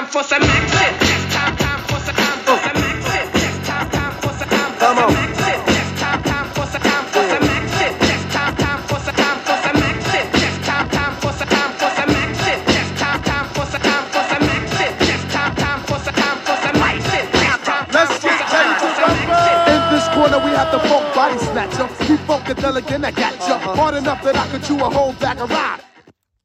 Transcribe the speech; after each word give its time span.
time 0.00 0.08
for 0.08 0.22
some 0.22 0.42
action. 0.42 1.30
Time, 1.30 1.56
time 1.56 1.80
for 1.84 2.00
some 2.00 2.14
time 2.14 2.38
for 2.40 2.56
some 2.64 2.76
action. 2.88 3.64
Time, 3.64 3.90
time 3.90 4.14
for 4.22 4.32
some 4.32 4.48
time 4.48 4.72
for 4.72 4.80
Come 4.80 4.96
some 4.96 5.04
on. 5.04 5.16
action. 5.16 5.60
It's 5.76 6.00
time, 6.00 6.22
time 6.22 6.48
for 6.56 6.66
some 6.72 6.80
time 6.80 7.04
for 7.12 7.22
some 7.28 7.44
action. 7.44 7.92
Time, 8.32 8.56
time 8.56 8.80
for 8.88 8.98
some 9.04 9.16
time 9.20 9.38
for 9.44 9.56
some 9.60 9.76
action. 9.76 10.24
Time, 10.64 10.88
time 10.88 11.14
for 11.20 11.32
some 11.36 11.48
time 11.48 11.72
for 11.76 11.90
some 11.98 12.10
action. 12.16 12.58
Time, 12.96 13.20
time 13.28 13.46
for 13.52 13.66
some 13.68 13.82
time 13.84 14.04
for 14.08 14.22
some 14.24 14.44
action. 14.56 14.90
Time, 15.28 15.54
time 15.60 15.80
for 15.84 15.98
some 16.00 16.16
time 16.16 16.38
for 16.48 16.56
some 16.64 16.76
action. 16.80 17.24
It's 17.28 17.44
time, 17.44 17.60
time 17.68 17.86
Let's 17.92 18.16
get 18.24 18.40
some 18.40 18.48
time 18.48 18.56
ready 18.56 18.80
for 18.80 18.88
to 18.88 19.04
some. 19.04 19.68
In 19.68 19.82
this 19.92 20.06
corner, 20.16 20.40
we 20.40 20.50
have 20.56 20.70
the 20.72 20.80
funk 20.88 21.04
body 21.12 21.36
snatcher. 21.44 21.86
We 22.08 22.16
funkadelic 22.24 22.88
and 22.94 23.04
I 23.04 23.10
got 23.10 23.36
ya. 23.44 23.58
Hard 23.76 23.94
enough 23.96 24.22
that 24.24 24.36
I 24.36 24.46
could 24.48 24.64
chew 24.64 24.80
a 24.80 24.88
whole 24.88 25.12
bag 25.20 25.40
of 25.40 25.50
ride. 25.50 25.80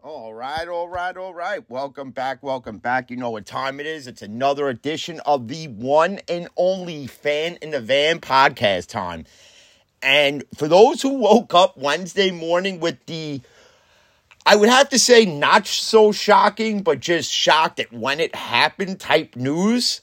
All 0.04 0.34
right, 0.34 0.68
all 0.68 0.90
right, 0.90 1.16
all 1.18 1.34
right. 1.34 1.55
Welcome 1.68 2.12
back, 2.12 2.44
welcome 2.44 2.78
back. 2.78 3.10
You 3.10 3.18
know 3.18 3.32
what 3.32 3.48
time 3.48 3.80
it 3.80 3.88
is. 3.88 4.06
It's 4.06 4.22
another 4.22 4.70
edition 4.70 5.20
of 5.26 5.48
the 5.48 5.68
one 5.68 6.20
and 6.30 6.48
only 6.58 7.08
Fan 7.08 7.58
in 7.60 7.72
the 7.72 7.80
Van 7.80 8.20
podcast 8.20 8.86
time. 8.86 9.26
And 10.04 10.44
for 10.56 10.68
those 10.68 11.02
who 11.02 11.16
woke 11.16 11.56
up 11.56 11.76
Wednesday 11.76 12.30
morning 12.30 12.80
with 12.80 13.04
the, 13.08 13.42
I 14.46 14.58
would 14.58 14.70
have 14.70 14.90
to 14.90 15.00
say, 15.00 15.26
not 15.26 15.66
so 15.66 16.12
shocking, 16.12 16.84
but 16.84 17.00
just 17.00 17.32
shocked 17.32 17.80
at 17.80 17.92
when 17.92 18.20
it 18.20 18.36
happened 18.36 19.00
type 19.00 19.36
news, 19.36 20.02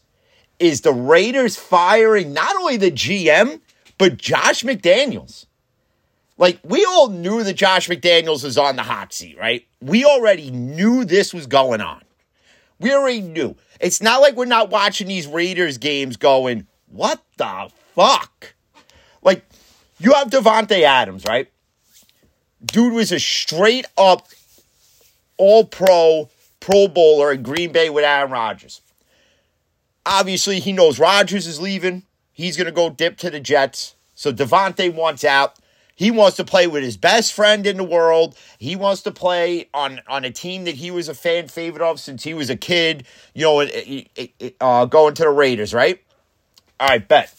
is 0.59 0.81
the 0.81 0.93
Raiders 0.93 1.57
firing 1.57 2.33
not 2.33 2.57
only 2.57 2.77
the 2.77 2.91
GM, 2.91 3.61
but 3.99 4.17
Josh 4.17 4.65
McDaniels. 4.65 5.47
Like, 6.43 6.59
we 6.65 6.85
all 6.85 7.09
knew 7.09 7.45
that 7.45 7.55
Josh 7.55 7.89
McDaniels 7.89 8.43
was 8.43 8.59
on 8.59 8.75
the 8.75 8.83
hot 8.83 9.13
seat, 9.13 9.39
right? 9.39 9.65
We 9.81 10.05
already 10.05 10.51
knew 10.51 11.05
this 11.05 11.33
was 11.33 11.47
going 11.47 11.81
on. 11.81 12.03
We 12.81 12.93
already 12.93 13.21
knew. 13.21 13.55
It's 13.79 14.03
not 14.03 14.21
like 14.21 14.35
we're 14.35 14.47
not 14.47 14.69
watching 14.69 15.07
these 15.07 15.29
Raiders 15.29 15.79
games 15.79 16.17
going, 16.17 16.67
what 16.89 17.23
the 17.37 17.71
fuck? 17.95 18.55
Like, 19.23 19.45
you 20.01 20.15
have 20.15 20.31
Davante 20.31 20.83
Adams, 20.83 21.25
right? 21.25 21.49
Dude 22.65 22.93
was 22.93 23.13
a 23.13 23.21
straight 23.21 23.87
up 23.97 24.27
all 25.37 25.65
pro, 25.65 26.29
pro 26.59 26.89
bowler 26.89 27.31
in 27.31 27.45
Green 27.45 27.71
Bay 27.71 27.89
with 27.89 28.05
Aaron 28.05 28.33
Rodgers. 28.33 28.81
Obviously, 30.05 30.59
he 30.59 30.73
knows 30.73 30.99
Rodgers 30.99 31.47
is 31.47 31.61
leaving. 31.61 32.03
He's 32.33 32.57
going 32.57 32.67
to 32.67 32.73
go 32.73 32.91
dip 32.91 33.17
to 33.19 33.31
the 33.31 33.39
Jets. 33.39 33.95
So 34.17 34.33
Davante 34.33 34.93
wants 34.93 35.23
out. 35.23 35.61
He 36.03 36.11
wants 36.11 36.37
to 36.39 36.45
play 36.45 36.67
with 36.67 36.83
his 36.83 36.97
best 36.97 37.33
friend 37.33 37.65
in 37.65 37.77
the 37.77 37.85
world. 37.85 38.37
He 38.59 38.75
wants 38.75 39.03
to 39.03 39.13
play 39.13 39.69
on, 39.73 40.01
on 40.09 40.25
a 40.25 40.33
team 40.33 40.65
that 40.65 40.75
he 40.75 40.91
was 40.91 41.09
a 41.09 41.15
fan 41.15 41.47
favorite 41.47 41.81
of 41.81 42.01
since 42.01 42.25
he 42.25 42.35
was 42.35 42.51
a 42.51 42.57
kid, 42.57 43.07
you 43.35 43.45
know, 43.45 44.05
uh, 44.61 44.87
going 44.87 45.15
to 45.15 45.23
the 45.23 45.31
Raiders, 45.31 45.73
right? 45.73 46.03
All 46.81 46.89
right, 46.89 47.07
bet. 47.07 47.33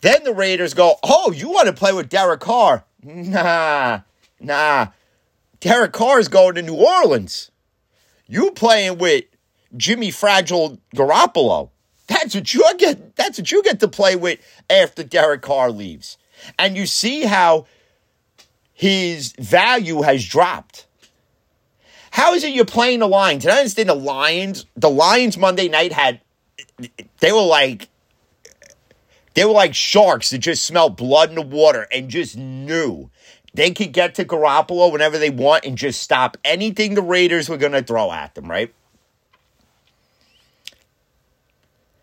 Then 0.00 0.24
the 0.24 0.32
Raiders 0.32 0.72
go, 0.72 0.94
Oh, 1.02 1.30
you 1.32 1.50
want 1.50 1.66
to 1.66 1.74
play 1.74 1.92
with 1.92 2.08
Derek 2.08 2.40
Carr? 2.40 2.86
Nah, 3.02 4.00
nah. 4.40 4.86
Derek 5.60 5.92
Carr 5.92 6.18
is 6.18 6.28
going 6.28 6.54
to 6.54 6.62
New 6.62 6.76
Orleans. 6.76 7.50
You 8.26 8.52
playing 8.52 8.96
with 8.96 9.26
Jimmy 9.76 10.10
Fragile 10.10 10.78
Garoppolo. 10.96 11.68
That's 12.06 12.34
what 12.34 12.54
you 12.54 12.64
get. 12.78 13.16
That's 13.16 13.36
what 13.36 13.52
you 13.52 13.62
get 13.64 13.80
to 13.80 13.88
play 13.88 14.16
with 14.16 14.40
after 14.70 15.04
Derek 15.04 15.42
Carr 15.42 15.70
leaves. 15.70 16.16
And 16.58 16.76
you 16.76 16.86
see 16.86 17.24
how 17.24 17.66
his 18.72 19.32
value 19.38 20.02
has 20.02 20.26
dropped. 20.26 20.86
How 22.12 22.34
is 22.34 22.44
it 22.44 22.54
you're 22.54 22.64
playing 22.64 23.00
the 23.00 23.06
Lions? 23.06 23.44
And 23.44 23.52
I 23.52 23.58
understand 23.58 23.88
the 23.88 23.94
Lions, 23.94 24.66
the 24.76 24.90
Lions 24.90 25.36
Monday 25.36 25.68
night 25.68 25.92
had 25.92 26.20
they 27.20 27.32
were 27.32 27.42
like 27.42 27.88
they 29.34 29.44
were 29.44 29.52
like 29.52 29.74
sharks 29.74 30.30
that 30.30 30.38
just 30.38 30.66
smelled 30.66 30.96
blood 30.96 31.28
in 31.28 31.36
the 31.36 31.42
water 31.42 31.86
and 31.92 32.08
just 32.08 32.36
knew 32.36 33.10
they 33.54 33.70
could 33.70 33.92
get 33.92 34.14
to 34.16 34.24
Garoppolo 34.24 34.92
whenever 34.92 35.18
they 35.18 35.30
want 35.30 35.64
and 35.64 35.76
just 35.76 36.02
stop 36.02 36.36
anything 36.44 36.94
the 36.94 37.02
Raiders 37.02 37.48
were 37.48 37.56
going 37.56 37.72
to 37.72 37.82
throw 37.82 38.12
at 38.12 38.34
them, 38.34 38.50
right? 38.50 38.72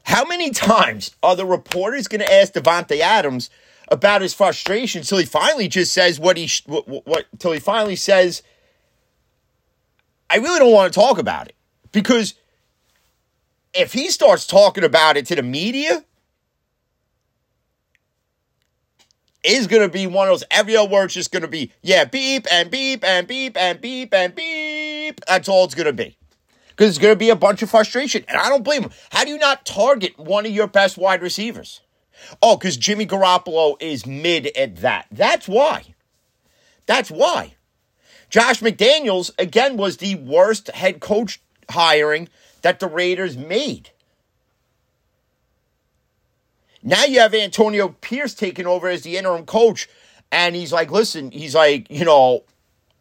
How 0.03 0.25
many 0.25 0.51
times 0.51 1.15
are 1.21 1.35
the 1.35 1.45
reporters 1.45 2.07
going 2.07 2.21
to 2.21 2.33
ask 2.33 2.53
Davante 2.53 2.99
Adams 2.99 3.49
about 3.89 4.21
his 4.21 4.33
frustration 4.33 5.03
till 5.03 5.17
he 5.17 5.25
finally 5.25 5.67
just 5.67 5.93
says 5.93 6.19
what 6.19 6.37
he 6.37 6.49
what, 6.65 6.87
what, 6.87 7.07
what 7.07 7.25
till 7.39 7.51
he 7.51 7.59
finally 7.59 7.95
says 7.95 8.43
I 10.29 10.37
really 10.37 10.59
don't 10.59 10.73
want 10.73 10.91
to 10.93 10.99
talk 10.99 11.17
about 11.17 11.47
it. 11.47 11.55
Because 11.91 12.33
if 13.73 13.93
he 13.93 14.09
starts 14.09 14.45
talking 14.45 14.83
about 14.83 15.17
it 15.17 15.25
to 15.27 15.35
the 15.35 15.43
media 15.43 16.03
is 19.43 19.67
going 19.67 19.81
to 19.81 19.89
be 19.89 20.07
one 20.07 20.27
of 20.27 20.33
those 20.33 20.43
every 20.51 20.75
other 20.75 20.89
word's 20.89 21.13
just 21.13 21.31
going 21.31 21.41
to 21.41 21.47
be 21.47 21.71
yeah 21.81 22.03
beep 22.03 22.45
and 22.51 22.69
beep 22.69 23.03
and 23.03 23.27
beep 23.27 23.55
and 23.55 23.79
beep 23.79 24.13
and 24.13 24.35
beep. 24.35 25.21
That's 25.27 25.47
all 25.47 25.65
it's 25.65 25.75
going 25.75 25.85
to 25.85 25.93
be. 25.93 26.17
Because 26.69 26.89
it's 26.89 26.97
going 26.99 27.13
to 27.13 27.19
be 27.19 27.29
a 27.29 27.35
bunch 27.35 27.61
of 27.61 27.69
frustration 27.69 28.25
and 28.27 28.37
I 28.37 28.49
don't 28.49 28.63
blame 28.63 28.83
him. 28.83 28.91
How 29.11 29.23
do 29.23 29.31
you 29.31 29.37
not 29.37 29.65
target 29.65 30.17
one 30.19 30.45
of 30.45 30.51
your 30.51 30.67
best 30.67 30.97
wide 30.97 31.21
receivers 31.21 31.81
Oh, 32.41 32.57
because 32.57 32.77
Jimmy 32.77 33.05
Garoppolo 33.05 33.75
is 33.81 34.05
mid 34.05 34.47
at 34.57 34.77
that. 34.77 35.07
That's 35.11 35.47
why. 35.47 35.83
That's 36.85 37.11
why. 37.11 37.55
Josh 38.29 38.59
McDaniels, 38.61 39.31
again, 39.39 39.77
was 39.77 39.97
the 39.97 40.15
worst 40.15 40.69
head 40.71 40.99
coach 40.99 41.41
hiring 41.69 42.29
that 42.61 42.79
the 42.79 42.87
Raiders 42.87 43.37
made. 43.37 43.91
Now 46.83 47.05
you 47.05 47.19
have 47.19 47.33
Antonio 47.33 47.89
Pierce 48.01 48.33
taking 48.33 48.67
over 48.67 48.87
as 48.87 49.01
the 49.01 49.17
interim 49.17 49.45
coach, 49.45 49.89
and 50.31 50.55
he's 50.55 50.71
like, 50.71 50.91
listen, 50.91 51.31
he's 51.31 51.55
like, 51.55 51.89
you 51.89 52.05
know, 52.05 52.43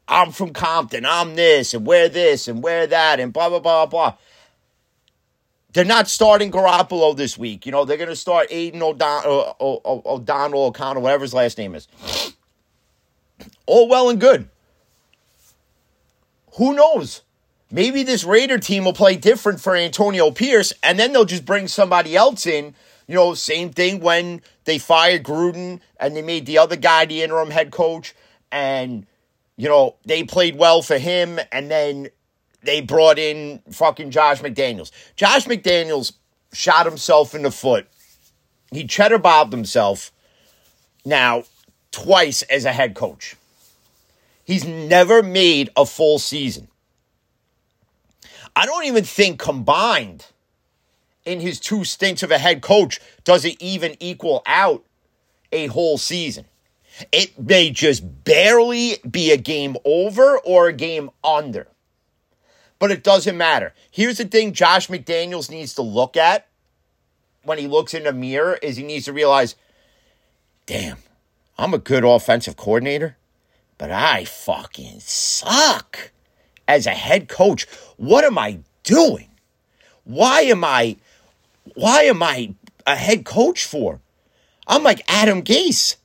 I'm 0.08 0.30
from 0.30 0.52
Compton, 0.52 1.04
I'm 1.04 1.34
this, 1.34 1.74
and 1.74 1.86
wear 1.86 2.08
this, 2.08 2.48
and 2.48 2.62
wear 2.62 2.86
that, 2.86 3.20
and 3.20 3.32
blah, 3.32 3.48
blah, 3.48 3.60
blah, 3.60 3.86
blah. 3.86 4.14
They're 5.76 5.84
not 5.84 6.08
starting 6.08 6.50
Garoppolo 6.50 7.14
this 7.14 7.36
week. 7.36 7.66
You 7.66 7.72
know, 7.72 7.84
they're 7.84 7.98
going 7.98 8.08
to 8.08 8.16
start 8.16 8.46
Aidan 8.50 8.82
O'Don- 8.82 9.24
uh, 9.26 9.52
O'Donnell, 9.60 10.64
O'Connell, 10.64 11.02
whatever 11.02 11.20
his 11.20 11.34
last 11.34 11.58
name 11.58 11.74
is. 11.74 11.86
All 13.66 13.86
well 13.86 14.08
and 14.08 14.18
good. 14.18 14.48
Who 16.54 16.72
knows? 16.72 17.20
Maybe 17.70 18.04
this 18.04 18.24
Raider 18.24 18.56
team 18.56 18.86
will 18.86 18.94
play 18.94 19.16
different 19.16 19.60
for 19.60 19.76
Antonio 19.76 20.30
Pierce, 20.30 20.72
and 20.82 20.98
then 20.98 21.12
they'll 21.12 21.26
just 21.26 21.44
bring 21.44 21.68
somebody 21.68 22.16
else 22.16 22.46
in. 22.46 22.74
You 23.06 23.16
know, 23.16 23.34
same 23.34 23.68
thing 23.68 24.00
when 24.00 24.40
they 24.64 24.78
fired 24.78 25.24
Gruden 25.24 25.80
and 26.00 26.16
they 26.16 26.22
made 26.22 26.46
the 26.46 26.56
other 26.56 26.76
guy 26.76 27.04
the 27.04 27.22
interim 27.22 27.50
head 27.50 27.70
coach, 27.70 28.14
and, 28.50 29.06
you 29.58 29.68
know, 29.68 29.96
they 30.06 30.24
played 30.24 30.56
well 30.56 30.80
for 30.80 30.96
him, 30.96 31.38
and 31.52 31.70
then 31.70 32.08
they 32.66 32.80
brought 32.80 33.18
in 33.18 33.62
fucking 33.70 34.10
Josh 34.10 34.40
McDaniels. 34.40 34.90
Josh 35.16 35.46
McDaniels 35.46 36.12
shot 36.52 36.86
himself 36.86 37.34
in 37.34 37.42
the 37.42 37.50
foot. 37.50 37.86
He 38.70 38.86
cheddar 38.86 39.18
bobbed 39.18 39.52
himself 39.52 40.12
now 41.04 41.44
twice 41.92 42.42
as 42.42 42.64
a 42.64 42.72
head 42.72 42.94
coach. 42.94 43.36
He's 44.44 44.64
never 44.64 45.22
made 45.22 45.70
a 45.76 45.86
full 45.86 46.18
season. 46.18 46.68
I 48.54 48.66
don't 48.66 48.84
even 48.84 49.04
think 49.04 49.38
combined 49.38 50.26
in 51.24 51.40
his 51.40 51.60
two 51.60 51.84
stints 51.84 52.22
of 52.22 52.30
a 52.30 52.38
head 52.38 52.62
coach 52.62 53.00
does 53.24 53.44
it 53.44 53.60
even 53.60 53.96
equal 54.00 54.42
out 54.46 54.84
a 55.52 55.66
whole 55.66 55.98
season. 55.98 56.44
It 57.12 57.38
may 57.38 57.70
just 57.70 58.24
barely 58.24 58.96
be 59.08 59.30
a 59.30 59.36
game 59.36 59.76
over 59.84 60.38
or 60.38 60.68
a 60.68 60.72
game 60.72 61.10
under 61.22 61.68
but 62.78 62.90
it 62.90 63.02
doesn't 63.02 63.36
matter. 63.36 63.74
Here's 63.90 64.18
the 64.18 64.24
thing 64.24 64.52
Josh 64.52 64.88
McDaniels 64.88 65.50
needs 65.50 65.74
to 65.74 65.82
look 65.82 66.16
at 66.16 66.46
when 67.42 67.58
he 67.58 67.66
looks 67.66 67.94
in 67.94 68.04
the 68.04 68.12
mirror 68.12 68.58
is 68.62 68.76
he 68.76 68.82
needs 68.82 69.06
to 69.06 69.12
realize, 69.12 69.54
damn, 70.66 70.98
I'm 71.56 71.72
a 71.72 71.78
good 71.78 72.04
offensive 72.04 72.56
coordinator, 72.56 73.16
but 73.78 73.90
I 73.90 74.24
fucking 74.24 75.00
suck 75.00 76.10
as 76.68 76.86
a 76.86 76.90
head 76.90 77.28
coach. 77.28 77.66
What 77.96 78.24
am 78.24 78.36
I 78.36 78.58
doing? 78.82 79.28
Why 80.04 80.42
am 80.42 80.64
I 80.64 80.96
why 81.74 82.02
am 82.02 82.22
I 82.22 82.54
a 82.86 82.94
head 82.94 83.24
coach 83.24 83.64
for? 83.64 84.00
I'm 84.68 84.82
like 84.82 85.02
Adam 85.08 85.42
Gase. 85.42 85.96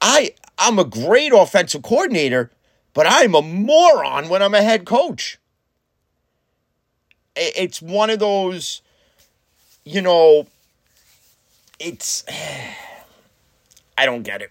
I 0.00 0.34
I'm 0.58 0.78
a 0.78 0.84
great 0.84 1.32
offensive 1.32 1.82
coordinator, 1.82 2.50
but 2.94 3.06
I'm 3.08 3.34
a 3.34 3.42
moron 3.42 4.28
when 4.28 4.42
I'm 4.42 4.54
a 4.54 4.62
head 4.62 4.84
coach 4.84 5.38
it's 7.36 7.80
one 7.82 8.10
of 8.10 8.18
those, 8.18 8.82
you 9.84 10.02
know, 10.02 10.46
it's, 11.78 12.24
I 13.98 14.06
don't 14.06 14.22
get 14.22 14.42
it. 14.42 14.50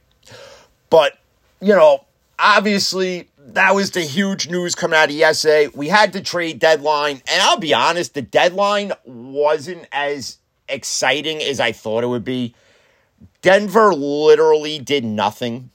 But, 0.90 1.18
you 1.62 1.76
know, 1.76 2.06
obviously, 2.40 3.28
that 3.38 3.76
was 3.76 3.92
the 3.92 4.02
huge 4.02 4.50
news 4.50 4.76
coming 4.76 4.98
out 4.98 5.10
of 5.10 5.16
yesterday. 5.16 5.68
We 5.74 5.88
had 5.88 6.14
the 6.14 6.22
trade 6.22 6.60
deadline, 6.60 7.22
and 7.28 7.42
I'll 7.42 7.60
be 7.60 7.74
honest, 7.74 8.14
the 8.14 8.22
deadline 8.22 8.94
wasn't 9.06 9.88
as 9.92 10.38
exciting 10.68 11.42
as 11.42 11.60
I 11.60 11.72
thought 11.72 12.04
it 12.04 12.08
would 12.08 12.26
be. 12.26 12.56
Denver 13.42 13.94
literally 13.94 14.80
did 14.80 15.04
nothing. 15.04 15.70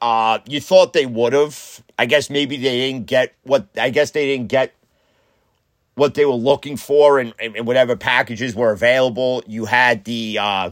Uh, 0.00 0.40
you 0.46 0.60
thought 0.60 0.92
they 0.92 1.06
would 1.06 1.32
have. 1.32 1.82
I 1.98 2.06
guess 2.06 2.28
maybe 2.28 2.56
they 2.56 2.90
didn't 2.90 3.06
get 3.06 3.34
what 3.44 3.68
I 3.78 3.90
guess 3.90 4.10
they 4.10 4.26
didn't 4.26 4.48
get 4.48 4.74
what 5.94 6.14
they 6.14 6.24
were 6.24 6.32
looking 6.32 6.76
for 6.76 7.18
and, 7.18 7.34
and 7.38 7.66
whatever 7.66 7.96
packages 7.96 8.54
were 8.54 8.72
available. 8.72 9.42
You 9.46 9.66
had 9.66 10.04
the 10.04 10.38
uh, 10.38 10.70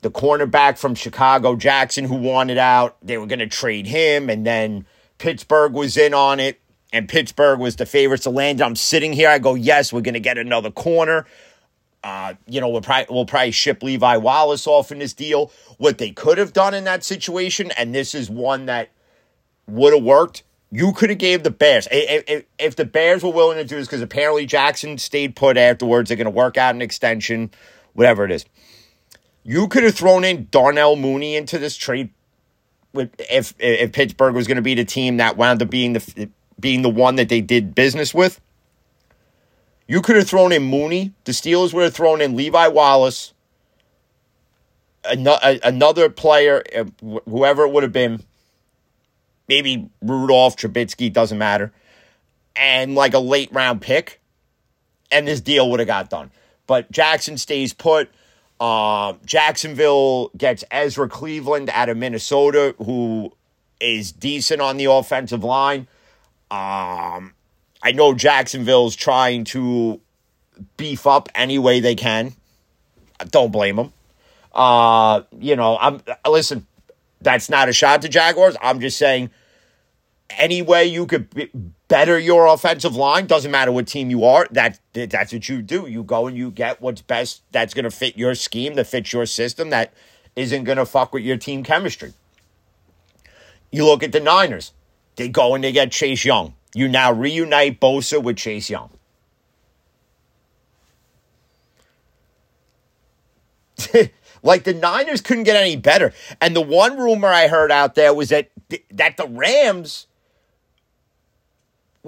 the 0.00 0.10
cornerback 0.10 0.78
from 0.78 0.94
Chicago, 0.94 1.56
Jackson, 1.56 2.04
who 2.04 2.16
wanted 2.16 2.58
out. 2.58 2.96
They 3.02 3.18
were 3.18 3.26
going 3.26 3.40
to 3.40 3.46
trade 3.46 3.86
him, 3.86 4.30
and 4.30 4.46
then 4.46 4.86
Pittsburgh 5.18 5.72
was 5.72 5.96
in 5.96 6.14
on 6.14 6.40
it, 6.40 6.60
and 6.92 7.08
Pittsburgh 7.08 7.58
was 7.58 7.76
the 7.76 7.86
favorites 7.86 8.24
to 8.24 8.30
land. 8.30 8.60
I'm 8.60 8.76
sitting 8.76 9.12
here. 9.12 9.28
I 9.28 9.38
go, 9.38 9.54
yes, 9.54 9.92
we're 9.92 10.00
going 10.00 10.14
to 10.14 10.20
get 10.20 10.38
another 10.38 10.70
corner. 10.70 11.26
Uh, 12.04 12.34
you 12.46 12.60
know, 12.60 12.68
we'll 12.68 12.80
probably, 12.80 13.12
we'll 13.12 13.26
probably 13.26 13.50
ship 13.50 13.82
Levi 13.82 14.16
Wallace 14.18 14.66
off 14.68 14.92
in 14.92 15.00
this 15.00 15.12
deal. 15.12 15.50
What 15.78 15.98
they 15.98 16.12
could 16.12 16.38
have 16.38 16.52
done 16.52 16.72
in 16.72 16.84
that 16.84 17.02
situation, 17.02 17.72
and 17.72 17.92
this 17.92 18.14
is 18.14 18.30
one 18.30 18.66
that 18.66 18.90
would 19.66 19.92
have 19.92 20.04
worked. 20.04 20.44
You 20.70 20.92
could 20.92 21.08
have 21.08 21.18
gave 21.18 21.42
the 21.42 21.50
Bears 21.50 21.88
if, 21.90 22.44
if, 22.58 22.76
the 22.76 22.84
Bears 22.84 23.22
were 23.22 23.32
willing 23.32 23.56
to 23.56 23.64
do 23.64 23.76
this 23.76 23.86
because 23.86 24.02
apparently 24.02 24.44
Jackson 24.44 24.98
stayed 24.98 25.34
put 25.34 25.56
afterwards. 25.56 26.08
They're 26.08 26.16
going 26.16 26.26
to 26.26 26.30
work 26.30 26.58
out 26.58 26.74
an 26.74 26.82
extension, 26.82 27.50
whatever 27.94 28.24
it 28.24 28.30
is. 28.30 28.44
You 29.44 29.66
could 29.68 29.82
have 29.84 29.94
thrown 29.94 30.24
in 30.24 30.48
Darnell 30.50 30.94
Mooney 30.96 31.36
into 31.36 31.58
this 31.58 31.74
trade 31.74 32.10
if 32.94 33.54
if 33.58 33.92
Pittsburgh 33.92 34.34
was 34.34 34.46
going 34.46 34.56
to 34.56 34.62
be 34.62 34.74
the 34.74 34.84
team 34.84 35.16
that 35.18 35.38
wound 35.38 35.62
up 35.62 35.70
being 35.70 35.94
the 35.94 36.28
being 36.60 36.82
the 36.82 36.90
one 36.90 37.16
that 37.16 37.30
they 37.30 37.40
did 37.40 37.74
business 37.74 38.12
with. 38.12 38.40
You 39.86 40.02
could 40.02 40.16
have 40.16 40.28
thrown 40.28 40.52
in 40.52 40.64
Mooney. 40.64 41.14
The 41.24 41.32
Steelers 41.32 41.72
would 41.72 41.84
have 41.84 41.94
thrown 41.94 42.20
in 42.20 42.36
Levi 42.36 42.68
Wallace, 42.68 43.32
another 45.04 46.10
player, 46.10 46.62
uh, 46.76 46.84
whoever 47.24 47.64
it 47.64 47.72
would 47.72 47.84
have 47.84 47.92
been, 47.92 48.22
maybe 49.48 49.88
Rudolph, 50.02 50.56
Trubisky, 50.56 51.12
doesn't 51.12 51.38
matter, 51.38 51.72
and 52.56 52.94
like 52.94 53.14
a 53.14 53.18
late 53.18 53.52
round 53.52 53.80
pick, 53.80 54.20
and 55.10 55.26
this 55.26 55.40
deal 55.40 55.70
would 55.70 55.80
have 55.80 55.86
got 55.86 56.10
done. 56.10 56.30
But 56.66 56.90
Jackson 56.90 57.38
stays 57.38 57.72
put. 57.72 58.10
Uh, 58.60 59.14
Jacksonville 59.24 60.30
gets 60.36 60.64
Ezra 60.70 61.08
Cleveland 61.08 61.70
out 61.72 61.88
of 61.88 61.96
Minnesota, 61.96 62.74
who 62.78 63.32
is 63.80 64.12
decent 64.12 64.60
on 64.60 64.76
the 64.76 64.86
offensive 64.86 65.44
line. 65.44 65.86
Um, 66.50 67.34
I 67.82 67.92
know 67.94 68.14
Jacksonville's 68.14 68.96
trying 68.96 69.44
to 69.44 70.00
beef 70.76 71.06
up 71.06 71.28
any 71.34 71.58
way 71.58 71.80
they 71.80 71.94
can. 71.94 72.32
Don't 73.30 73.52
blame 73.52 73.76
them. 73.76 73.92
Uh, 74.52 75.22
you 75.38 75.56
know, 75.56 75.78
I'm 75.80 76.00
listen. 76.28 76.66
That's 77.20 77.48
not 77.50 77.68
a 77.68 77.72
shot 77.72 78.02
to 78.02 78.08
Jaguars. 78.08 78.56
I'm 78.62 78.80
just 78.80 78.96
saying, 78.96 79.30
any 80.30 80.62
way 80.62 80.84
you 80.84 81.06
could 81.06 81.30
be, 81.30 81.50
better 81.88 82.18
your 82.18 82.46
offensive 82.46 82.94
line 82.94 83.26
doesn't 83.26 83.50
matter 83.50 83.72
what 83.72 83.86
team 83.86 84.10
you 84.10 84.24
are. 84.24 84.46
That 84.50 84.78
that's 84.92 85.32
what 85.32 85.48
you 85.48 85.62
do. 85.62 85.86
You 85.86 86.02
go 86.02 86.26
and 86.26 86.36
you 86.36 86.50
get 86.50 86.80
what's 86.80 87.02
best. 87.02 87.42
That's 87.52 87.74
going 87.74 87.84
to 87.84 87.90
fit 87.90 88.16
your 88.16 88.34
scheme. 88.34 88.74
That 88.74 88.86
fits 88.86 89.12
your 89.12 89.26
system. 89.26 89.70
That 89.70 89.92
isn't 90.36 90.64
going 90.64 90.78
to 90.78 90.86
fuck 90.86 91.12
with 91.12 91.22
your 91.22 91.36
team 91.36 91.62
chemistry. 91.62 92.12
You 93.70 93.84
look 93.86 94.02
at 94.02 94.12
the 94.12 94.20
Niners. 94.20 94.72
They 95.16 95.28
go 95.28 95.54
and 95.54 95.64
they 95.64 95.72
get 95.72 95.90
Chase 95.90 96.24
Young. 96.24 96.54
You 96.74 96.88
now 96.88 97.12
reunite 97.12 97.80
Bosa 97.80 98.22
with 98.22 98.36
Chase 98.36 98.70
Young. 98.70 98.90
like 104.42 104.64
the 104.64 104.74
Niners 104.74 105.20
couldn't 105.20 105.44
get 105.44 105.56
any 105.56 105.76
better. 105.76 106.12
And 106.40 106.54
the 106.54 106.60
one 106.60 106.98
rumor 106.98 107.28
I 107.28 107.48
heard 107.48 107.72
out 107.72 107.94
there 107.94 108.12
was 108.14 108.28
that 108.28 108.50
that 108.90 109.16
the 109.16 109.26
Rams 109.26 110.07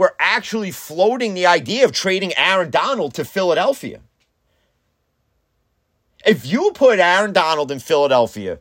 were 0.00 0.17
actually 0.19 0.70
floating 0.70 1.35
the 1.35 1.44
idea 1.44 1.85
of 1.85 1.93
trading 1.93 2.32
Aaron 2.35 2.70
Donald 2.70 3.12
to 3.12 3.23
Philadelphia. 3.23 4.00
If 6.25 6.47
you 6.47 6.70
put 6.75 6.99
Aaron 6.99 7.35
Donald 7.35 7.70
in 7.70 7.81
Philadelphia, 7.81 8.61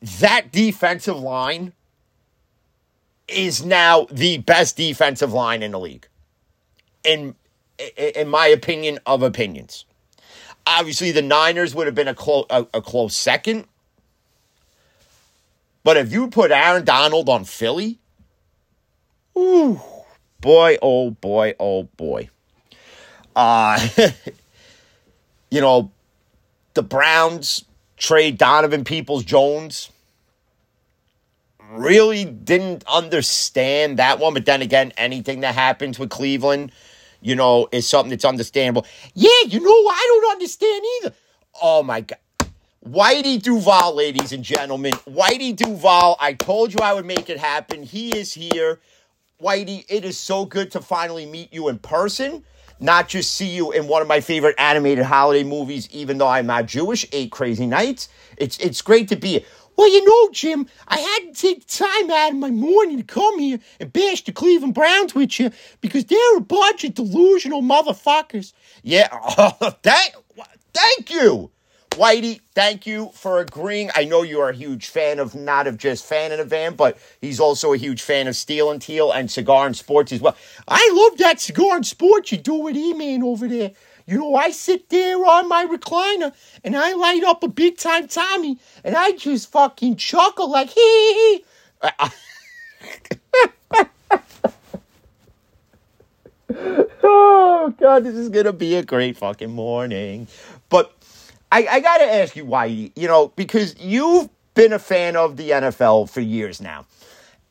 that 0.00 0.50
defensive 0.50 1.20
line 1.20 1.74
is 3.28 3.66
now 3.66 4.06
the 4.10 4.38
best 4.38 4.78
defensive 4.78 5.34
line 5.34 5.62
in 5.62 5.72
the 5.72 5.78
league. 5.78 6.08
In 7.04 7.34
in 7.94 8.28
my 8.28 8.46
opinion 8.46 8.98
of 9.04 9.22
opinions. 9.22 9.84
Obviously 10.66 11.10
the 11.10 11.20
Niners 11.20 11.74
would 11.74 11.86
have 11.86 11.94
been 11.94 12.08
a 12.08 12.14
close 12.14 12.46
a, 12.48 12.66
a 12.72 12.80
close 12.80 13.14
second. 13.14 13.66
But 15.84 15.98
if 15.98 16.10
you 16.10 16.28
put 16.28 16.50
Aaron 16.50 16.86
Donald 16.86 17.28
on 17.28 17.44
Philly, 17.44 17.98
ooh, 19.36 19.80
boy, 20.40 20.78
oh 20.82 21.10
boy, 21.10 21.54
oh 21.58 21.84
boy. 21.84 22.28
Uh 23.34 23.88
you 25.50 25.60
know, 25.60 25.90
the 26.74 26.82
Browns 26.82 27.64
trade 27.96 28.38
Donovan 28.38 28.84
Peoples 28.84 29.24
Jones 29.24 29.90
really 31.70 32.24
didn't 32.24 32.84
understand 32.86 33.98
that 33.98 34.18
one. 34.18 34.34
But 34.34 34.46
then 34.46 34.62
again, 34.62 34.92
anything 34.96 35.40
that 35.40 35.54
happens 35.54 35.98
with 35.98 36.10
Cleveland, 36.10 36.72
you 37.20 37.34
know, 37.34 37.68
is 37.72 37.88
something 37.88 38.10
that's 38.10 38.24
understandable. 38.24 38.86
Yeah, 39.14 39.30
you 39.46 39.60
know, 39.60 39.70
I 39.70 40.06
don't 40.08 40.32
understand 40.32 40.84
either. 41.00 41.14
Oh 41.60 41.82
my 41.82 42.02
God. 42.02 42.18
Whitey 42.86 43.40
Duvall, 43.40 43.94
ladies 43.94 44.32
and 44.32 44.42
gentlemen. 44.42 44.92
Whitey 45.08 45.54
Duvall, 45.54 46.16
I 46.18 46.32
told 46.32 46.72
you 46.72 46.80
I 46.82 46.92
would 46.92 47.06
make 47.06 47.30
it 47.30 47.38
happen. 47.38 47.84
He 47.84 48.10
is 48.10 48.34
here. 48.34 48.80
Whitey, 49.42 49.84
it 49.88 50.04
is 50.04 50.18
so 50.18 50.44
good 50.44 50.70
to 50.70 50.80
finally 50.80 51.26
meet 51.26 51.52
you 51.52 51.68
in 51.68 51.78
person, 51.78 52.44
not 52.78 53.08
just 53.08 53.34
see 53.34 53.48
you 53.48 53.72
in 53.72 53.88
one 53.88 54.00
of 54.00 54.08
my 54.08 54.20
favorite 54.20 54.54
animated 54.56 55.04
holiday 55.04 55.42
movies, 55.42 55.88
even 55.90 56.18
though 56.18 56.28
I'm 56.28 56.46
not 56.46 56.66
Jewish, 56.66 57.06
Eight 57.12 57.32
Crazy 57.32 57.66
Nights. 57.66 58.08
It's, 58.36 58.56
it's 58.58 58.80
great 58.82 59.08
to 59.08 59.16
be 59.16 59.28
here. 59.28 59.40
Well, 59.76 59.92
you 59.92 60.04
know, 60.04 60.32
Jim, 60.32 60.66
I 60.86 60.98
had 60.98 61.34
to 61.34 61.40
take 61.40 61.66
time 61.66 62.10
out 62.10 62.30
of 62.30 62.36
my 62.36 62.50
morning 62.50 62.98
to 62.98 63.02
come 63.02 63.38
here 63.38 63.58
and 63.80 63.92
bash 63.92 64.22
the 64.22 64.30
Cleveland 64.32 64.74
Browns 64.74 65.14
with 65.14 65.40
you 65.40 65.50
because 65.80 66.04
they're 66.04 66.36
a 66.36 66.40
bunch 66.40 66.84
of 66.84 66.94
delusional 66.94 67.62
motherfuckers. 67.62 68.52
Yeah, 68.82 69.08
thank, 69.82 70.14
thank 70.72 71.10
you. 71.10 71.50
Whitey, 71.92 72.40
thank 72.54 72.86
you 72.86 73.10
for 73.12 73.40
agreeing. 73.40 73.90
I 73.94 74.04
know 74.04 74.22
you 74.22 74.40
are 74.40 74.48
a 74.48 74.54
huge 74.54 74.88
fan 74.88 75.18
of 75.18 75.34
not 75.34 75.66
of 75.66 75.76
just 75.76 76.06
fan 76.06 76.32
in 76.32 76.40
a 76.40 76.44
van, 76.44 76.74
but 76.74 76.96
he's 77.20 77.38
also 77.38 77.74
a 77.74 77.76
huge 77.76 78.00
fan 78.00 78.26
of 78.28 78.36
Steel 78.36 78.70
and 78.70 78.80
Teal 78.80 79.12
and 79.12 79.30
Cigar 79.30 79.66
and 79.66 79.76
Sports 79.76 80.10
as 80.10 80.20
well. 80.20 80.34
I 80.66 80.90
love 80.94 81.18
that 81.18 81.38
Cigar 81.38 81.76
and 81.76 81.86
Sports 81.86 82.32
you 82.32 82.38
do 82.38 82.54
with 82.54 82.76
E-Man 82.76 83.22
over 83.22 83.46
there. 83.46 83.72
You 84.06 84.18
know, 84.18 84.34
I 84.34 84.50
sit 84.50 84.88
there 84.88 85.18
on 85.18 85.48
my 85.48 85.66
recliner 85.66 86.32
and 86.64 86.74
I 86.76 86.94
light 86.94 87.24
up 87.24 87.42
a 87.42 87.48
big 87.48 87.76
time 87.76 88.08
Tommy 88.08 88.58
and 88.82 88.96
I 88.96 89.12
just 89.12 89.52
fucking 89.52 89.96
chuckle 89.96 90.50
like 90.50 90.70
hee 90.70 91.14
hee. 91.14 91.44
oh 97.02 97.74
god, 97.78 98.04
this 98.04 98.14
is 98.14 98.28
gonna 98.30 98.52
be 98.52 98.76
a 98.76 98.82
great 98.82 99.16
fucking 99.16 99.52
morning. 99.52 100.26
But 100.68 101.01
I, 101.52 101.66
I 101.70 101.80
gotta 101.80 102.10
ask 102.10 102.34
you 102.34 102.46
why, 102.46 102.64
you 102.64 103.06
know, 103.06 103.28
because 103.36 103.78
you've 103.78 104.30
been 104.54 104.72
a 104.72 104.78
fan 104.78 105.16
of 105.16 105.36
the 105.36 105.50
NFL 105.50 106.08
for 106.08 106.22
years 106.22 106.62
now. 106.62 106.86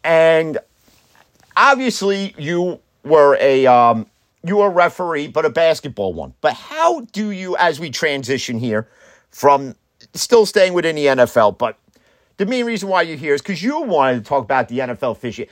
And 0.03 0.57
obviously 1.55 2.33
you 2.35 2.79
were 3.03 3.37
a 3.39 3.67
um, 3.67 4.07
you 4.43 4.59
are 4.61 4.71
a 4.71 4.73
referee, 4.73 5.27
but 5.27 5.45
a 5.45 5.51
basketball 5.51 6.13
one. 6.13 6.33
But 6.41 6.53
how 6.53 7.01
do 7.11 7.29
you, 7.29 7.55
as 7.57 7.79
we 7.79 7.91
transition 7.91 8.57
here 8.57 8.87
from 9.29 9.75
still 10.15 10.47
staying 10.47 10.73
within 10.73 10.95
the 10.95 11.05
NFL, 11.05 11.59
but 11.59 11.77
the 12.37 12.47
main 12.47 12.65
reason 12.65 12.89
why 12.89 13.03
you're 13.03 13.17
here 13.17 13.35
is 13.35 13.41
because 13.41 13.61
you 13.61 13.81
wanted 13.81 14.23
to 14.23 14.27
talk 14.27 14.43
about 14.43 14.67
the 14.67 14.79
NFL 14.79 15.17
fishing. 15.17 15.45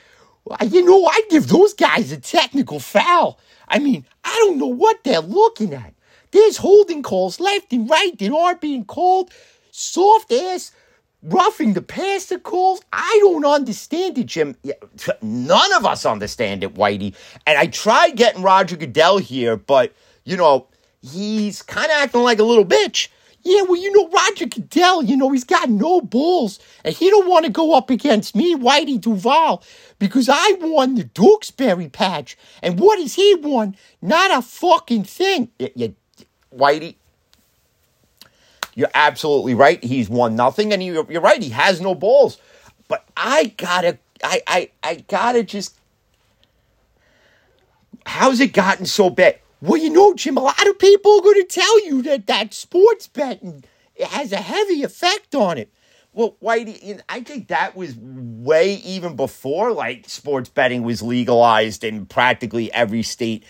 You 0.68 0.84
know, 0.84 1.06
I 1.06 1.22
give 1.30 1.46
those 1.46 1.72
guys 1.72 2.10
a 2.10 2.16
technical 2.16 2.80
foul. 2.80 3.38
I 3.68 3.78
mean, 3.78 4.04
I 4.24 4.34
don't 4.38 4.58
know 4.58 4.66
what 4.66 5.04
they're 5.04 5.20
looking 5.20 5.72
at. 5.72 5.94
There's 6.32 6.58
holding 6.58 7.02
calls 7.02 7.40
left 7.40 7.72
and 7.72 7.88
right 7.88 8.16
that 8.18 8.32
aren't 8.32 8.60
being 8.60 8.84
called. 8.84 9.30
Soft 9.70 10.32
ass 10.32 10.72
roughing 11.22 11.74
the 11.74 11.82
passer 11.82 12.38
calls. 12.38 12.80
I 12.92 13.18
don't 13.20 13.44
understand 13.44 14.18
it, 14.18 14.26
Jim. 14.26 14.56
None 15.22 15.72
of 15.74 15.84
us 15.86 16.06
understand 16.06 16.64
it, 16.64 16.74
Whitey. 16.74 17.14
And 17.46 17.58
I 17.58 17.66
tried 17.66 18.16
getting 18.16 18.42
Roger 18.42 18.76
Goodell 18.76 19.18
here, 19.18 19.56
but, 19.56 19.92
you 20.24 20.36
know, 20.36 20.66
he's 21.02 21.62
kind 21.62 21.86
of 21.86 21.92
acting 21.98 22.22
like 22.22 22.38
a 22.38 22.44
little 22.44 22.64
bitch. 22.64 23.08
Yeah, 23.42 23.62
well, 23.62 23.76
you 23.80 23.90
know, 23.92 24.08
Roger 24.10 24.46
Goodell, 24.46 25.02
you 25.02 25.16
know, 25.16 25.30
he's 25.30 25.44
got 25.44 25.70
no 25.70 26.02
balls, 26.02 26.58
and 26.84 26.94
he 26.94 27.08
don't 27.08 27.28
want 27.28 27.46
to 27.46 27.50
go 27.50 27.72
up 27.74 27.88
against 27.88 28.36
me, 28.36 28.54
Whitey 28.54 29.00
Duvall, 29.00 29.62
because 29.98 30.28
I 30.30 30.56
won 30.60 30.94
the 30.94 31.04
Dukesberry 31.04 31.90
patch. 31.90 32.36
And 32.62 32.78
what 32.78 32.98
has 32.98 33.14
he 33.14 33.34
won? 33.36 33.76
Not 34.02 34.30
a 34.30 34.42
fucking 34.42 35.04
thing. 35.04 35.48
Y- 35.58 35.72
y- 35.74 35.94
Whitey, 36.56 36.96
you're 38.74 38.90
absolutely 38.94 39.54
right. 39.54 39.82
He's 39.82 40.08
won 40.08 40.36
nothing, 40.36 40.72
and 40.72 40.82
you're, 40.82 41.10
you're 41.10 41.20
right. 41.20 41.42
He 41.42 41.50
has 41.50 41.80
no 41.80 41.94
balls. 41.94 42.38
But 42.88 43.04
I 43.16 43.54
gotta, 43.56 43.98
I, 44.22 44.42
I, 44.46 44.70
I 44.82 44.94
gotta 45.08 45.42
just. 45.42 45.76
How's 48.06 48.40
it 48.40 48.52
gotten 48.52 48.86
so 48.86 49.10
bad? 49.10 49.38
Well, 49.60 49.80
you 49.80 49.90
know, 49.90 50.14
Jim, 50.14 50.36
a 50.36 50.40
lot 50.40 50.66
of 50.66 50.78
people 50.78 51.18
are 51.18 51.22
going 51.22 51.42
to 51.42 51.44
tell 51.44 51.84
you 51.84 52.02
that 52.02 52.26
that 52.26 52.54
sports 52.54 53.06
betting 53.06 53.64
it 54.00 54.06
has 54.08 54.32
a 54.32 54.38
heavy 54.38 54.82
effect 54.82 55.34
on 55.34 55.58
it. 55.58 55.70
Well, 56.12 56.36
Whitey, 56.42 57.00
I 57.08 57.20
think 57.20 57.48
that 57.48 57.76
was 57.76 57.94
way 57.96 58.74
even 58.74 59.14
before 59.14 59.72
like 59.72 60.08
sports 60.08 60.48
betting 60.48 60.82
was 60.82 61.02
legalized 61.02 61.84
in 61.84 62.06
practically 62.06 62.72
every 62.72 63.04
state. 63.04 63.44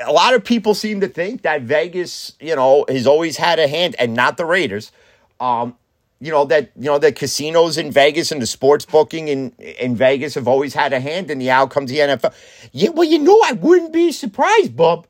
A 0.00 0.12
lot 0.12 0.34
of 0.34 0.44
people 0.44 0.74
seem 0.74 1.00
to 1.00 1.08
think 1.08 1.42
that 1.42 1.62
Vegas, 1.62 2.32
you 2.40 2.54
know, 2.56 2.84
has 2.88 3.06
always 3.06 3.38
had 3.38 3.58
a 3.58 3.66
hand, 3.66 3.96
and 3.98 4.14
not 4.14 4.36
the 4.36 4.44
Raiders. 4.44 4.92
Um, 5.40 5.76
you 6.20 6.30
know 6.30 6.44
that 6.46 6.70
you 6.76 6.84
know 6.84 6.98
the 6.98 7.12
casinos 7.12 7.76
in 7.76 7.90
Vegas 7.90 8.32
and 8.32 8.40
the 8.40 8.46
sports 8.46 8.86
booking 8.86 9.28
in 9.28 9.50
in 9.58 9.96
Vegas 9.96 10.34
have 10.34 10.48
always 10.48 10.72
had 10.72 10.92
a 10.92 11.00
hand 11.00 11.30
in 11.30 11.38
the 11.38 11.50
outcomes 11.50 11.90
of 11.90 11.96
the 11.96 12.02
NFL. 12.02 12.34
Yeah, 12.72 12.90
well, 12.90 13.04
you 13.04 13.18
know, 13.18 13.38
I 13.44 13.52
wouldn't 13.52 13.92
be 13.92 14.12
surprised, 14.12 14.76
Bob. 14.76 15.06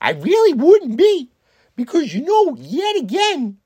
I 0.00 0.12
really 0.12 0.52
wouldn't 0.52 0.96
be, 0.96 1.30
because 1.76 2.12
you 2.12 2.22
know, 2.22 2.56
yet 2.58 2.96
again, 2.96 3.58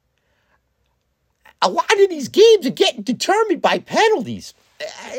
a 1.62 1.68
lot 1.68 1.90
of 2.00 2.10
these 2.10 2.28
games 2.28 2.66
are 2.66 2.70
getting 2.70 3.02
determined 3.02 3.62
by 3.62 3.78
penalties. 3.78 4.54
Uh, 4.80 5.16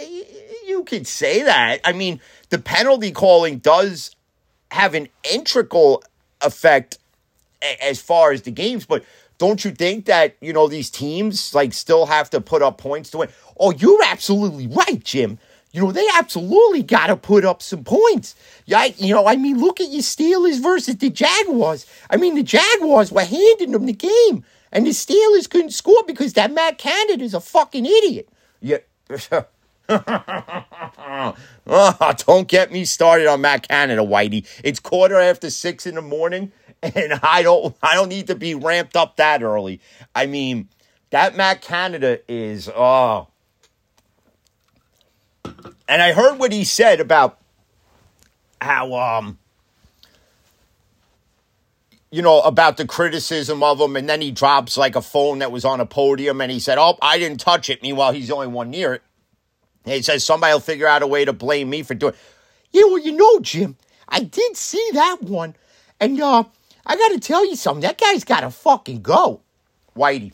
You 0.66 0.84
could 0.84 1.08
say 1.08 1.44
that. 1.44 1.80
I 1.86 1.94
mean, 1.94 2.20
the 2.50 2.60
penalty 2.60 3.12
calling 3.12 3.60
does 3.60 4.16
have 4.72 4.94
an 4.94 5.08
integral 5.32 6.04
effect 6.42 7.00
as 7.82 8.02
far 8.02 8.32
as 8.32 8.44
the 8.44 8.52
games, 8.52 8.86
but 8.86 9.04
don't 9.38 9.64
you 9.64 9.72
think 9.72 10.06
that, 10.06 10.36
you 10.42 10.52
know, 10.54 10.68
these 10.68 10.90
teams 10.90 11.54
like 11.56 11.74
still 11.74 12.06
have 12.06 12.30
to 12.32 12.42
put 12.42 12.62
up 12.62 12.78
points 12.78 13.12
to 13.12 13.20
win? 13.20 13.30
Oh, 13.60 13.72
you're 13.72 14.04
absolutely 14.04 14.68
right, 14.68 15.04
Jim. 15.04 15.40
You 15.72 15.84
know, 15.84 15.92
they 15.92 16.06
absolutely 16.16 16.84
got 16.84 17.08
to 17.08 17.16
put 17.16 17.46
up 17.46 17.62
some 17.62 17.84
points. 17.84 18.36
Yeah, 18.66 18.86
you 18.98 19.14
know, 19.14 19.28
I 19.28 19.36
mean, 19.36 19.60
look 19.60 19.80
at 19.80 19.90
your 19.90 20.02
Steelers 20.02 20.62
versus 20.62 20.98
the 20.98 21.10
Jaguars. 21.10 21.86
I 22.10 22.18
mean, 22.18 22.36
the 22.36 22.44
Jaguars 22.44 23.12
were 23.12 23.24
handing 23.24 23.72
them 23.72 23.86
the 23.86 23.94
game, 23.94 24.44
and 24.72 24.86
the 24.86 24.92
Steelers 24.92 25.50
couldn't 25.50 25.72
score 25.72 26.04
because 26.06 26.34
that 26.34 26.52
Matt 26.52 26.78
Canada 26.78 27.24
is 27.24 27.34
a 27.34 27.40
fucking 27.42 27.86
idiot. 27.86 28.30
Yeah. 28.62 28.80
oh, 29.90 31.34
don't 32.26 32.48
get 32.48 32.72
me 32.72 32.86
started 32.86 33.28
on 33.28 33.42
Matt 33.42 33.68
Canada, 33.68 34.02
Whitey. 34.02 34.46
It's 34.64 34.80
quarter 34.80 35.16
after 35.16 35.50
six 35.50 35.86
in 35.86 35.96
the 35.96 36.02
morning, 36.02 36.52
and 36.84 37.20
I 37.24 37.42
don't 37.44 37.76
I 37.82 37.96
don't 37.96 38.10
need 38.10 38.28
to 38.28 38.36
be 38.36 38.54
ramped 38.56 38.96
up 38.96 39.18
that 39.18 39.44
early. 39.44 39.80
I 40.14 40.26
mean, 40.26 40.70
that 41.12 41.36
Matt 41.36 41.62
Canada 41.62 42.20
is 42.28 42.70
oh. 42.70 43.28
And 45.90 46.02
I 46.02 46.12
heard 46.12 46.38
what 46.38 46.52
he 46.52 46.66
said 46.66 47.00
about 47.00 47.40
how 48.60 48.94
um 48.94 49.38
you 52.10 52.22
know, 52.22 52.42
about 52.42 52.78
the 52.78 52.86
criticism 52.86 53.62
of 53.64 53.80
him, 53.80 53.96
and 53.96 54.08
then 54.08 54.22
he 54.22 54.32
drops 54.32 54.78
like 54.78 54.96
a 54.96 55.02
phone 55.02 55.40
that 55.40 55.52
was 55.52 55.66
on 55.66 55.82
a 55.82 55.86
podium, 55.86 56.40
and 56.42 56.52
he 56.52 56.60
said, 56.60 56.78
"Oh, 56.78 56.98
I 57.02 57.18
didn't 57.18 57.40
touch 57.40 57.70
it." 57.70 57.82
Meanwhile, 57.82 58.14
he's 58.14 58.30
the 58.30 58.36
only 58.36 58.48
one 58.48 58.70
near 58.70 58.94
it. 58.94 59.02
And 59.86 59.96
he 59.96 60.02
says 60.02 60.24
somebody 60.24 60.54
will 60.54 60.60
figure 60.60 60.88
out 60.88 61.02
a 61.02 61.08
way 61.08 61.26
to 61.26 61.34
blame 61.34 61.70
me 61.70 61.84
for 61.84 61.94
doing. 61.94 62.14
Yeah, 62.72 62.84
well, 62.86 63.00
you 63.00 63.14
know, 63.14 63.40
Jim, 63.40 63.78
I 64.08 64.22
did 64.22 64.56
see 64.56 64.90
that 64.94 65.22
one, 65.22 65.56
and 66.00 66.20
uh, 66.20 66.44
I 66.86 66.96
got 66.96 67.10
to 67.10 67.20
tell 67.20 67.46
you 67.46 67.56
something. 67.56 67.82
That 67.82 67.98
guy's 67.98 68.24
got 68.24 68.42
to 68.42 68.52
fucking 68.52 69.02
go, 69.02 69.42
Whitey. 69.96 70.32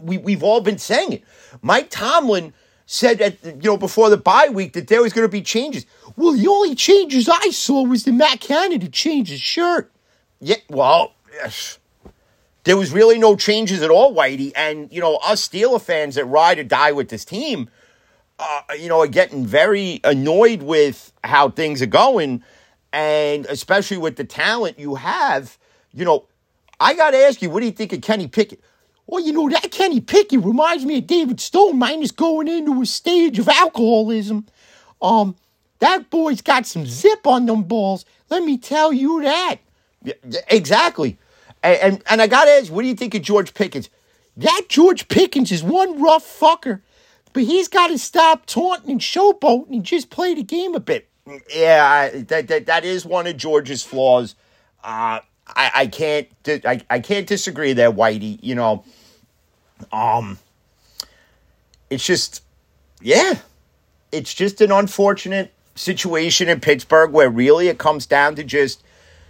We 0.00 0.18
we've 0.18 0.42
all 0.42 0.60
been 0.60 0.78
saying 0.78 1.12
it. 1.12 1.24
Mike 1.62 1.88
Tomlin 1.90 2.52
said 2.90 3.18
that 3.18 3.44
you 3.44 3.70
know 3.70 3.76
before 3.76 4.08
the 4.08 4.16
bye 4.16 4.48
week 4.48 4.72
that 4.72 4.88
there 4.88 5.02
was 5.02 5.12
going 5.12 5.26
to 5.26 5.30
be 5.30 5.42
changes. 5.42 5.84
Well, 6.16 6.32
the 6.32 6.48
only 6.48 6.74
changes 6.74 7.28
I 7.28 7.50
saw 7.50 7.82
was 7.84 8.04
the 8.04 8.12
Matt 8.12 8.40
Canada 8.40 8.88
change 8.88 9.28
his 9.28 9.42
shirt. 9.42 9.92
Yeah, 10.40 10.56
well, 10.70 11.12
yes. 11.34 11.78
there 12.64 12.78
was 12.78 12.90
really 12.90 13.18
no 13.18 13.36
changes 13.36 13.82
at 13.82 13.90
all, 13.90 14.14
Whitey. 14.14 14.52
And 14.56 14.90
you 14.90 15.02
know, 15.02 15.16
us 15.16 15.46
Steeler 15.46 15.80
fans 15.80 16.14
that 16.14 16.24
ride 16.24 16.58
or 16.58 16.64
die 16.64 16.92
with 16.92 17.10
this 17.10 17.26
team, 17.26 17.68
uh, 18.38 18.62
you 18.78 18.88
know, 18.88 19.00
are 19.00 19.06
getting 19.06 19.44
very 19.44 20.00
annoyed 20.02 20.62
with 20.62 21.12
how 21.22 21.50
things 21.50 21.82
are 21.82 21.86
going, 21.86 22.42
and 22.90 23.44
especially 23.46 23.98
with 23.98 24.16
the 24.16 24.24
talent 24.24 24.78
you 24.78 24.94
have. 24.94 25.58
You 25.92 26.06
know, 26.06 26.24
I 26.80 26.94
got 26.94 27.10
to 27.10 27.18
ask 27.18 27.42
you, 27.42 27.50
what 27.50 27.60
do 27.60 27.66
you 27.66 27.72
think 27.72 27.92
of 27.92 28.00
Kenny 28.00 28.28
Pickett? 28.28 28.62
Well, 29.08 29.24
you 29.24 29.32
know, 29.32 29.48
that 29.48 29.70
Kenny 29.70 30.00
Pickett 30.00 30.44
reminds 30.44 30.84
me 30.84 30.98
of 30.98 31.06
David 31.06 31.40
Stone, 31.40 31.78
minus 31.78 32.10
going 32.10 32.46
into 32.46 32.82
a 32.82 32.86
stage 32.86 33.38
of 33.38 33.48
alcoholism. 33.48 34.46
Um, 35.00 35.34
that 35.78 36.10
boy's 36.10 36.42
got 36.42 36.66
some 36.66 36.84
zip 36.84 37.26
on 37.26 37.46
them 37.46 37.62
balls. 37.62 38.04
Let 38.28 38.42
me 38.44 38.58
tell 38.58 38.92
you 38.92 39.22
that. 39.22 39.56
Yeah, 40.04 40.12
exactly. 40.48 41.16
And, 41.62 41.78
and 41.80 42.02
and 42.10 42.22
I 42.22 42.26
gotta 42.26 42.50
ask, 42.50 42.70
what 42.70 42.82
do 42.82 42.88
you 42.88 42.94
think 42.94 43.14
of 43.14 43.22
George 43.22 43.54
Pickens? 43.54 43.88
That 44.36 44.66
George 44.68 45.08
Pickens 45.08 45.50
is 45.50 45.62
one 45.62 46.00
rough 46.02 46.24
fucker, 46.24 46.82
but 47.32 47.44
he's 47.44 47.66
got 47.66 47.88
to 47.88 47.98
stop 47.98 48.44
taunting 48.46 48.90
and 48.92 49.00
showboating 49.00 49.70
and 49.70 49.84
just 49.84 50.10
play 50.10 50.34
the 50.34 50.42
game 50.42 50.74
a 50.74 50.80
bit. 50.80 51.08
Yeah, 51.52 51.84
I- 52.14 52.20
that 52.22 52.48
that, 52.48 52.66
that 52.66 52.84
is 52.84 53.06
one 53.06 53.26
of 53.26 53.36
George's 53.38 53.82
flaws. 53.82 54.34
Uh, 54.84 55.20
I 55.48 55.70
I 55.74 55.86
can't 55.86 56.28
I, 56.46 56.82
I 56.90 57.00
can't 57.00 57.26
disagree 57.26 57.72
there, 57.72 57.90
Whitey. 57.90 58.38
You 58.42 58.54
know, 58.54 58.84
um, 59.92 60.38
it's 61.90 62.04
just 62.04 62.42
yeah, 63.00 63.34
it's 64.12 64.34
just 64.34 64.60
an 64.60 64.72
unfortunate 64.72 65.52
situation 65.74 66.48
in 66.48 66.60
Pittsburgh 66.60 67.12
where 67.12 67.30
really 67.30 67.68
it 67.68 67.78
comes 67.78 68.06
down 68.06 68.34
to 68.36 68.44
just, 68.44 68.82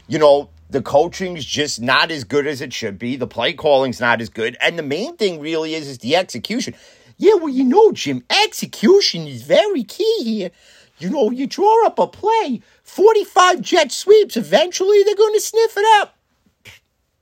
you 0.06 0.18
know, 0.18 0.48
the 0.70 0.82
coaching's 0.82 1.44
just 1.44 1.80
not 1.80 2.10
as 2.10 2.24
good 2.24 2.46
as 2.46 2.60
it 2.60 2.72
should 2.72 2.98
be. 2.98 3.16
The 3.16 3.26
play 3.26 3.52
calling's 3.52 4.00
not 4.00 4.20
as 4.20 4.28
good. 4.28 4.56
And 4.60 4.78
the 4.78 4.82
main 4.82 5.16
thing 5.16 5.40
really 5.40 5.74
is 5.74 5.88
is 5.88 5.98
the 5.98 6.16
execution. 6.16 6.74
Yeah, 7.16 7.34
well, 7.34 7.48
you 7.48 7.64
know, 7.64 7.92
Jim, 7.92 8.22
execution 8.44 9.26
is 9.26 9.42
very 9.42 9.82
key 9.82 10.22
here. 10.22 10.50
You 10.98 11.10
know, 11.10 11.30
you 11.30 11.46
draw 11.46 11.86
up 11.86 11.98
a 11.98 12.06
play, 12.06 12.60
45 12.82 13.60
jet 13.60 13.92
sweeps, 13.92 14.36
eventually 14.36 15.02
they're 15.04 15.14
going 15.14 15.34
to 15.34 15.40
sniff 15.40 15.76
it 15.76 16.00
up. 16.00 16.16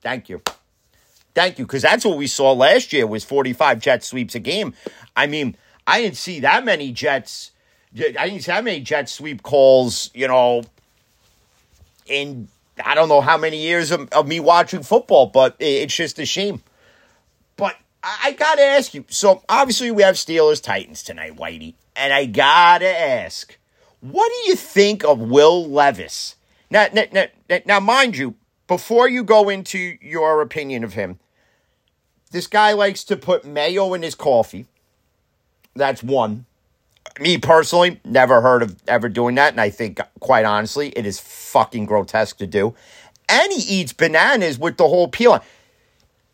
Thank 0.01 0.29
you. 0.29 0.43
Thank 1.37 1.59
you, 1.59 1.67
because 1.67 1.83
that's 1.83 2.03
what 2.03 2.17
we 2.17 2.29
saw 2.29 2.53
last 2.53 2.95
year 2.95 3.07
was 3.07 3.23
45 3.23 3.79
jet 3.79 4.03
sweeps 4.03 4.35
a 4.35 4.39
game. 4.39 4.73
I 5.15 5.27
mean, 5.27 5.55
I 5.87 6.01
didn't 6.01 6.17
see 6.17 6.41
that 6.41 6.65
many 6.65 6.93
jets. 6.93 7.51
I 7.95 8.31
didn't 8.31 8.41
see 8.41 8.53
that 8.53 8.65
many 8.65 8.81
jet 8.81 9.11
sweep 9.11 9.43
calls, 9.43 10.11
you 10.15 10.29
know, 10.29 10.63
in 12.07 12.49
I 12.83 12.95
don't 12.95 13.11
know 13.11 13.21
how 13.21 13.37
many 13.37 13.59
years 13.59 13.91
of, 13.91 14.09
of 14.15 14.27
me 14.27 14.41
watching 14.41 14.83
football, 14.83 15.27
but 15.27 15.57
it's 15.59 15.95
just 15.95 16.19
a 16.19 16.25
shame. 16.25 16.63
But 17.59 17.77
I, 18.03 18.33
gotta 18.33 18.63
ask 18.63 18.95
you. 18.95 19.05
So 19.11 19.43
obviously 19.47 19.91
we 19.91 20.05
have 20.05 20.15
Steelers 20.15 20.63
Titans 20.63 21.03
tonight, 21.03 21.37
Whitey, 21.37 21.75
and 21.95 22.15
I 22.15 22.25
gotta 22.25 22.89
ask, 22.89 23.59
what 24.01 24.27
do 24.27 24.49
you 24.49 24.57
think 24.57 25.05
of 25.05 25.21
Will 25.21 25.69
Levis? 25.69 26.37
Now, 26.71 26.87
now, 26.95 27.05
now, 27.13 27.27
now, 27.67 27.81
mind 27.81 28.17
you, 28.17 28.37
before 28.67 29.07
you 29.07 29.23
go 29.23 29.51
into 29.51 29.99
your 30.01 30.41
opinion 30.41 30.83
of 30.83 30.95
him, 30.95 31.19
this 32.31 32.47
guy 32.47 32.73
likes 32.73 33.05
to 33.05 33.17
put 33.17 33.45
mayo 33.45 33.95
in 33.95 34.03
his 34.03 34.15
coffee. 34.15 34.67
That's 35.75 36.03
one. 36.03 36.47
Me 37.21 37.39
personally, 37.39 38.01
never 38.05 38.41
heard 38.41 38.63
of 38.63 38.77
ever 38.89 39.09
doing 39.09 39.37
that, 39.37 39.53
and 39.53 39.61
I 39.61 39.71
think, 39.71 40.01
quite 40.21 40.45
honestly, 40.45 40.89
it 40.91 41.07
is 41.07 41.21
fucking 41.21 41.87
grotesque 41.87 42.39
to 42.39 42.47
do. 42.47 42.75
And 43.29 43.53
he 43.53 43.81
eats 43.81 43.93
bananas 43.93 44.59
with 44.59 44.77
the 44.77 44.89
whole 44.89 45.09
peel. 45.09 45.33
on. 45.33 45.41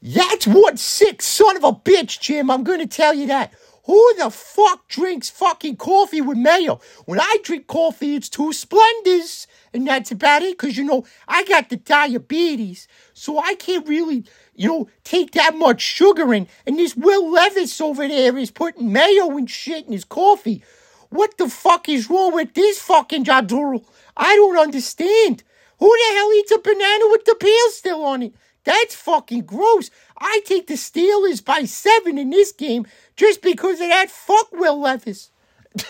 That's 0.02 0.46
one 0.46 0.76
sick 0.76 1.22
son 1.22 1.56
of 1.56 1.64
a 1.64 1.72
bitch, 1.72 2.20
Jim. 2.20 2.50
I'm 2.50 2.64
going 2.64 2.80
to 2.80 2.86
tell 2.86 3.14
you 3.14 3.28
that. 3.28 3.52
Who 3.84 4.14
the 4.18 4.30
fuck 4.30 4.88
drinks 4.88 5.30
fucking 5.30 5.76
coffee 5.76 6.20
with 6.20 6.38
mayo? 6.38 6.80
When 7.04 7.20
I 7.20 7.38
drink 7.42 7.66
coffee, 7.66 8.16
it's 8.16 8.28
two 8.28 8.52
Splendas. 8.52 9.46
And 9.74 9.86
that's 9.86 10.10
about 10.10 10.42
it, 10.42 10.58
because, 10.58 10.76
you 10.76 10.84
know, 10.84 11.04
I 11.26 11.44
got 11.44 11.70
the 11.70 11.76
diabetes. 11.76 12.86
So 13.14 13.38
I 13.38 13.54
can't 13.54 13.88
really, 13.88 14.24
you 14.54 14.68
know, 14.68 14.88
take 15.02 15.32
that 15.32 15.56
much 15.56 15.80
sugar 15.80 16.34
in. 16.34 16.46
And 16.66 16.78
this 16.78 16.94
Will 16.94 17.30
Levis 17.30 17.80
over 17.80 18.06
there 18.06 18.36
is 18.36 18.50
putting 18.50 18.92
mayo 18.92 19.30
and 19.36 19.48
shit 19.48 19.86
in 19.86 19.92
his 19.92 20.04
coffee. 20.04 20.62
What 21.08 21.38
the 21.38 21.48
fuck 21.48 21.88
is 21.88 22.10
wrong 22.10 22.34
with 22.34 22.54
this 22.54 22.80
fucking 22.80 23.24
Jadurl? 23.24 23.84
I 24.16 24.36
don't 24.36 24.58
understand. 24.58 25.42
Who 25.78 25.88
the 25.88 26.14
hell 26.14 26.32
eats 26.34 26.52
a 26.52 26.58
banana 26.58 27.04
with 27.10 27.24
the 27.24 27.34
peel 27.34 27.70
still 27.70 28.04
on 28.04 28.22
it? 28.22 28.34
That's 28.64 28.94
fucking 28.94 29.42
gross. 29.42 29.90
I 30.18 30.40
take 30.44 30.68
the 30.68 30.74
Steelers 30.74 31.44
by 31.44 31.64
seven 31.64 32.18
in 32.18 32.30
this 32.30 32.52
game 32.52 32.86
just 33.16 33.42
because 33.42 33.80
of 33.80 33.88
that 33.88 34.10
fuck 34.10 34.52
Will 34.52 34.80
Levis. 34.80 35.30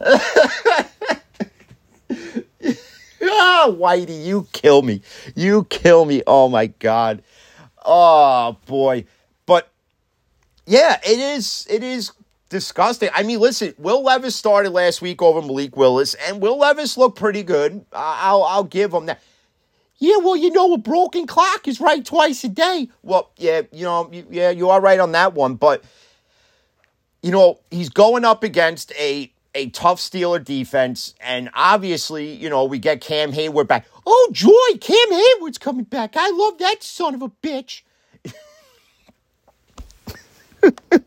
oh, 0.00 0.96
Whitey, 3.80 4.24
you 4.24 4.46
kill 4.52 4.82
me. 4.82 5.02
You 5.34 5.64
kill 5.64 6.04
me. 6.04 6.22
Oh 6.26 6.48
my 6.48 6.66
God. 6.66 7.22
Oh 7.84 8.56
boy. 8.66 9.04
But 9.46 9.70
yeah, 10.66 10.98
it 11.04 11.18
is 11.18 11.66
it 11.70 11.82
is 11.82 12.12
disgusting. 12.48 13.10
I 13.14 13.22
mean, 13.22 13.40
listen, 13.40 13.74
Will 13.78 14.02
Levis 14.02 14.36
started 14.36 14.70
last 14.70 15.02
week 15.02 15.22
over 15.22 15.40
Malik 15.42 15.76
Willis, 15.76 16.14
and 16.14 16.40
Will 16.40 16.58
Levis 16.58 16.96
looked 16.96 17.18
pretty 17.18 17.42
good. 17.42 17.84
I'll 17.92 18.42
I'll 18.42 18.64
give 18.64 18.92
him 18.92 19.06
that. 19.06 19.20
Yeah, 19.98 20.18
well, 20.18 20.36
you 20.36 20.50
know, 20.50 20.74
a 20.74 20.78
broken 20.78 21.26
clock 21.26 21.66
is 21.66 21.80
right 21.80 22.04
twice 22.04 22.44
a 22.44 22.50
day. 22.50 22.90
Well, 23.02 23.30
yeah, 23.38 23.62
you 23.72 23.84
know, 23.84 24.10
yeah, 24.30 24.50
you 24.50 24.68
are 24.68 24.80
right 24.80 25.00
on 25.00 25.12
that 25.12 25.32
one, 25.32 25.54
but 25.54 25.84
you 27.22 27.30
know, 27.30 27.60
he's 27.70 27.88
going 27.88 28.24
up 28.24 28.44
against 28.44 28.92
a 28.98 29.32
a 29.56 29.70
tough 29.70 29.98
Steeler 29.98 30.44
defense, 30.44 31.14
and 31.20 31.50
obviously, 31.54 32.32
you 32.32 32.50
know, 32.50 32.64
we 32.64 32.78
get 32.78 33.00
Cam 33.00 33.32
Hayward 33.32 33.66
back. 33.66 33.86
Oh, 34.06 34.28
joy, 34.32 34.78
Cam 34.78 35.10
Hayward's 35.10 35.58
coming 35.58 35.84
back. 35.84 36.14
I 36.16 36.30
love 36.30 36.58
that 36.58 36.82
son 36.82 37.14
of 37.14 37.22
a 37.22 37.28
bitch. 37.28 37.82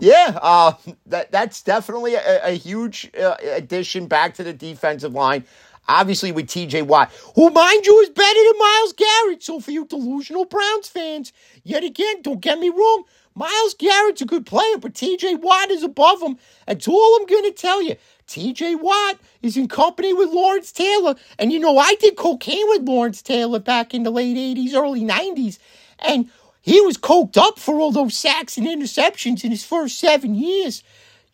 Yeah, 0.00 0.38
uh, 0.40 0.72
that 1.06 1.30
that's 1.30 1.62
definitely 1.62 2.14
a, 2.14 2.46
a 2.46 2.52
huge 2.52 3.10
uh, 3.20 3.36
addition 3.42 4.06
back 4.06 4.34
to 4.34 4.42
the 4.42 4.52
defensive 4.52 5.12
line. 5.12 5.44
Obviously, 5.88 6.32
with 6.32 6.48
T.J. 6.48 6.82
Watt, 6.82 7.10
who, 7.34 7.50
mind 7.50 7.84
you, 7.86 8.00
is 8.00 8.08
better 8.08 8.40
than 8.44 8.58
Myles 8.58 8.92
Garrett. 8.92 9.42
So, 9.42 9.60
for 9.60 9.72
you 9.72 9.84
delusional 9.84 10.44
Browns 10.44 10.88
fans, 10.88 11.32
yet 11.64 11.84
again, 11.84 12.22
don't 12.22 12.40
get 12.40 12.58
me 12.58 12.70
wrong, 12.70 13.04
Myles 13.34 13.74
Garrett's 13.74 14.22
a 14.22 14.26
good 14.26 14.46
player, 14.46 14.78
but 14.78 14.94
T.J. 14.94 15.36
Watt 15.36 15.70
is 15.70 15.82
above 15.82 16.20
him. 16.22 16.36
That's 16.66 16.86
all 16.86 17.16
I'm 17.16 17.26
going 17.26 17.44
to 17.44 17.52
tell 17.52 17.82
you. 17.82 17.96
T.J. 18.26 18.76
Watt 18.76 19.18
is 19.42 19.56
in 19.56 19.68
company 19.68 20.12
with 20.12 20.30
Lawrence 20.30 20.72
Taylor, 20.72 21.14
and 21.38 21.52
you 21.52 21.58
know 21.58 21.78
I 21.78 21.94
did 21.96 22.16
cocaine 22.16 22.68
with 22.68 22.82
Lawrence 22.82 23.22
Taylor 23.22 23.58
back 23.58 23.94
in 23.94 24.02
the 24.02 24.10
late 24.10 24.36
'80s, 24.36 24.74
early 24.74 25.02
'90s, 25.02 25.58
and 25.98 26.30
he 26.60 26.80
was 26.80 26.96
coked 26.96 27.36
up 27.36 27.58
for 27.58 27.80
all 27.80 27.90
those 27.90 28.16
sacks 28.16 28.56
and 28.56 28.66
interceptions 28.66 29.44
in 29.44 29.50
his 29.50 29.64
first 29.64 29.98
seven 29.98 30.34
years. 30.34 30.82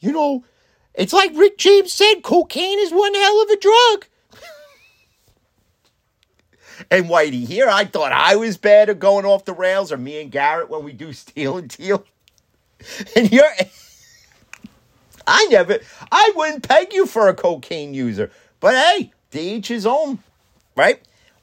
You 0.00 0.12
know, 0.12 0.44
it's 0.94 1.12
like 1.12 1.36
Rick 1.36 1.58
James 1.58 1.92
said 1.92 2.22
cocaine 2.22 2.78
is 2.78 2.92
one 2.92 3.14
hell 3.14 3.42
of 3.42 3.50
a 3.50 3.56
drug. 3.56 4.06
And 6.90 7.06
Whitey, 7.06 7.47
here 7.47 7.68
I 7.68 7.85
thought 7.85 8.12
I 8.12 8.37
was 8.37 8.56
bad 8.56 8.90
at 8.90 8.99
going 8.99 9.25
off 9.25 9.44
the 9.44 9.52
rails, 9.52 9.92
or 9.92 9.97
me 9.97 10.20
and 10.20 10.30
Garrett 10.30 10.70
when 10.70 10.85
we 10.85 10.92
do 10.92 11.12
Steel 11.12 11.58
and 11.58 11.70
Teal. 11.70 12.04
And 13.16 13.32
you're. 13.32 13.44
I 15.26 15.47
never. 15.50 15.80
I 16.12 16.32
wouldn't 16.37 16.66
peg 16.66 16.92
you 16.92 17.06
for 17.06 17.28
a 17.28 17.35
cocaine 17.35 17.92
user. 17.92 18.30
But 18.61 18.75
hey, 18.75 19.12
to 19.32 19.40
each 19.40 19.68
his 19.68 19.85
own, 19.85 20.20
right? 20.76 21.00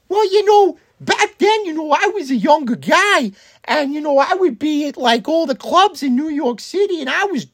Well, 0.08 0.24
you 0.32 0.44
know, 0.44 0.78
back 1.00 1.38
then, 1.38 1.64
you 1.64 1.72
know, 1.72 1.92
I 1.92 2.10
was 2.14 2.30
a 2.30 2.36
younger 2.36 2.76
guy, 2.76 3.32
and 3.64 3.92
you 3.92 4.00
know, 4.00 4.18
I 4.18 4.34
would 4.34 4.58
be 4.58 4.88
at 4.88 4.96
like 4.96 5.28
all 5.28 5.46
the 5.46 5.54
clubs 5.54 6.02
in 6.02 6.16
New 6.16 6.28
York 6.28 6.60
City, 6.60 7.00
and 7.00 7.10
I 7.10 7.24
was, 7.24 7.46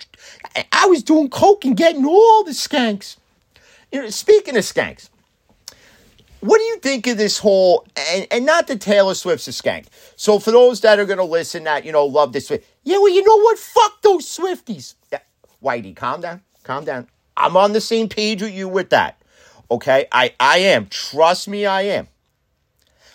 I 0.72 0.86
was 0.86 1.02
doing 1.02 1.28
coke 1.28 1.64
and 1.64 1.76
getting 1.76 2.04
all 2.04 2.44
the 2.44 2.52
skanks. 2.52 3.16
You 3.90 4.02
know, 4.02 4.10
speaking 4.10 4.56
of 4.56 4.64
skanks, 4.64 5.10
what 6.42 6.58
do 6.58 6.64
you 6.64 6.78
think 6.78 7.06
of 7.06 7.16
this 7.16 7.38
whole 7.38 7.86
and, 8.10 8.26
and 8.32 8.44
not 8.44 8.66
that 8.66 8.80
Taylor 8.80 9.14
Swift's 9.14 9.46
a 9.46 9.52
skank? 9.52 9.86
So 10.16 10.40
for 10.40 10.50
those 10.50 10.80
that 10.80 10.98
are 10.98 11.04
gonna 11.04 11.22
listen 11.22 11.64
that, 11.64 11.84
you 11.84 11.92
know, 11.92 12.04
love 12.04 12.32
this 12.32 12.48
Swift, 12.48 12.68
yeah, 12.82 12.98
well, 12.98 13.10
you 13.10 13.22
know 13.22 13.36
what? 13.36 13.58
Fuck 13.58 14.02
those 14.02 14.26
Swifties. 14.26 14.96
Yeah, 15.12 15.20
Whitey, 15.62 15.94
calm 15.94 16.20
down. 16.20 16.42
Calm 16.64 16.84
down. 16.84 17.06
I'm 17.36 17.56
on 17.56 17.72
the 17.72 17.80
same 17.80 18.08
page 18.08 18.42
with 18.42 18.52
you 18.52 18.68
with 18.68 18.90
that. 18.90 19.22
Okay? 19.70 20.06
I, 20.10 20.34
I 20.40 20.58
am. 20.58 20.86
Trust 20.86 21.46
me, 21.46 21.64
I 21.64 21.82
am. 21.82 22.08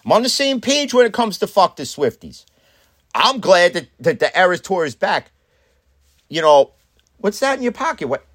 I'm 0.06 0.14
on 0.14 0.24
the 0.24 0.30
same 0.30 0.62
page 0.62 0.94
when 0.94 1.06
it 1.06 1.14
comes 1.14 1.38
to 1.40 1.48
fuck 1.48 1.76
the 1.76 1.84
Swifties. 1.84 2.46
I'm 3.14 3.42
glad 3.42 3.74
that, 3.74 3.88
that 4.00 4.20
the 4.20 4.40
Eras 4.40 4.62
Tour 4.62 4.86
is 4.86 4.96
back. 4.96 5.32
You 6.30 6.42
know, 6.42 6.72
what's 7.18 7.42
that 7.42 7.58
in 7.58 7.64
your 7.64 7.74
pocket? 7.74 8.08
What 8.08 8.26